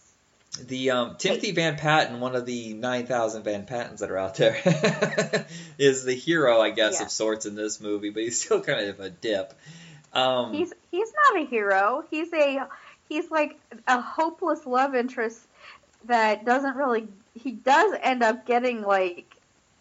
The 0.62 0.90
um, 0.92 1.16
Timothy 1.16 1.50
Van 1.50 1.76
Patten, 1.76 2.20
one 2.20 2.36
of 2.36 2.46
the 2.46 2.74
9,000 2.74 3.42
Van 3.42 3.66
Pattens 3.66 4.00
that 4.00 4.10
are 4.10 4.18
out 4.18 4.36
there, 4.36 4.56
is 5.78 6.04
the 6.04 6.14
hero, 6.14 6.60
I 6.60 6.70
guess, 6.70 6.98
Yeah. 7.00 7.06
of 7.06 7.10
sorts 7.10 7.44
in 7.44 7.56
this 7.56 7.80
movie, 7.80 8.10
but 8.10 8.22
he's 8.22 8.40
still 8.40 8.60
kind 8.60 8.88
of 8.88 9.00
a 9.00 9.10
dip. 9.10 9.52
Um, 10.12 10.52
He's 10.54 10.72
he's 10.92 11.12
not 11.12 11.42
a 11.42 11.44
hero. 11.46 12.04
He's 12.08 12.32
a 12.32 12.68
he's 13.08 13.30
like 13.32 13.58
a 13.88 14.00
hopeless 14.00 14.64
love 14.64 14.94
interest 14.94 15.40
that 16.04 16.44
doesn't 16.44 16.76
really. 16.76 17.08
He 17.34 17.50
does 17.50 17.92
end 18.00 18.22
up 18.22 18.46
getting 18.46 18.82
like, 18.82 19.34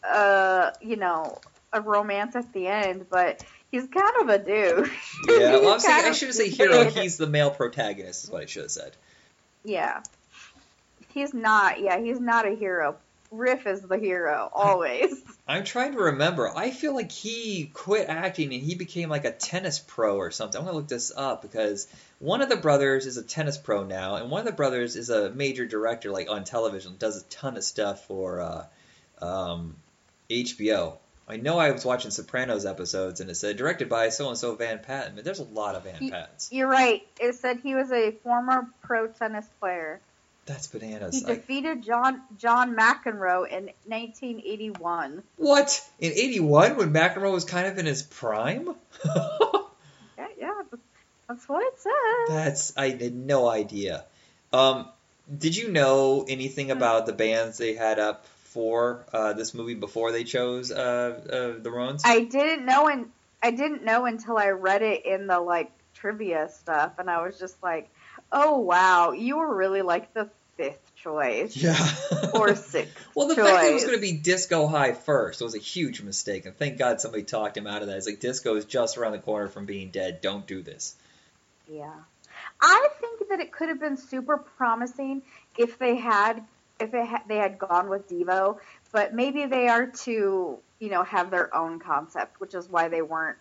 uh, 0.04 0.72
you 0.82 0.96
know, 0.96 1.38
a 1.72 1.82
romance 1.82 2.36
at 2.36 2.52
the 2.52 2.66
end, 2.66 3.06
but 3.12 3.46
he's 3.70 3.86
kind 3.88 4.14
of 4.22 4.30
a 4.30 4.40
douche. 4.40 4.92
yeah, 5.28 5.38
well, 5.60 5.74
I'm 5.74 5.80
saying, 5.80 6.06
I 6.06 6.12
shouldn't 6.14 6.36
say 6.36 6.50
hero, 6.50 6.86
he's 6.90 7.18
the 7.18 7.28
male 7.28 7.52
protagonist, 7.52 8.24
is 8.24 8.32
what 8.32 8.42
I 8.42 8.48
should 8.48 8.64
have 8.64 8.72
said. 8.72 8.94
Yeah, 9.64 10.02
he's 11.14 11.34
not. 11.34 11.80
Yeah, 11.80 12.00
he's 12.00 12.20
not 12.20 12.48
a 12.48 12.56
hero. 12.56 12.96
Riff 13.32 13.66
is 13.66 13.82
the 13.82 13.98
hero 13.98 14.50
always. 14.54 15.22
I'm 15.48 15.64
trying 15.64 15.94
to 15.94 15.98
remember. 15.98 16.50
I 16.56 16.70
feel 16.70 16.94
like 16.94 17.12
he 17.12 17.70
quit 17.74 18.08
acting 18.08 18.54
and 18.54 18.62
he 18.62 18.76
became 18.76 19.10
like 19.10 19.26
a 19.26 19.32
tennis 19.32 19.80
pro 19.80 20.18
or 20.18 20.30
something. 20.30 20.60
I'm 20.60 20.66
going 20.66 20.74
to 20.74 20.78
look 20.78 20.88
this 20.88 21.12
up 21.16 21.42
because 21.42 21.88
one 22.20 22.42
of 22.42 22.50
the 22.50 22.56
brothers 22.56 23.08
is 23.08 23.18
a 23.18 23.24
tennis 23.24 23.58
pro 23.58 23.84
now, 23.84 24.16
and 24.16 24.30
one 24.30 24.40
of 24.40 24.46
the 24.46 24.52
brothers 24.52 24.96
is 24.96 25.10
a 25.10 25.32
major 25.32 25.66
director, 25.66 26.12
like 26.12 26.30
on 26.30 26.44
television, 26.44 26.96
does 26.98 27.22
a 27.22 27.26
ton 27.26 27.58
of 27.58 27.64
stuff 27.64 28.06
for 28.06 28.40
uh, 28.40 28.66
um, 29.26 29.76
HBO. 30.30 30.98
I 31.28 31.38
know 31.38 31.58
I 31.58 31.72
was 31.72 31.86
watching 31.86 32.12
Sopranos 32.12 32.66
episodes 32.66 33.22
and 33.22 33.30
it 33.30 33.36
said 33.36 33.56
directed 33.58 33.88
by 33.88 34.10
so 34.10 34.30
and 34.30 34.38
so 34.38 34.56
Van 34.56 34.80
Patten, 34.80 35.16
but 35.16 35.24
there's 35.24 35.40
a 35.40 35.46
lot 35.46 35.76
of 35.76 35.86
Van 35.86 35.96
He- 35.96 36.12
Pattens. 36.12 36.50
You're 36.52 36.68
right. 36.68 37.08
It 37.20 37.36
said 37.36 37.60
he 37.64 37.76
was 37.76 37.92
a 37.92 38.12
former 38.24 38.68
pro 38.82 39.08
tennis 39.08 39.48
player. 39.60 40.02
That's 40.46 40.68
bananas. 40.68 41.20
He 41.20 41.24
defeated 41.24 41.84
John 41.84 42.22
John 42.38 42.76
McEnroe 42.76 43.48
in 43.48 43.70
1981. 43.86 45.24
what? 45.38 45.90
In 46.00 46.12
81 46.12 46.76
when 46.78 46.94
McEnroe 46.94 47.32
was 47.32 47.46
kind 47.46 47.68
of 47.68 47.78
in 47.78 47.86
his 47.86 48.04
prime? 48.04 48.76
Yeah, 50.16 50.28
yeah, 50.40 50.78
that's 51.28 51.50
what 51.50 51.64
it 51.64 51.80
says. 51.80 52.30
That's 52.30 52.78
I 52.78 52.90
had 52.90 53.16
no 53.16 53.48
idea. 53.48 54.06
Um, 54.52 54.88
did 55.36 55.58
you 55.58 55.72
know 55.72 56.26
anything 56.30 56.70
about 56.70 57.08
the 57.08 57.14
bands 57.14 57.58
they 57.58 57.74
had 57.74 57.98
up 57.98 58.26
for 58.44 59.04
uh, 59.12 59.34
this 59.34 59.54
movie 59.56 59.74
before 59.74 60.12
they 60.12 60.24
chose 60.24 60.72
uh, 60.72 60.76
uh, 61.58 61.62
the 61.62 61.72
Rones? 61.72 62.04
I 62.06 62.20
didn't 62.26 62.66
know 62.66 62.88
and 62.88 63.10
I 63.42 63.52
didn't 63.52 63.84
know 63.84 64.06
until 64.06 64.38
I 64.38 64.50
read 64.50 64.84
it 64.84 65.06
in 65.06 65.28
the 65.28 65.40
like 65.40 65.72
trivia 65.96 66.50
stuff, 66.50 66.94
and 67.00 67.10
I 67.10 67.26
was 67.26 67.40
just 67.40 67.62
like, 67.64 67.90
"Oh 68.34 68.58
wow, 68.60 69.12
you 69.12 69.38
were 69.38 69.56
really 69.56 69.82
like 69.82 70.14
the 70.14 70.30
fifth 70.58 70.96
choice 70.96 71.56
yeah. 71.56 71.78
or 72.34 72.56
sixth 72.56 72.94
well, 73.16 73.28
the 73.28 73.36
choice." 73.36 73.46
fact 73.46 73.62
that 73.62 73.70
it 73.70 73.74
was 73.74 73.84
going 73.84 73.96
to 73.96 74.02
be 74.02 74.14
Disco 74.14 74.68
High 74.68 74.94
first 74.94 75.42
was 75.42 75.56
a 75.56 75.60
huge 75.60 76.02
mistake, 76.02 76.46
and 76.46 76.58
thank 76.58 76.78
God 76.78 77.00
somebody 77.00 77.24
talked 77.24 77.56
him 77.56 77.68
out 77.68 77.82
of 77.82 77.88
that. 77.88 77.98
It's 77.98 78.08
like 78.08 78.20
Disco 78.20 78.56
is 78.56 78.66
just 78.66 78.98
around 78.98 79.14
the 79.14 79.20
corner 79.20 79.48
from 79.48 79.66
being 79.66 79.90
dead. 79.90 80.20
Don't 80.22 80.46
do 80.46 80.62
this. 80.62 80.96
Yeah. 81.70 81.94
I 82.60 82.88
think 83.00 83.30
that 83.30 83.40
it 83.40 83.52
could 83.52 83.70
have 83.70 83.80
been 83.80 83.98
super 83.98 84.38
promising 84.38 85.22
if 85.58 85.78
they 85.78 85.96
had 85.96 86.44
if 86.80 86.94
it 86.94 87.06
ha- 87.06 87.24
they 87.28 87.38
had 87.38 87.60
gone 87.60 87.90
with 87.90 88.10
Devo, 88.10 88.58
but 88.92 89.14
maybe 89.14 89.46
they 89.46 89.68
are 89.68 89.88
to, 89.88 90.58
you 90.80 90.90
know, 90.90 91.04
have 91.04 91.32
their 91.32 91.56
own 91.56 91.80
concept, 91.80 92.40
which 92.40 92.54
is 92.54 92.68
why 92.70 92.90
they 92.90 93.02
weren't 93.02 93.38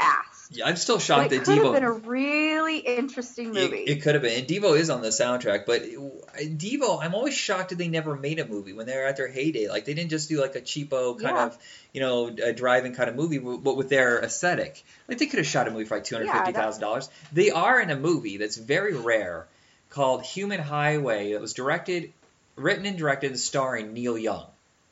asked. 0.00 0.29
Yeah, 0.52 0.66
I'm 0.66 0.74
still 0.74 0.98
shocked 0.98 1.30
that 1.30 1.44
could 1.44 1.58
have 1.58 1.72
been 1.74 1.84
a 1.84 1.92
really 1.92 2.78
interesting 2.78 3.52
movie. 3.52 3.78
It, 3.84 3.98
it 3.98 4.02
could 4.02 4.14
have 4.14 4.22
been. 4.22 4.36
And 4.36 4.48
Devo 4.48 4.76
is 4.76 4.90
on 4.90 5.00
the 5.00 5.08
soundtrack, 5.08 5.64
but 5.64 5.82
it- 5.82 6.58
Devo, 6.58 7.00
I'm 7.00 7.14
always 7.14 7.34
shocked 7.34 7.68
that 7.70 7.78
they 7.78 7.86
never 7.88 8.16
made 8.16 8.40
a 8.40 8.46
movie 8.46 8.72
when 8.72 8.86
they 8.86 8.96
were 8.96 9.04
at 9.04 9.16
their 9.16 9.28
heyday. 9.28 9.68
Like 9.68 9.84
they 9.84 9.94
didn't 9.94 10.10
just 10.10 10.28
do 10.28 10.40
like 10.40 10.56
a 10.56 10.60
cheapo 10.60 11.20
kind 11.20 11.36
Yeah. 11.36 11.46
of, 11.46 11.58
you 11.92 12.00
know, 12.00 12.26
a 12.28 12.52
driving 12.52 12.94
kind 12.94 13.08
of 13.08 13.14
movie, 13.14 13.38
but 13.38 13.76
with 13.76 13.88
their 13.90 14.20
aesthetic. 14.20 14.82
Like 15.06 15.18
they 15.18 15.26
could 15.26 15.38
have 15.38 15.46
shot 15.46 15.68
a 15.68 15.70
movie 15.70 15.84
for 15.84 15.94
like 15.96 16.04
two 16.04 16.16
hundred 16.16 16.32
fifty 16.32 16.52
thousand 16.52 16.80
dollars. 16.80 17.08
They 17.32 17.50
are 17.50 17.80
in 17.80 17.90
a 17.90 17.96
movie 17.96 18.36
that's 18.36 18.56
very 18.56 18.94
rare 18.94 19.46
called 19.90 20.22
Human 20.24 20.60
Highway. 20.60 21.32
That 21.32 21.40
was 21.40 21.52
directed, 21.54 22.12
written 22.56 22.86
and 22.86 22.98
directed, 22.98 23.30
and 23.30 23.38
starring 23.38 23.92
Neil 23.92 24.18
Young. 24.18 24.46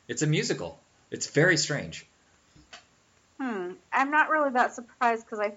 It's 0.07 0.23
a 0.23 0.27
musical. 0.27 0.79
It's 1.11 1.29
very 1.29 1.57
strange. 1.57 2.07
Hmm. 3.40 3.72
I'm 3.92 4.11
not 4.11 4.31
really 4.31 4.51
that 4.51 4.74
surprised 4.74 5.24
because 5.24 5.40
I 5.40 5.53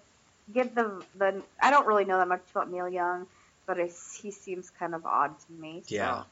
get 0.54 0.76
the 0.76 1.04
the 1.16 1.42
I 1.62 1.72
don't 1.72 1.88
really 1.88 2.06
know 2.06 2.18
that 2.18 2.28
much 2.28 2.42
about 2.52 2.70
Neil 2.72 2.88
Young, 2.90 3.26
but 3.66 3.80
I, 3.80 3.90
he 4.22 4.32
seems 4.32 4.70
kind 4.70 4.94
of 4.96 5.06
odd 5.06 5.34
to 5.40 5.52
me. 5.54 5.84
so- 5.88 5.96
Yeah. 5.96 6.24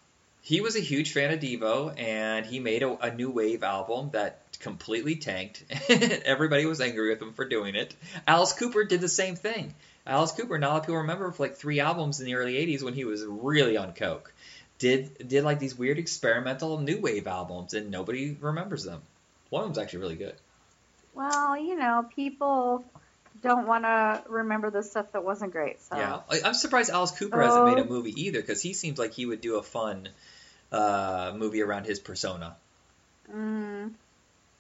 He 0.42 0.62
was 0.62 0.78
a 0.78 0.80
huge 0.80 1.12
fan 1.12 1.32
of 1.34 1.42
Devo, 1.42 2.00
and 2.00 2.46
he 2.46 2.60
made 2.62 2.82
a, 2.82 2.98
a 3.08 3.14
new 3.14 3.30
wave 3.30 3.62
album 3.62 4.12
that 4.14 4.40
completely 4.62 5.18
tanked. 5.18 5.66
Everybody 5.90 6.66
was 6.66 6.80
angry 6.80 7.10
with 7.10 7.22
him 7.22 7.34
for 7.34 7.44
doing 7.44 7.76
it. 7.76 7.94
Alice 8.26 8.54
Cooper 8.54 8.86
did 8.86 9.02
the 9.02 9.10
same 9.10 9.36
thing. 9.36 9.76
Alice 10.08 10.32
Cooper, 10.32 10.58
not 10.58 10.68
a 10.70 10.72
lot 10.72 10.78
of 10.78 10.84
people 10.86 10.98
remember 11.00 11.30
for 11.32 11.44
like 11.44 11.58
three 11.58 11.82
albums 11.82 12.22
in 12.22 12.26
the 12.26 12.36
early 12.36 12.54
'80s 12.54 12.82
when 12.84 12.94
he 12.94 13.04
was 13.04 13.26
really 13.26 13.76
on 13.76 13.94
coke. 13.94 14.34
Did 14.78 15.28
did 15.28 15.44
like 15.44 15.60
these 15.60 15.78
weird 15.78 16.00
experimental 16.00 16.80
new 16.80 17.02
wave 17.02 17.28
albums, 17.28 17.74
and 17.74 17.92
nobody 17.92 18.38
remembers 18.40 18.86
them. 18.86 19.02
One 19.50 19.64
of 19.64 19.68
them's 19.68 19.78
actually 19.78 20.00
really 20.00 20.16
good. 20.16 20.36
Well, 21.20 21.58
you 21.58 21.76
know, 21.76 22.08
people 22.16 22.86
don't 23.44 23.68
want 23.68 23.84
to 23.84 24.24
remember 24.30 24.70
the 24.72 24.82
stuff 24.84 25.12
that 25.12 25.24
wasn't 25.24 25.52
great. 25.52 25.82
So 25.82 25.98
Yeah, 25.98 26.22
I'm 26.46 26.54
surprised 26.54 26.90
Alice 26.90 27.12
Cooper 27.12 27.42
hasn't 27.42 27.66
made 27.66 27.78
a 27.78 27.84
Oh. 27.84 27.90
movie 27.90 28.14
either, 28.24 28.40
because 28.40 28.62
he 28.62 28.72
seems 28.74 28.98
like 28.98 29.12
he 29.14 29.26
would 29.26 29.42
do 29.42 29.58
a 29.58 29.64
fun 29.64 30.08
uh, 30.72 31.34
movie 31.36 31.62
around 31.62 31.86
his 31.86 32.00
persona. 32.00 32.56
Mm, 33.34 33.92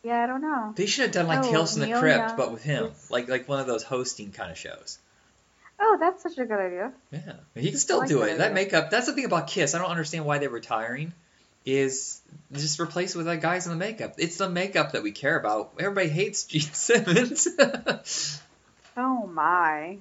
yeah, 0.04 0.24
I 0.24 0.28
don't 0.28 0.41
know. 0.41 0.74
They 0.76 0.86
should 0.86 1.04
have 1.04 1.12
done 1.13 1.28
like 1.28 1.45
Oh, 1.45 1.52
Tales 1.52 1.72
from 1.74 1.82
the 1.82 1.88
Neil 1.88 2.00
Crypt, 2.00 2.17
Young 2.30 2.36
but 2.38 2.52
with 2.52 2.63
him, 2.63 2.86
is- 2.86 3.10
like 3.12 3.30
like 3.30 3.48
one 3.48 3.60
of 3.60 3.67
those 3.67 3.84
hosting 3.84 4.32
kind 4.32 4.52
of 4.52 4.58
shows. 4.58 4.98
Oh, 5.80 5.98
that's 6.00 6.24
such 6.24 6.38
a 6.38 6.45
good 6.45 6.60
idea. 6.60 6.91
Yeah, 7.12 7.34
he 7.56 7.69
can 7.69 7.80
still 7.80 8.00
like 8.00 8.10
do 8.10 8.19
that 8.19 8.30
it. 8.30 8.38
That 8.39 8.52
idea. 8.52 8.54
makeup. 8.56 8.89
That's 8.91 9.06
the 9.08 9.13
thing 9.13 9.26
about 9.26 9.48
Kiss. 9.48 9.76
I 9.76 9.80
don't 9.80 9.89
understand 9.89 10.26
why 10.26 10.39
they're 10.39 10.50
retiring. 10.50 11.13
Is 11.65 12.22
just 12.52 12.80
replace 12.80 13.13
it 13.13 13.17
with 13.17 13.28
like 13.28 13.41
guys 13.41 13.67
in 13.67 13.72
the 13.72 13.78
makeup. 13.78 14.13
It's 14.17 14.38
the 14.38 14.50
makeup 14.50 14.93
that 14.93 15.04
we 15.04 15.12
care 15.12 15.38
about. 15.38 15.74
Everybody 15.80 16.10
hates 16.10 16.45
Gene 16.45 16.62
Simmons. 16.74 17.48
Oh 18.98 19.28
my, 19.28 19.98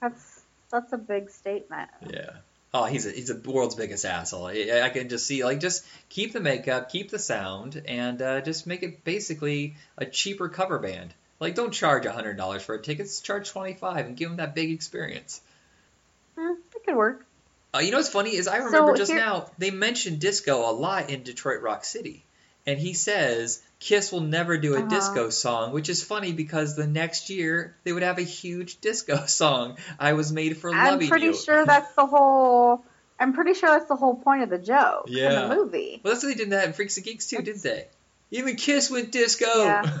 that's 0.00 0.42
that's 0.70 0.92
a 0.92 0.98
big 0.98 1.30
statement. 1.30 1.88
yeah. 2.10 2.30
Oh, 2.74 2.84
he's 2.84 3.06
a, 3.06 3.10
he's 3.10 3.28
the 3.28 3.50
world's 3.50 3.74
biggest 3.74 4.04
asshole. 4.04 4.46
I, 4.48 4.82
I 4.84 4.90
can 4.90 5.08
just 5.08 5.26
see 5.26 5.42
like 5.44 5.60
just 5.60 5.86
keep 6.10 6.32
the 6.34 6.40
makeup, 6.40 6.90
keep 6.90 7.10
the 7.10 7.18
sound, 7.18 7.80
and 7.86 8.20
uh, 8.20 8.40
just 8.42 8.66
make 8.66 8.82
it 8.82 9.04
basically 9.04 9.76
a 9.96 10.04
cheaper 10.04 10.48
cover 10.48 10.78
band. 10.78 11.14
Like 11.40 11.54
don't 11.54 11.72
charge 11.72 12.04
hundred 12.06 12.36
dollars 12.36 12.62
for 12.62 12.74
a 12.74 12.82
ticket. 12.82 13.08
Charge 13.22 13.50
twenty 13.50 13.74
five 13.74 14.06
and 14.06 14.16
give 14.16 14.28
them 14.28 14.36
that 14.38 14.54
big 14.54 14.70
experience. 14.70 15.40
Hmm, 16.36 16.54
it 16.74 16.84
could 16.84 16.96
work. 16.96 17.25
Uh, 17.76 17.80
you 17.80 17.90
know 17.90 17.98
what's 17.98 18.08
funny 18.08 18.34
is 18.34 18.48
I 18.48 18.56
remember 18.56 18.92
So 18.92 18.96
just 18.96 19.10
here- 19.12 19.20
now 19.20 19.50
they 19.58 19.70
mentioned 19.70 20.18
disco 20.20 20.70
a 20.70 20.72
lot 20.72 21.10
in 21.10 21.22
Detroit 21.22 21.60
Rock 21.60 21.84
City, 21.84 22.24
and 22.66 22.78
he 22.78 22.94
says 22.94 23.62
Kiss 23.80 24.10
will 24.10 24.20
never 24.22 24.56
do 24.56 24.74
a 24.74 24.78
Uh-huh. 24.78 24.88
disco 24.88 25.28
song, 25.30 25.72
which 25.72 25.88
is 25.90 26.02
funny 26.02 26.32
because 26.32 26.74
the 26.76 26.86
next 26.86 27.28
year 27.28 27.76
they 27.84 27.92
would 27.92 28.02
have 28.02 28.18
a 28.18 28.22
huge 28.22 28.80
disco 28.88 29.26
song. 29.26 29.76
I 29.98 30.14
was 30.14 30.32
made 30.32 30.56
for 30.56 30.70
I'm 30.72 30.92
loving 30.94 31.08
pretty 31.08 31.32
sure 31.34 31.66
that's 31.72 31.92
the 31.94 32.06
whole. 32.06 32.82
I'm 33.20 33.32
pretty 33.34 33.54
sure 33.54 33.70
that's 33.70 33.88
the 33.88 33.96
whole 33.96 34.14
point 34.14 34.42
of 34.42 34.48
the 34.50 34.58
joke 34.58 35.06
Yeah. 35.08 35.42
in 35.44 35.48
the 35.48 35.56
movie. 35.56 36.00
Well, 36.02 36.14
that's 36.14 36.24
what 36.24 36.30
they 36.30 36.42
did 36.42 36.50
that 36.50 36.66
in 36.66 36.72
Freaks 36.72 36.96
and 36.96 37.04
Geeks 37.06 37.26
too, 37.26 37.42
didn't 37.42 37.62
they? 37.62 37.86
Even 38.30 38.56
Kiss 38.56 38.90
went 38.90 39.12
disco. 39.12 39.46
Yeah. 39.64 39.82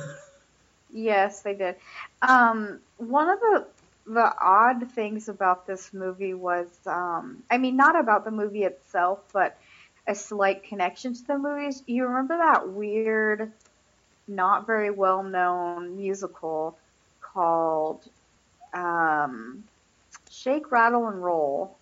Yes, 0.92 1.42
they 1.42 1.52
did. 1.54 1.74
Um, 2.22 2.80
one 2.96 3.28
of 3.28 3.40
the 3.40 3.66
the 4.06 4.32
odd 4.40 4.90
things 4.92 5.28
about 5.28 5.66
this 5.66 5.92
movie 5.92 6.34
was, 6.34 6.68
um, 6.86 7.42
I 7.50 7.58
mean, 7.58 7.76
not 7.76 7.98
about 7.98 8.24
the 8.24 8.30
movie 8.30 8.62
itself, 8.62 9.20
but 9.32 9.58
a 10.06 10.14
slight 10.14 10.64
connection 10.64 11.14
to 11.14 11.22
the 11.26 11.38
movies. 11.38 11.82
You 11.86 12.06
remember 12.06 12.38
that 12.38 12.68
weird, 12.68 13.52
not 14.28 14.66
very 14.66 14.90
well 14.90 15.22
known 15.22 15.96
musical 15.96 16.78
called 17.20 18.08
um, 18.72 19.64
Shake, 20.30 20.70
Rattle, 20.70 21.08
and 21.08 21.22
Roll 21.22 21.78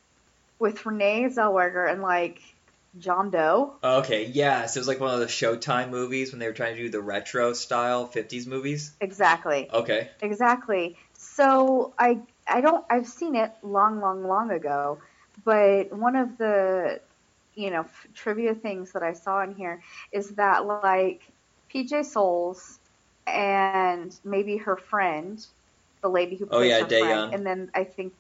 with 0.59 0.87
Renee 0.87 1.27
Zellweger 1.27 1.91
and 1.91 2.01
like 2.01 2.41
John 2.99 3.31
Doe? 3.31 3.75
okay, 3.83 4.27
yes, 4.27 4.77
it 4.77 4.81
was 4.81 4.89
like 4.89 5.01
one 5.01 5.13
of 5.13 5.21
the 5.21 5.27
Showtime 5.27 5.91
movies 5.91 6.33
when 6.33 6.39
they 6.39 6.47
were 6.47 6.53
trying 6.53 6.77
to 6.77 6.83
do 6.83 6.89
the 6.89 7.03
retro 7.03 7.53
style 7.53 8.07
'50s 8.07 8.47
movies. 8.47 8.93
Exactly. 9.01 9.69
Okay. 9.71 10.09
Exactly. 10.23 10.97
So 11.37 11.95
I 11.99 12.21
I 12.49 12.61
don't 12.61 12.85
I've 12.91 13.07
seen 13.07 13.37
it 13.37 13.53
long 13.63 14.01
long 14.01 14.25
long 14.25 14.51
ago, 14.51 15.01
but 15.45 15.93
one 15.93 16.17
of 16.17 16.39
the 16.39 17.01
you 17.55 17.71
know 17.71 17.83
f- 17.83 18.07
trivia 18.15 18.55
things 18.55 18.93
that 18.93 19.03
I 19.03 19.13
saw 19.15 19.43
in 19.43 19.55
here 19.55 19.83
is 20.13 20.37
that 20.37 20.67
like 20.67 21.15
PJ 21.73 22.03
Soles 22.05 22.81
and 23.27 24.11
maybe 24.25 24.57
her 24.59 24.77
friend, 24.77 25.39
the 26.03 26.09
lady 26.09 26.37
who 26.37 26.47
Oh, 26.51 26.61
plays 26.61 26.71
yeah, 26.71 26.81
her 26.81 26.89
Dae 26.89 27.01
friend, 27.01 27.33
and 27.33 27.47
then 27.47 27.71
I 27.75 27.85
think 27.85 28.13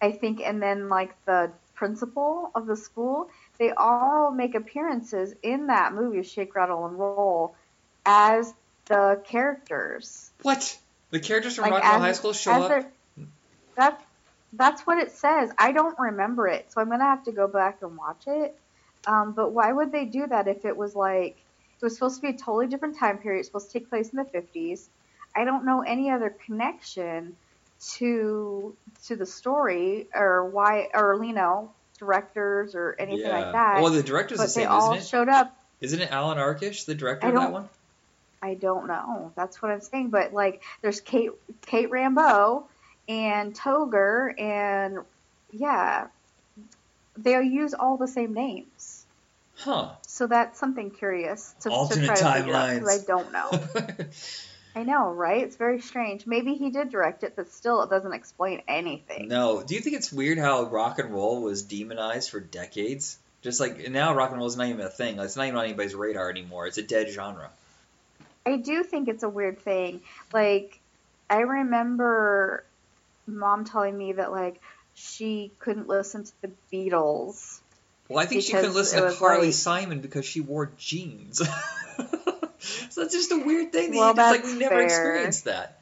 I 0.00 0.12
think 0.12 0.40
and 0.40 0.62
then 0.62 0.88
like 0.88 1.14
the 1.26 1.52
principal 1.74 2.50
of 2.54 2.66
the 2.66 2.76
school, 2.76 3.28
they 3.58 3.70
all 3.72 4.30
make 4.32 4.54
appearances 4.54 5.34
in 5.42 5.66
that 5.68 5.94
movie 5.94 6.22
Shake 6.22 6.54
Rattle 6.54 6.86
and 6.86 6.98
Roll 6.98 7.46
as 7.94 8.54
the 8.88 9.22
characters. 9.24 10.32
What? 10.42 10.78
The 11.10 11.20
characters 11.20 11.56
from 11.56 11.64
Like, 11.64 11.72
Rockville 11.72 11.92
as- 11.92 12.00
High 12.00 12.12
School 12.12 12.32
show 12.32 12.52
up? 12.52 12.68
they're- 13.76 13.96
that's 14.52 14.82
what 14.82 14.98
it 14.98 15.12
says. 15.12 15.50
I 15.58 15.72
don't 15.72 15.98
remember 15.98 16.48
it, 16.48 16.72
so 16.72 16.80
I'm 16.80 16.90
gonna 16.90 17.04
have 17.04 17.24
to 17.24 17.32
go 17.32 17.46
back 17.46 17.82
and 17.82 17.96
watch 17.96 18.26
it. 18.26 18.58
Um, 19.06 19.32
but 19.32 19.52
why 19.52 19.72
would 19.72 19.92
they 19.92 20.04
do 20.04 20.26
that 20.26 20.48
if 20.48 20.64
it 20.64 20.76
was 20.76 20.94
like 20.94 21.36
it 21.36 21.84
was 21.84 21.94
supposed 21.94 22.16
to 22.16 22.22
be 22.22 22.28
a 22.28 22.32
totally 22.36 22.66
different 22.66 22.98
time 22.98 23.18
period? 23.18 23.40
It's 23.40 23.48
supposed 23.48 23.70
to 23.70 23.78
take 23.78 23.88
place 23.88 24.10
in 24.10 24.16
the 24.16 24.24
50s. 24.24 24.88
I 25.34 25.44
don't 25.44 25.64
know 25.64 25.82
any 25.82 26.10
other 26.10 26.30
connection 26.30 27.36
to 27.94 28.76
to 29.06 29.16
the 29.16 29.24
story 29.24 30.08
or 30.14 30.44
why 30.44 30.88
or 30.92 31.22
you 31.24 31.32
know 31.32 31.72
directors 31.98 32.74
or 32.74 32.96
anything 32.98 33.26
yeah. 33.26 33.38
like 33.38 33.52
that. 33.52 33.82
Well, 33.82 33.92
the 33.92 34.02
director's 34.02 34.38
the 34.38 34.44
but 34.44 34.54
they 34.54 34.62
same, 34.62 34.68
all 34.68 34.92
isn't 34.94 35.04
it? 35.04 35.08
showed 35.08 35.28
up. 35.28 35.56
Isn't 35.80 36.00
it 36.00 36.10
Allan 36.10 36.38
Arkush, 36.38 36.84
the 36.84 36.94
director 36.94 37.28
of 37.28 37.34
that 37.34 37.52
one? 37.52 37.68
I 38.42 38.54
don't 38.54 38.86
know. 38.86 39.32
That's 39.36 39.60
what 39.60 39.70
I'm 39.70 39.80
saying. 39.80 40.10
But 40.10 40.32
like, 40.32 40.62
there's 40.82 41.00
Kate 41.00 41.30
Kate 41.66 41.90
Rambeau 41.90 42.64
and 43.08 43.54
Togar, 43.54 44.40
and 44.40 44.98
yeah, 45.52 46.06
they 47.16 47.40
use 47.42 47.74
all 47.74 47.96
the 47.96 48.08
same 48.08 48.34
names. 48.34 49.04
Huh. 49.56 49.90
So 50.06 50.26
that's 50.26 50.58
something 50.58 50.90
curious 50.90 51.54
to, 51.60 51.68
to 51.68 51.74
Alternate 51.74 52.16
try 52.16 52.38
to 52.38 52.44
figure 52.44 52.54
out 52.54 52.68
timelines. 52.68 52.74
because 52.80 53.02
I 53.02 53.06
don't 53.06 53.32
know. 53.32 54.06
I 54.76 54.84
know, 54.84 55.10
right? 55.10 55.42
It's 55.42 55.56
very 55.56 55.80
strange. 55.80 56.26
Maybe 56.26 56.54
he 56.54 56.70
did 56.70 56.90
direct 56.90 57.24
it, 57.24 57.34
but 57.36 57.50
still, 57.50 57.82
it 57.82 57.90
doesn't 57.90 58.12
explain 58.12 58.62
anything. 58.68 59.28
no. 59.28 59.62
Do 59.62 59.74
you 59.74 59.80
think 59.80 59.96
it's 59.96 60.12
weird 60.12 60.38
how 60.38 60.62
rock 60.64 60.98
and 60.98 61.12
roll 61.12 61.42
was 61.42 61.62
demonized 61.62 62.30
for 62.30 62.40
decades? 62.40 63.18
Just 63.42 63.58
like 63.58 63.88
now, 63.90 64.14
rock 64.14 64.30
and 64.30 64.38
roll 64.38 64.46
is 64.46 64.56
not 64.56 64.68
even 64.68 64.80
a 64.80 64.88
thing. 64.88 65.18
It's 65.18 65.36
not 65.36 65.46
even 65.46 65.58
on 65.58 65.64
anybody's 65.64 65.94
radar 65.94 66.30
anymore. 66.30 66.66
It's 66.66 66.78
a 66.78 66.82
dead 66.82 67.08
genre. 67.08 67.50
I 68.50 68.56
do 68.56 68.82
think 68.82 69.08
it's 69.08 69.22
a 69.22 69.28
weird 69.28 69.60
thing. 69.60 70.00
Like, 70.32 70.80
I 71.28 71.40
remember 71.40 72.64
mom 73.26 73.64
telling 73.64 73.96
me 73.96 74.12
that 74.12 74.32
like 74.32 74.60
she 74.94 75.52
couldn't 75.60 75.86
listen 75.88 76.24
to 76.24 76.32
the 76.42 76.50
Beatles 76.72 77.60
Well, 78.08 78.18
I 78.18 78.26
think 78.26 78.42
she 78.42 78.52
couldn't 78.52 78.74
listen 78.74 79.02
to 79.02 79.16
Carly 79.16 79.46
like- 79.46 79.54
Simon 79.54 80.00
because 80.00 80.24
she 80.26 80.40
wore 80.40 80.70
jeans. 80.78 81.38
so 82.90 83.02
it's 83.02 83.14
just 83.14 83.30
a 83.32 83.38
weird 83.38 83.72
thing 83.72 83.92
that 83.92 83.96
Well, 83.96 84.08
you 84.10 84.14
just 84.16 84.32
like 84.32 84.42
that's 84.42 84.54
never 84.54 84.74
fair. 84.74 84.84
experienced 84.84 85.44
that. 85.44 85.79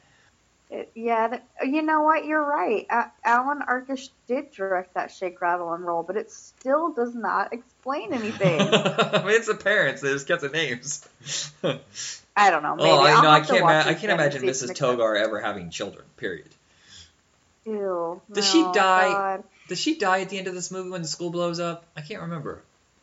It, 0.69 0.91
yeah, 0.93 1.29
that, 1.29 1.47
you 1.63 1.81
know 1.81 2.01
what? 2.01 2.25
You're 2.25 2.43
right. 2.43 2.85
Allan 3.25 3.61
Arkush 3.67 4.09
did 4.27 4.51
direct 4.51 4.93
that 4.93 5.11
Shake, 5.11 5.41
Rattle, 5.41 5.73
and 5.73 5.83
Roll, 5.83 6.03
but 6.03 6.15
it 6.15 6.31
still 6.31 6.93
does 6.93 7.15
not 7.15 7.53
explain 7.53 8.13
anything. 8.13 8.61
I 8.61 9.23
mean, 9.25 9.35
it's 9.35 9.47
the 9.47 9.55
parents. 9.55 10.01
They 10.01 10.09
just 10.09 10.27
kept 10.27 10.41
the 10.41 10.49
names. 10.49 11.07
I 12.35 12.51
don't 12.51 12.61
know. 12.61 12.73
Oh, 12.73 12.83
Maybe 12.83 12.89
oh, 12.89 13.01
I 13.01 13.21
know. 13.21 13.29
I 13.29 13.39
can't. 13.41 13.61
Ma- 13.61 13.79
I 13.79 13.95
can't 13.95 14.13
imagine 14.13 14.43
Mrs. 14.43 14.77
Togar 14.77 15.19
ever 15.19 15.41
having 15.41 15.71
children. 15.71 16.05
Period. 16.17 16.49
Ew. 17.65 18.21
Does 18.31 18.49
she 18.49 18.61
die? 18.61 19.11
God. 19.11 19.43
Does 19.67 19.79
she 19.79 19.97
die 19.97 20.21
at 20.21 20.29
the 20.29 20.37
end 20.37 20.47
of 20.47 20.53
this 20.53 20.71
movie 20.71 20.89
when 20.91 21.01
the 21.01 21.07
school 21.07 21.31
blows 21.31 21.59
up? 21.59 21.85
I 21.97 22.01
can't 22.01 22.21
remember. 22.21 22.61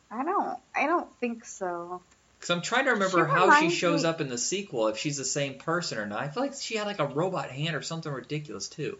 I 0.09 0.23
don't. 0.23 0.57
I 0.73 0.87
don't 0.87 1.07
think 1.19 1.45
so. 1.45 2.01
Because 2.39 2.55
I'm 2.55 2.61
trying 2.61 2.85
to 2.85 2.91
remember 2.91 3.25
She 3.25 3.31
how 3.31 3.59
she 3.59 3.69
shows 3.69 4.03
me- 4.03 4.09
up 4.09 4.21
in 4.21 4.29
the 4.29 4.37
sequel, 4.37 4.87
if 4.87 4.97
she's 4.97 5.17
the 5.17 5.25
same 5.25 5.55
person 5.55 5.97
or 5.97 6.05
not. 6.05 6.19
I 6.21 6.27
feel 6.27 6.43
like 6.43 6.53
she 6.53 6.75
had 6.75 6.85
like 6.87 6.99
a 6.99 7.07
robot 7.07 7.49
hand 7.49 7.75
or 7.75 7.81
something 7.81 8.11
ridiculous 8.11 8.67
too. 8.67 8.97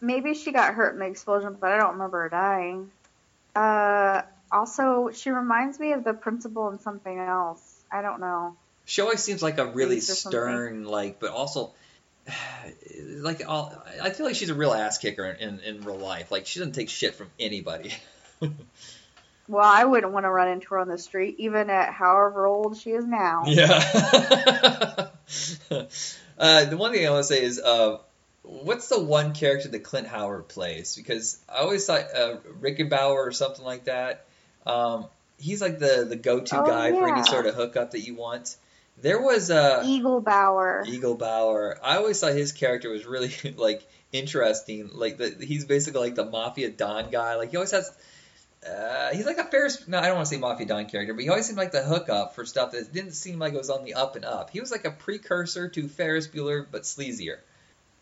Maybe 0.00 0.34
she 0.34 0.52
got 0.52 0.74
hurt 0.74 0.94
in 0.94 1.00
the 1.00 1.06
explosion, 1.06 1.56
but 1.60 1.72
I 1.72 1.78
don't 1.78 1.92
remember 1.92 2.22
her 2.22 2.28
dying. 2.28 2.90
Uh, 3.54 4.22
also, 4.50 5.10
she 5.12 5.30
reminds 5.30 5.78
me 5.78 5.92
of 5.92 6.04
the 6.04 6.14
principal 6.14 6.70
in 6.70 6.78
something 6.80 7.18
else. 7.18 7.82
I 7.92 8.02
don't 8.02 8.20
know. 8.20 8.56
She 8.86 9.02
always 9.02 9.20
seems 9.20 9.42
like 9.42 9.58
a 9.58 9.66
really 9.66 10.00
stern, 10.00 10.84
like, 10.84 11.20
but 11.20 11.30
also, 11.30 11.74
like, 13.06 13.42
all, 13.46 13.74
I 14.02 14.10
feel 14.10 14.26
like 14.26 14.34
she's 14.34 14.50
a 14.50 14.54
real 14.54 14.72
ass 14.72 14.98
kicker 14.98 15.24
in, 15.26 15.36
in, 15.36 15.60
in 15.60 15.80
real 15.82 15.98
life. 15.98 16.30
Like, 16.30 16.46
she 16.46 16.58
doesn't 16.60 16.74
take 16.74 16.88
shit 16.88 17.14
from 17.14 17.28
anybody. 17.38 17.92
Well, 19.48 19.64
I 19.64 19.84
wouldn't 19.84 20.12
want 20.12 20.24
to 20.24 20.30
run 20.30 20.48
into 20.48 20.68
her 20.68 20.78
on 20.78 20.88
the 20.88 20.98
street, 20.98 21.36
even 21.38 21.70
at 21.70 21.92
however 21.92 22.46
old 22.46 22.76
she 22.76 22.90
is 22.90 23.04
now. 23.04 23.44
Yeah. 23.46 23.66
uh, 26.38 26.64
the 26.64 26.76
one 26.76 26.92
thing 26.92 27.06
I 27.06 27.10
want 27.10 27.26
to 27.26 27.34
say 27.34 27.42
is, 27.42 27.58
uh, 27.60 27.98
what's 28.42 28.88
the 28.88 29.00
one 29.00 29.34
character 29.34 29.68
that 29.68 29.80
Clint 29.80 30.06
Howard 30.06 30.48
plays? 30.48 30.94
Because 30.96 31.38
I 31.48 31.58
always 31.58 31.84
thought 31.86 32.04
uh, 32.14 32.36
Rickenbauer 32.60 33.26
or 33.26 33.32
something 33.32 33.64
like 33.64 33.84
that. 33.84 34.26
Um, 34.66 35.06
he's 35.38 35.60
like 35.60 35.78
the 35.78 36.06
the 36.08 36.16
go 36.16 36.40
to 36.40 36.60
Oh, 36.60 36.66
guy 36.66 36.90
for 36.90 37.08
any 37.08 37.24
sort 37.24 37.46
of 37.46 37.54
hookup 37.54 37.92
that 37.92 38.00
you 38.00 38.14
want. 38.14 38.56
There 39.02 39.20
was 39.20 39.50
uh, 39.50 39.82
Eaglebauer. 39.82 40.86
Eagle 40.86 41.14
Bauer. 41.14 41.78
I 41.82 41.96
always 41.96 42.20
thought 42.20 42.32
his 42.32 42.52
character 42.52 42.90
was 42.90 43.06
really 43.06 43.32
like 43.56 43.86
interesting. 44.12 44.90
Like 44.92 45.16
the, 45.16 45.34
he's 45.40 45.64
basically 45.64 46.00
like 46.02 46.14
the 46.14 46.26
mafia 46.26 46.70
don 46.70 47.10
guy. 47.10 47.36
Like 47.36 47.50
he 47.50 47.56
always 47.56 47.70
has. 47.70 47.90
Uh, 48.68 49.10
he's 49.14 49.24
like 49.24 49.38
a 49.38 49.44
Ferris. 49.44 49.88
No, 49.88 49.98
I 49.98 50.06
don't 50.06 50.16
want 50.16 50.28
to 50.28 50.34
say 50.34 50.40
mafia 50.40 50.66
don 50.66 50.86
character, 50.86 51.14
but 51.14 51.22
he 51.22 51.30
always 51.30 51.46
seemed 51.46 51.58
like 51.58 51.72
the 51.72 51.82
hookup 51.82 52.34
for 52.34 52.44
stuff 52.44 52.72
that 52.72 52.92
didn't 52.92 53.12
seem 53.12 53.38
like 53.38 53.54
it 53.54 53.58
was 53.58 53.70
on 53.70 53.84
the 53.84 53.94
up 53.94 54.16
and 54.16 54.24
up. 54.24 54.50
He 54.50 54.60
was 54.60 54.70
like 54.70 54.84
a 54.84 54.90
precursor 54.90 55.68
to 55.68 55.88
Ferris 55.88 56.28
Bueller, 56.28 56.66
but 56.70 56.82
sleazier. 56.82 57.38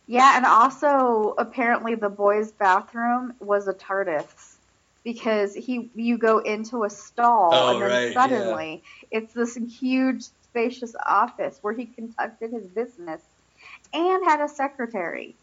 Yeah, 0.08 0.36
and 0.36 0.46
also 0.46 1.34
apparently 1.38 1.94
the 1.94 2.08
boys' 2.08 2.50
bathroom 2.50 3.34
was 3.40 3.68
a 3.68 3.74
TARDIS 3.74 4.56
because 5.04 5.54
he 5.54 5.90
you 5.94 6.18
go 6.18 6.38
into 6.38 6.84
a 6.84 6.90
stall 6.90 7.50
Oh, 7.52 7.74
and 7.74 7.82
then 7.82 7.90
right, 7.90 8.14
suddenly 8.14 8.82
it's 9.10 9.32
this 9.34 9.54
huge 9.54 10.24
spacious 10.42 10.96
office 11.06 11.58
where 11.62 11.74
he 11.74 11.86
conducted 11.86 12.52
his 12.52 12.66
business 12.66 13.20
and 13.92 14.24
had 14.24 14.40
a 14.40 14.48
secretary. 14.48 15.36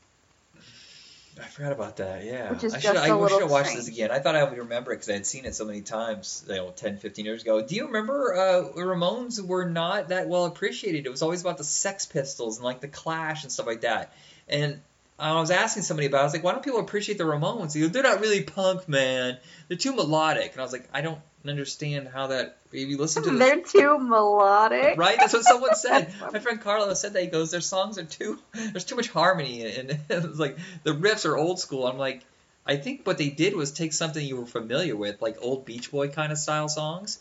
I 1.42 1.48
forgot 1.48 1.72
about 1.74 1.98
that. 1.98 2.24
Yeah, 2.24 2.52
Which 2.52 2.64
is 2.64 2.74
I 2.74 2.80
should. 2.80 2.96
I 2.96 3.14
little 3.14 3.42
I 3.42 3.44
watched 3.44 3.76
this 3.76 3.88
again. 3.88 4.12
I 4.12 4.20
thought 4.20 4.36
I 4.36 4.44
would 4.44 4.58
remember 4.58 4.94
it 4.94 4.96
because 4.96 5.10
I 5.10 5.14
had 5.14 5.26
seen 5.26 5.46
it 5.46 5.54
so 5.54 5.66
many 5.66 5.82
times, 5.82 6.46
you 6.48 6.56
know, 6.56 6.72
10, 6.72 6.98
15 6.98 7.26
years 7.26 7.42
ago. 7.42 7.62
Do 7.62 7.76
you 7.76 7.88
remember 7.88 8.34
uh, 8.34 8.70
Ramones 8.78 9.42
were 9.46 9.66
not 9.66 10.10
that 10.10 10.28
well 10.30 10.46
appreciated? 10.46 11.06
It 11.06 11.10
was 11.10 11.22
always 11.22 11.42
about 11.42 11.58
the 11.58 11.64
Sex 11.64 12.06
Pistols 12.06 12.58
and 12.58 12.64
like 12.64 12.80
the 12.80 12.88
Clash 12.88 13.44
and 13.44 13.52
stuff 13.52 13.68
like 13.68 13.82
that. 13.82 14.14
And 14.48 14.80
I 15.20 15.40
was 15.40 15.52
asking 15.52 15.84
somebody 15.84 16.08
about. 16.08 16.20
it. 16.20 16.22
I 16.22 16.24
was 16.26 16.34
like, 16.34 16.44
why 16.44 16.52
don't 16.54 16.64
people 16.64 16.80
appreciate 16.80 17.18
the 17.18 17.24
Ramones? 17.26 17.74
He 17.74 17.82
goes, 17.82 17.92
they're 17.92 18.04
not 18.04 18.22
really 18.22 18.44
punk, 18.44 18.88
man. 18.88 19.38
They're 19.68 19.78
too 19.78 19.96
melodic. 19.96 20.52
And 20.54 20.62
I 20.62 20.64
was 20.64 20.74
like, 20.74 20.88
I 20.94 21.02
don't 21.02 21.20
understand 21.50 22.08
how 22.08 22.28
that. 22.28 22.58
If 22.72 22.89
you 22.89 22.98
listen 22.98 23.24
to 23.24 23.32
the 23.32 23.38
They're 23.38 23.62
too 23.62 23.98
melodic. 24.00 24.98
Right, 24.98 25.18
that's 25.18 25.34
what 25.34 25.43
someone 25.43 25.76
said. 25.88 26.14
My 26.34 26.39
friend 26.39 26.60
Carlo 26.60 26.93
said 26.93 27.14
that. 27.14 27.22
He 27.22 27.28
goes, 27.28 27.52
"Their 27.52 27.62
songs 27.62 27.98
are 27.98 28.04
too. 28.04 28.39
There's 28.54 28.86
too 28.86 28.96
much 28.96 29.10
harmony, 29.10 29.64
and 29.78 29.98
it's 30.10 30.39
like 30.39 30.58
the 30.84 30.91
riffs 30.91 31.26
are 31.26 31.38
old 31.38 31.60
school." 31.60 31.88
I'm 31.88 31.98
like, 31.98 32.24
I 32.66 32.78
think 32.78 33.06
what 33.06 33.18
they 33.18 33.30
did 33.30 33.56
was 33.56 33.72
take 33.72 33.93
something 33.93 34.26
you 34.26 34.38
were 34.38 34.46
familiar 34.46 34.96
with, 34.96 35.22
like 35.22 35.38
old 35.41 35.66
Beach 35.66 35.91
Boy 35.91 36.10
kind 36.10 36.32
of 36.32 36.38
style 36.38 36.68
songs, 36.68 37.20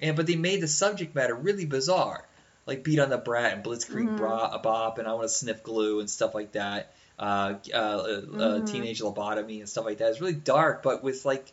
and 0.00 0.16
but 0.16 0.26
they 0.26 0.36
made 0.36 0.60
the 0.60 0.68
subject 0.68 1.14
matter 1.14 1.34
really 1.34 1.64
bizarre, 1.64 2.26
like 2.66 2.84
"Beat 2.84 2.98
on 2.98 3.10
the 3.10 3.18
Brat" 3.18 3.54
and 3.54 3.64
"Blitzkrieg 3.64 4.08
Mhm. 4.14 4.16
Bra- 4.16 4.58
Bop" 4.58 4.98
and 4.98 5.06
"I 5.08 5.12
Want 5.14 5.24
to 5.24 5.28
Sniff 5.34 5.62
Glue" 5.62 6.00
and 6.00 6.10
stuff 6.10 6.34
like 6.34 6.52
that. 6.52 6.92
Uh, 7.18 7.54
uh, 7.72 7.76
uh, 7.76 8.22
Mhm. 8.60 8.66
"Teenage 8.66 9.00
Lobotomy" 9.00 9.58
and 9.60 9.68
stuff 9.68 9.84
like 9.84 9.98
that. 9.98 10.10
It's 10.10 10.20
really 10.20 10.32
dark, 10.32 10.82
but 10.82 11.02
with 11.04 11.24
like 11.24 11.52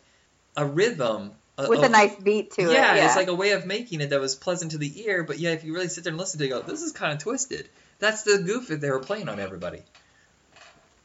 a 0.56 0.64
rhythm. 0.66 1.32
With 1.66 1.80
a 1.80 1.86
of- 1.86 1.90
nice 1.90 2.14
beat 2.14 2.52
to 2.52 2.62
it. 2.62 2.72
yeah, 2.72 2.94
Yeah, 2.94 3.06
it's 3.06 3.16
like 3.16 3.28
a 3.28 3.34
way 3.34 3.52
of 3.52 3.66
making 3.66 4.00
it 4.00 4.10
that 4.10 4.20
was 4.20 4.34
pleasant 4.34 4.72
to 4.72 4.78
the 4.78 5.02
ear, 5.04 5.24
but 5.24 5.38
yeah, 5.38 5.50
if 5.50 5.64
you 5.64 5.74
really 5.74 5.88
sit 5.88 6.04
there 6.04 6.12
and 6.12 6.18
listen 6.20 6.38
to 6.38 6.44
it, 6.44 6.48
you 6.48 6.54
go, 6.54 6.62
this 6.62 6.82
is 6.82 6.92
kind 6.92 7.12
of 7.12 7.18
twisted. 7.18 7.68
That's 7.98 8.22
the 8.22 8.38
goof 8.38 8.68
that 8.68 8.80
they 8.80 8.90
were 8.90 9.00
playing 9.00 9.28
on 9.28 9.40
everybody. 9.40 9.82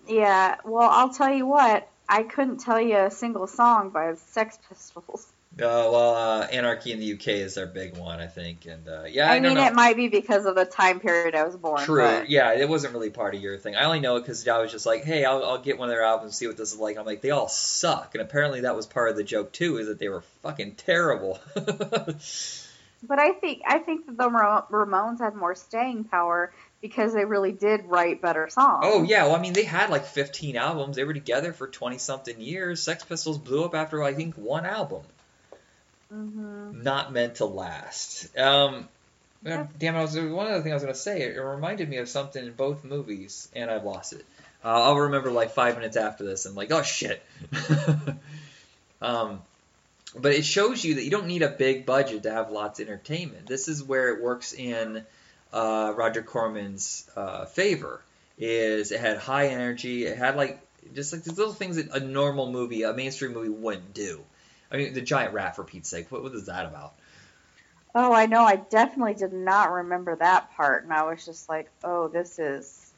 Yeah, 0.07 0.57
well, 0.63 0.89
I'll 0.89 1.13
tell 1.13 1.33
you 1.33 1.47
what. 1.47 1.87
I 2.07 2.23
couldn't 2.23 2.57
tell 2.57 2.79
you 2.79 2.97
a 2.97 3.09
single 3.09 3.47
song 3.47 3.89
by 3.89 4.13
Sex 4.15 4.59
Pistols. 4.69 5.25
Uh, 5.55 5.59
well, 5.59 6.15
uh, 6.15 6.47
Anarchy 6.47 6.93
in 6.93 6.99
the 6.99 7.13
UK 7.13 7.27
is 7.27 7.53
their 7.53 7.67
big 7.67 7.95
one, 7.95 8.19
I 8.19 8.25
think, 8.25 8.65
and 8.65 8.87
uh, 8.87 9.03
yeah, 9.03 9.29
I, 9.29 9.35
I, 9.35 9.39
mean, 9.39 9.53
know. 9.53 9.67
it 9.67 9.75
might 9.75 9.95
be 9.95 10.07
because 10.07 10.45
of 10.47 10.55
the 10.55 10.65
time 10.65 10.99
period 10.99 11.35
I 11.35 11.43
was 11.43 11.55
born. 11.55 11.83
True, 11.83 12.01
but- 12.01 12.29
yeah, 12.29 12.53
it 12.53 12.67
wasn't 12.67 12.93
really 12.93 13.11
part 13.11 13.35
of 13.35 13.41
your 13.41 13.59
thing. 13.59 13.75
I 13.75 13.83
only 13.83 13.99
know 13.99 14.15
it 14.15 14.21
because 14.21 14.47
I 14.47 14.57
was 14.57 14.71
just 14.71 14.87
like, 14.87 15.03
hey, 15.03 15.25
I'll, 15.25 15.45
I'll 15.45 15.61
get 15.61 15.77
one 15.77 15.89
of 15.89 15.93
their 15.93 16.03
albums, 16.03 16.35
see 16.35 16.47
what 16.47 16.57
this 16.57 16.73
is 16.73 16.79
like. 16.79 16.97
I'm 16.97 17.05
like, 17.05 17.21
they 17.21 17.29
all 17.29 17.49
suck, 17.49 18.15
and 18.15 18.23
apparently 18.23 18.61
that 18.61 18.75
was 18.75 18.87
part 18.87 19.11
of 19.11 19.15
the 19.15 19.23
joke 19.23 19.51
too, 19.51 19.77
is 19.77 19.85
that 19.85 19.99
they 19.99 20.09
were 20.09 20.23
fucking 20.41 20.73
terrible. 20.73 21.39
But 23.05 23.19
I 23.19 23.33
think 23.33 23.61
I 23.67 23.79
think 23.79 24.05
that 24.05 24.17
the 24.17 24.29
Ramones 24.29 25.19
had 25.19 25.35
more 25.35 25.55
staying 25.55 26.05
power 26.05 26.53
because 26.81 27.13
they 27.13 27.25
really 27.25 27.51
did 27.51 27.85
write 27.85 28.21
better 28.21 28.47
songs. 28.49 28.85
Oh 28.87 29.03
yeah, 29.03 29.25
well 29.25 29.35
I 29.35 29.41
mean 29.41 29.51
they 29.51 29.65
had 29.65 29.89
like 29.89 30.05
15 30.05 30.55
albums. 30.55 30.95
They 30.95 31.03
were 31.03 31.13
together 31.13 31.51
for 31.51 31.67
20 31.67 31.97
something 31.97 32.39
years. 32.39 32.81
Sex 32.81 33.03
Pistols 33.03 33.37
blew 33.37 33.65
up 33.65 33.75
after 33.75 34.01
I 34.01 34.13
think 34.13 34.35
one 34.35 34.65
album. 34.65 35.01
Hmm 36.09 36.83
Not 36.83 37.11
meant 37.11 37.35
to 37.35 37.45
last. 37.45 38.37
Um, 38.37 38.87
Yeah. 39.43 39.67
damn 39.77 39.95
it! 39.95 39.99
I 39.99 40.01
was 40.01 40.15
one 40.17 40.47
other 40.47 40.61
thing 40.61 40.71
I 40.71 40.75
was 40.75 40.83
gonna 40.83 40.95
say. 40.95 41.21
It 41.21 41.37
reminded 41.37 41.89
me 41.89 41.97
of 41.97 42.07
something 42.07 42.43
in 42.45 42.53
both 42.53 42.83
movies, 42.83 43.49
and 43.53 43.69
I've 43.69 43.83
lost 43.83 44.13
it. 44.13 44.25
Uh, 44.63 44.83
I'll 44.83 44.97
remember 44.97 45.31
like 45.31 45.51
five 45.51 45.75
minutes 45.75 45.97
after 45.97 46.23
this. 46.23 46.45
and 46.45 46.55
like, 46.55 46.71
oh 46.71 46.81
shit. 46.83 47.21
um, 49.01 49.41
but 50.15 50.31
it 50.33 50.45
shows 50.45 50.83
you 50.83 50.95
that 50.95 51.03
you 51.03 51.09
don't 51.11 51.27
need 51.27 51.41
a 51.41 51.49
big 51.49 51.85
budget 51.85 52.23
to 52.23 52.31
have 52.31 52.51
lots 52.51 52.79
of 52.79 52.87
entertainment. 52.87 53.47
This 53.47 53.67
is 53.67 53.83
where 53.83 54.13
it 54.15 54.21
works 54.21 54.53
in 54.53 55.03
uh, 55.51 55.93
Roger 55.95 56.21
Corman's 56.21 57.09
uh, 57.15 57.45
favor. 57.45 58.01
Is 58.37 58.91
it 58.91 58.99
had 58.99 59.17
high 59.17 59.47
energy? 59.47 60.05
It 60.05 60.17
had 60.17 60.35
like 60.37 60.59
just 60.95 61.13
like 61.13 61.23
these 61.23 61.37
little 61.37 61.53
things 61.53 61.75
that 61.77 61.89
a 61.91 61.99
normal 61.99 62.51
movie, 62.51 62.83
a 62.83 62.93
mainstream 62.93 63.33
movie, 63.33 63.49
wouldn't 63.49 63.93
do. 63.93 64.21
I 64.73 64.77
mean, 64.77 64.93
the 64.93 65.01
giant 65.01 65.33
rat 65.33 65.55
for 65.55 65.63
Pete's 65.63 65.87
sake. 65.87 66.11
What, 66.11 66.23
what 66.23 66.33
is 66.33 66.47
that 66.47 66.65
about? 66.65 66.93
Oh, 67.95 68.11
I 68.11 68.25
know. 68.25 68.41
I 68.41 68.55
definitely 68.55 69.13
did 69.13 69.33
not 69.33 69.71
remember 69.71 70.15
that 70.15 70.55
part, 70.55 70.83
and 70.83 70.91
I 70.91 71.03
was 71.03 71.23
just 71.23 71.47
like, 71.47 71.69
"Oh, 71.83 72.07
this 72.07 72.39
is 72.39 72.91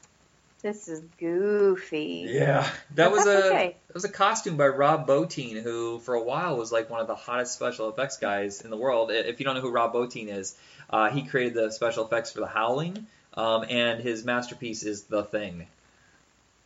this 0.62 0.88
is 0.88 1.02
goofy." 1.20 2.26
Yeah, 2.30 2.66
that 2.94 3.12
was 3.12 3.26
a 3.26 3.46
okay. 3.48 3.76
that 3.88 3.94
was 3.94 4.04
a 4.04 4.08
costume 4.08 4.56
by 4.56 4.68
Rob 4.68 5.06
Bottin, 5.06 5.62
who 5.62 5.98
for 5.98 6.14
a 6.14 6.22
while 6.22 6.56
was 6.56 6.72
like 6.72 6.88
one 6.88 7.00
of 7.00 7.08
the 7.08 7.14
hottest 7.14 7.52
special 7.52 7.90
effects 7.90 8.16
guys 8.16 8.62
in 8.62 8.70
the 8.70 8.76
world. 8.76 9.10
If 9.10 9.38
you 9.38 9.44
don't 9.44 9.54
know 9.54 9.60
who 9.60 9.70
Rob 9.70 9.92
Bottin 9.92 10.28
is, 10.28 10.56
uh, 10.88 11.10
he 11.10 11.24
created 11.24 11.52
the 11.52 11.70
special 11.70 12.06
effects 12.06 12.32
for 12.32 12.40
The 12.40 12.46
Howling, 12.46 13.06
um, 13.34 13.66
and 13.68 14.00
his 14.00 14.24
masterpiece 14.24 14.82
is 14.82 15.02
The 15.02 15.24
Thing. 15.24 15.66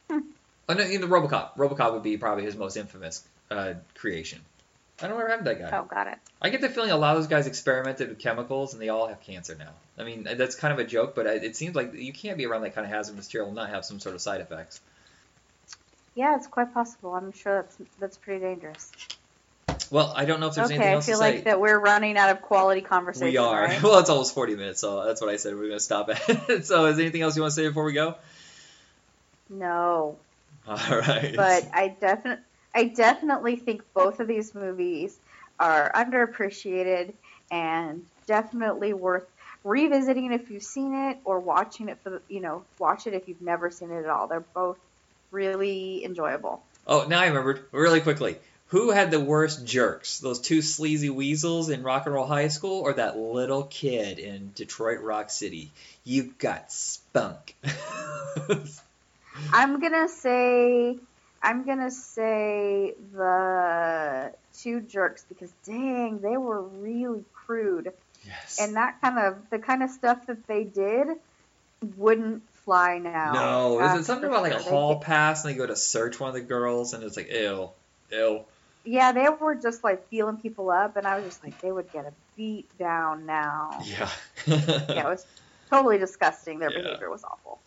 Hmm. 0.08 0.20
Oh 0.68 0.74
no, 0.74 0.84
in 0.84 1.00
the 1.00 1.08
RoboCop. 1.08 1.56
RoboCop 1.56 1.94
would 1.94 2.04
be 2.04 2.16
probably 2.16 2.44
his 2.44 2.54
most 2.54 2.76
infamous 2.76 3.24
uh, 3.50 3.74
creation. 3.96 4.38
I 5.03 5.09
don't 5.09 5.30
have 5.30 5.44
that 5.44 5.59
guy. 5.59 5.78
Oh, 5.78 5.84
got 5.84 6.07
it. 6.07 6.18
I 6.42 6.51
get 6.51 6.61
the 6.61 6.68
feeling 6.68 6.90
a 6.90 6.96
lot 6.96 7.16
of 7.16 7.22
those 7.22 7.28
guys 7.28 7.46
experimented 7.46 8.09
with 8.09 8.18
chemicals 8.18 8.72
and 8.74 8.82
they 8.82 8.88
all 8.88 9.07
have 9.09 9.20
cancer 9.22 9.57
now. 9.59 9.70
I 9.98 10.05
mean, 10.05 10.26
that's 10.36 10.55
kind 10.55 10.72
of 10.72 10.78
a 10.78 10.84
joke, 10.84 11.14
but 11.14 11.26
it 11.26 11.57
seems 11.57 11.74
like 11.74 11.94
you 11.94 12.12
can't 12.12 12.36
be 12.38 12.46
around 12.46 12.62
that 12.62 12.74
kind 12.74 12.86
of 12.86 12.92
hazardous 12.92 13.26
material 13.26 13.48
and 13.48 13.57
not 13.57 13.70
have 13.70 13.84
some 13.84 14.01
sort 14.01 14.14
of 14.14 14.20
side 14.20 14.40
effects. 14.40 14.80
Yeah, 16.14 16.36
it's 16.36 16.46
quite 16.46 16.74
possible. 16.74 17.14
I'm 17.14 17.32
sure 17.32 17.62
that's 17.62 17.76
that's 17.98 18.16
pretty 18.16 18.40
dangerous. 18.40 18.90
Well, 19.90 20.12
I 20.14 20.24
don't 20.24 20.38
know 20.40 20.46
if 20.48 20.55
there's 20.55 20.70
anything 20.70 20.88
else. 20.92 21.09
Okay, 21.09 21.12
I 21.12 21.16
feel 21.16 21.20
like 21.20 21.44
that 21.44 21.61
we're 21.61 21.78
running 21.78 22.16
out 22.16 22.30
of 22.30 22.42
quality 22.42 22.80
conversation. 22.80 23.28
we 23.28 23.36
are. 23.38 23.64
right? 23.64 23.82
Well, 23.82 23.98
it's 23.98 24.11
almost 24.11 24.34
40 24.34 24.55
minutes, 24.57 24.80
so 24.80 25.05
that's 25.05 25.20
what 25.20 25.30
I 25.30 25.36
said. 25.36 25.55
We're 25.55 25.62
going 25.66 25.72
to 25.72 25.80
stop 25.80 26.11
at. 26.11 26.18
so, 26.64 26.86
is 26.86 26.96
there 26.96 27.05
anything 27.05 27.22
else 27.22 27.34
you 27.36 27.42
want 27.42 27.53
to 27.55 27.57
say 27.57 27.66
before 27.66 27.84
we 27.84 27.92
go? 27.92 28.14
No, 29.48 30.18
All 30.68 30.76
right. 30.76 31.34
but 31.34 31.68
I 31.72 31.96
definitely, 32.01 32.44
I 32.74 32.84
definitely 32.84 33.56
think 33.56 33.82
both 33.94 34.20
of 34.20 34.28
these 34.28 34.54
movies 34.54 35.18
are 35.58 35.90
underappreciated 35.94 37.12
and 37.50 38.06
definitely 38.26 38.92
worth 38.92 39.26
revisiting 39.64 40.32
if 40.32 40.50
you've 40.50 40.62
seen 40.62 40.94
it 40.94 41.18
or 41.24 41.40
watching 41.40 41.88
it 41.88 41.98
for 42.02 42.10
the, 42.10 42.22
you 42.28 42.40
know, 42.40 42.64
watch 42.78 43.06
it 43.06 43.14
if 43.14 43.28
you've 43.28 43.42
never 43.42 43.70
seen 43.70 43.90
it 43.90 44.04
at 44.04 44.08
all. 44.08 44.26
They're 44.26 44.40
both 44.40 44.78
really 45.30 46.04
enjoyable. 46.04 46.62
Oh, 46.86 47.06
now 47.08 47.20
I 47.20 47.26
remembered 47.26 47.64
really 47.72 48.00
quickly. 48.00 48.36
Who 48.68 48.90
had 48.90 49.10
the 49.10 49.18
worst 49.18 49.66
jerks? 49.66 50.20
Those 50.20 50.40
two 50.40 50.62
sleazy 50.62 51.10
weasels 51.10 51.70
in 51.70 51.82
Rock 51.82 52.06
and 52.06 52.14
Roll 52.14 52.26
High 52.26 52.48
School, 52.48 52.82
or 52.82 52.92
that 52.94 53.18
little 53.18 53.64
kid 53.64 54.20
in 54.20 54.52
Detroit 54.54 55.00
Rock 55.00 55.30
City? 55.30 55.72
You 56.04 56.32
got 56.38 56.70
spunk. 56.70 57.56
I'm 59.52 59.80
gonna 59.80 60.08
say, 60.08 60.98
I'm 61.43 61.64
gonna 61.64 61.91
say 61.91 62.95
the 63.14 64.32
two 64.59 64.80
jerks 64.80 65.24
because 65.28 65.51
dang, 65.64 66.20
they 66.20 66.36
were 66.36 66.62
really 66.62 67.24
crude. 67.32 67.93
yes. 68.26 68.59
and 68.61 68.76
that 68.76 69.01
kind 69.01 69.18
of 69.18 69.49
the 69.51 69.59
kind 69.59 69.82
of 69.82 69.91
stuff 69.91 70.26
that 70.26 70.47
they 70.47 70.64
did 70.64 71.09
wouldn't 71.97 72.43
fly 72.64 72.99
now. 72.99 73.32
no, 73.32 73.80
is 73.80 74.01
it 74.01 74.05
something 74.05 74.28
about 74.28 74.43
like 74.43 74.53
a 74.53 74.59
hall 74.59 74.95
did- 74.95 75.03
pass 75.07 75.45
and 75.45 75.55
they 75.55 75.59
go 75.59 75.66
to 75.66 75.76
search 75.76 76.20
one 76.20 76.28
of 76.28 76.34
the 76.34 76.43
girls 76.43 76.93
and 76.93 77.03
it's 77.03 77.16
like 77.16 77.28
ill, 77.30 77.74
ill. 78.11 78.45
Yeah, 78.84 79.12
they 79.12 79.28
were 79.28 79.55
just 79.55 79.84
like 79.84 80.09
feeling 80.09 80.38
people 80.38 80.70
up, 80.70 80.97
and 80.97 81.07
I 81.07 81.16
was 81.16 81.24
just 81.26 81.45
like, 81.45 81.61
they 81.61 81.70
would 81.70 81.93
get 81.93 82.07
a 82.07 82.12
beat 82.36 82.66
down 82.78 83.26
now. 83.26 83.82
Yeah. 83.84 84.09
Yeah, 84.47 85.01
it 85.01 85.05
was 85.05 85.26
totally 85.68 85.99
disgusting. 85.99 86.59
Their 86.61 86.70
Yeah. 86.74 86.82
behavior 86.82 87.11
was 87.11 87.22
awful. 87.22 87.59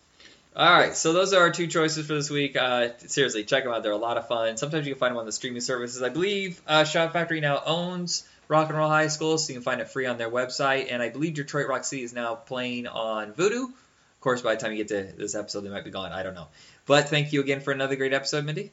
All 0.56 0.72
right, 0.72 0.96
so 0.96 1.12
those 1.12 1.32
are 1.32 1.40
our 1.40 1.50
two 1.50 1.66
choices 1.66 2.06
for 2.06 2.14
this 2.14 2.30
week. 2.30 2.54
Uh, 2.56 2.90
seriously, 2.98 3.42
check 3.42 3.64
them 3.64 3.72
out. 3.72 3.82
They're 3.82 3.90
a 3.90 3.96
lot 3.96 4.18
of 4.18 4.28
fun. 4.28 4.56
Sometimes 4.56 4.86
you 4.86 4.94
can 4.94 5.00
find 5.00 5.10
them 5.10 5.18
on 5.18 5.26
the 5.26 5.32
streaming 5.32 5.62
services. 5.62 6.00
I 6.00 6.10
believe 6.10 6.62
uh, 6.64 6.84
Shout 6.84 7.12
Factory 7.12 7.40
now 7.40 7.60
owns 7.66 8.24
Rock 8.46 8.68
and 8.68 8.78
Roll 8.78 8.88
High 8.88 9.08
School, 9.08 9.36
so 9.36 9.52
you 9.52 9.56
can 9.56 9.64
find 9.64 9.80
it 9.80 9.88
free 9.88 10.06
on 10.06 10.16
their 10.16 10.30
website. 10.30 10.92
And 10.92 11.02
I 11.02 11.08
believe 11.08 11.34
Detroit 11.34 11.66
Rock 11.66 11.82
City 11.82 12.04
is 12.04 12.12
now 12.12 12.36
playing 12.36 12.86
on 12.86 13.32
Vudu. 13.32 13.64
Of 13.64 14.20
course, 14.20 14.42
by 14.42 14.54
the 14.54 14.60
time 14.60 14.70
you 14.70 14.78
get 14.84 14.88
to 14.88 15.16
this 15.16 15.34
episode, 15.34 15.62
they 15.62 15.70
might 15.70 15.84
be 15.84 15.90
gone. 15.90 16.12
I 16.12 16.22
don't 16.22 16.34
know. 16.34 16.46
But 16.86 17.08
thank 17.08 17.32
you 17.32 17.40
again 17.40 17.60
for 17.60 17.72
another 17.72 17.96
great 17.96 18.12
episode, 18.12 18.44
Mindy. 18.44 18.70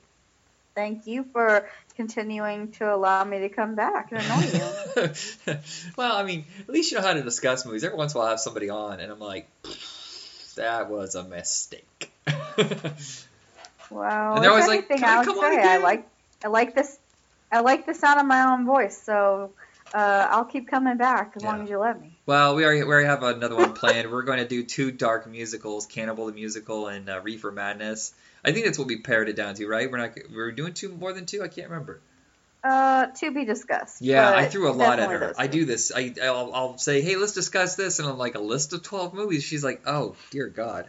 Thank 0.75 1.07
you 1.07 1.25
for 1.33 1.67
continuing 1.95 2.73
to 2.73 2.93
allow 2.93 3.23
me 3.23 3.39
to 3.39 3.49
come 3.49 3.73
back 3.73 4.11
and 4.11 4.21
annoy 4.21 5.09
you. 5.47 5.55
well, 5.97 6.15
I 6.15 6.23
mean, 6.23 6.45
at 6.59 6.69
least 6.69 6.91
you 6.91 6.97
know 6.97 7.03
how 7.03 7.13
to 7.13 7.23
discuss 7.23 7.65
movies. 7.65 7.83
Every 7.83 7.97
once 7.97 8.13
in 8.13 8.17
a 8.17 8.19
while, 8.19 8.27
I 8.27 8.31
have 8.31 8.39
somebody 8.39 8.69
on, 8.69 8.99
and 8.99 9.11
I'm 9.11 9.19
like, 9.19 9.49
that 10.55 10.89
was 10.89 11.15
a 11.15 11.23
mistake. 11.23 12.11
Well, 13.91 14.35
And 14.35 14.43
they're 14.43 14.51
always 14.51 14.67
like, 14.67 14.87
"Can 14.87 15.03
I 15.03 15.25
come 15.25 15.37
on 15.37 15.53
say 15.53 15.61
I 15.61 15.77
like 15.77 16.07
I 16.45 16.47
like 16.47 16.73
this 16.73 16.97
I 17.51 17.59
like 17.59 17.85
the 17.85 17.93
sound 17.93 18.19
of 18.19 18.25
my 18.25 18.53
own 18.53 18.65
voice, 18.65 19.01
so 19.01 19.51
uh, 19.93 20.27
I'll 20.29 20.45
keep 20.45 20.69
coming 20.69 20.95
back 20.95 21.33
as 21.35 21.43
long 21.43 21.63
as 21.63 21.69
you 21.69 21.77
let 21.77 22.01
me. 22.01 22.17
Well, 22.25 22.55
we 22.55 22.63
already, 22.63 22.83
we 22.83 22.89
already 22.89 23.07
have 23.07 23.23
another 23.23 23.57
one 23.57 23.73
planned. 23.73 24.09
We're 24.09 24.23
going 24.23 24.39
to 24.39 24.47
do 24.47 24.63
two 24.63 24.91
dark 24.91 25.27
musicals, 25.27 25.85
Cannibal 25.85 26.27
the 26.27 26.31
Musical 26.31 26.87
and 26.87 27.09
uh, 27.09 27.19
Reefer 27.19 27.51
Madness. 27.51 28.13
I 28.45 28.53
think 28.53 28.65
that's 28.65 28.79
what 28.79 28.87
we 28.87 29.01
pared 29.01 29.27
it 29.27 29.35
down 29.35 29.55
to, 29.55 29.67
right? 29.67 29.91
We're 29.91 29.97
not 29.97 30.11
we're 30.33 30.53
doing 30.53 30.73
two 30.73 30.89
more 30.89 31.11
than 31.11 31.25
two. 31.25 31.43
I 31.43 31.49
can't 31.49 31.69
remember. 31.69 31.99
Uh, 32.63 33.07
to 33.07 33.31
be 33.31 33.43
discussed. 33.43 34.01
Yeah, 34.01 34.31
I 34.31 34.45
threw 34.45 34.69
a 34.69 34.73
lot 34.73 34.99
at 34.99 35.09
her. 35.09 35.33
I 35.37 35.47
do 35.47 35.65
this. 35.65 35.91
I 35.91 36.13
I'll, 36.21 36.53
I'll 36.53 36.77
say, 36.77 37.01
hey, 37.01 37.15
let's 37.15 37.33
discuss 37.33 37.75
this, 37.75 37.97
and 37.97 38.07
I'm 38.07 38.19
like 38.19 38.35
a 38.35 38.39
list 38.39 38.73
of 38.73 38.83
twelve 38.83 39.13
movies. 39.13 39.43
She's 39.43 39.63
like, 39.63 39.81
oh 39.87 40.15
dear 40.29 40.47
God. 40.47 40.87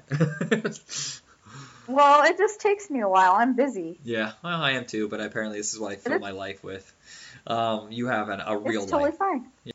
Well, 1.89 2.23
it 2.25 2.39
just 2.39 2.61
takes 2.61 2.89
me 2.91 3.01
a 3.01 3.09
while. 3.09 3.33
I'm 3.35 3.57
busy. 3.57 3.99
Yeah, 4.05 4.33
well, 4.43 4.61
I 4.61 4.73
am 4.73 4.87
too, 4.87 5.09
but 5.09 5.21
apparently 5.21 5.59
this 5.59 5.75
is 5.75 5.81
what 5.81 5.93
I 5.93 5.97
fill 5.97 6.19
my 6.21 6.31
life 6.31 6.63
with. 6.63 6.91
Um, 7.47 7.91
you 7.91 8.07
have 8.07 8.29
an, 8.29 8.41
a 8.41 8.57
real 8.57 8.83
it's 8.83 8.91
totally 8.91 9.11
life. 9.11 9.19
fine. 9.19 9.47
Yeah. 9.65 9.73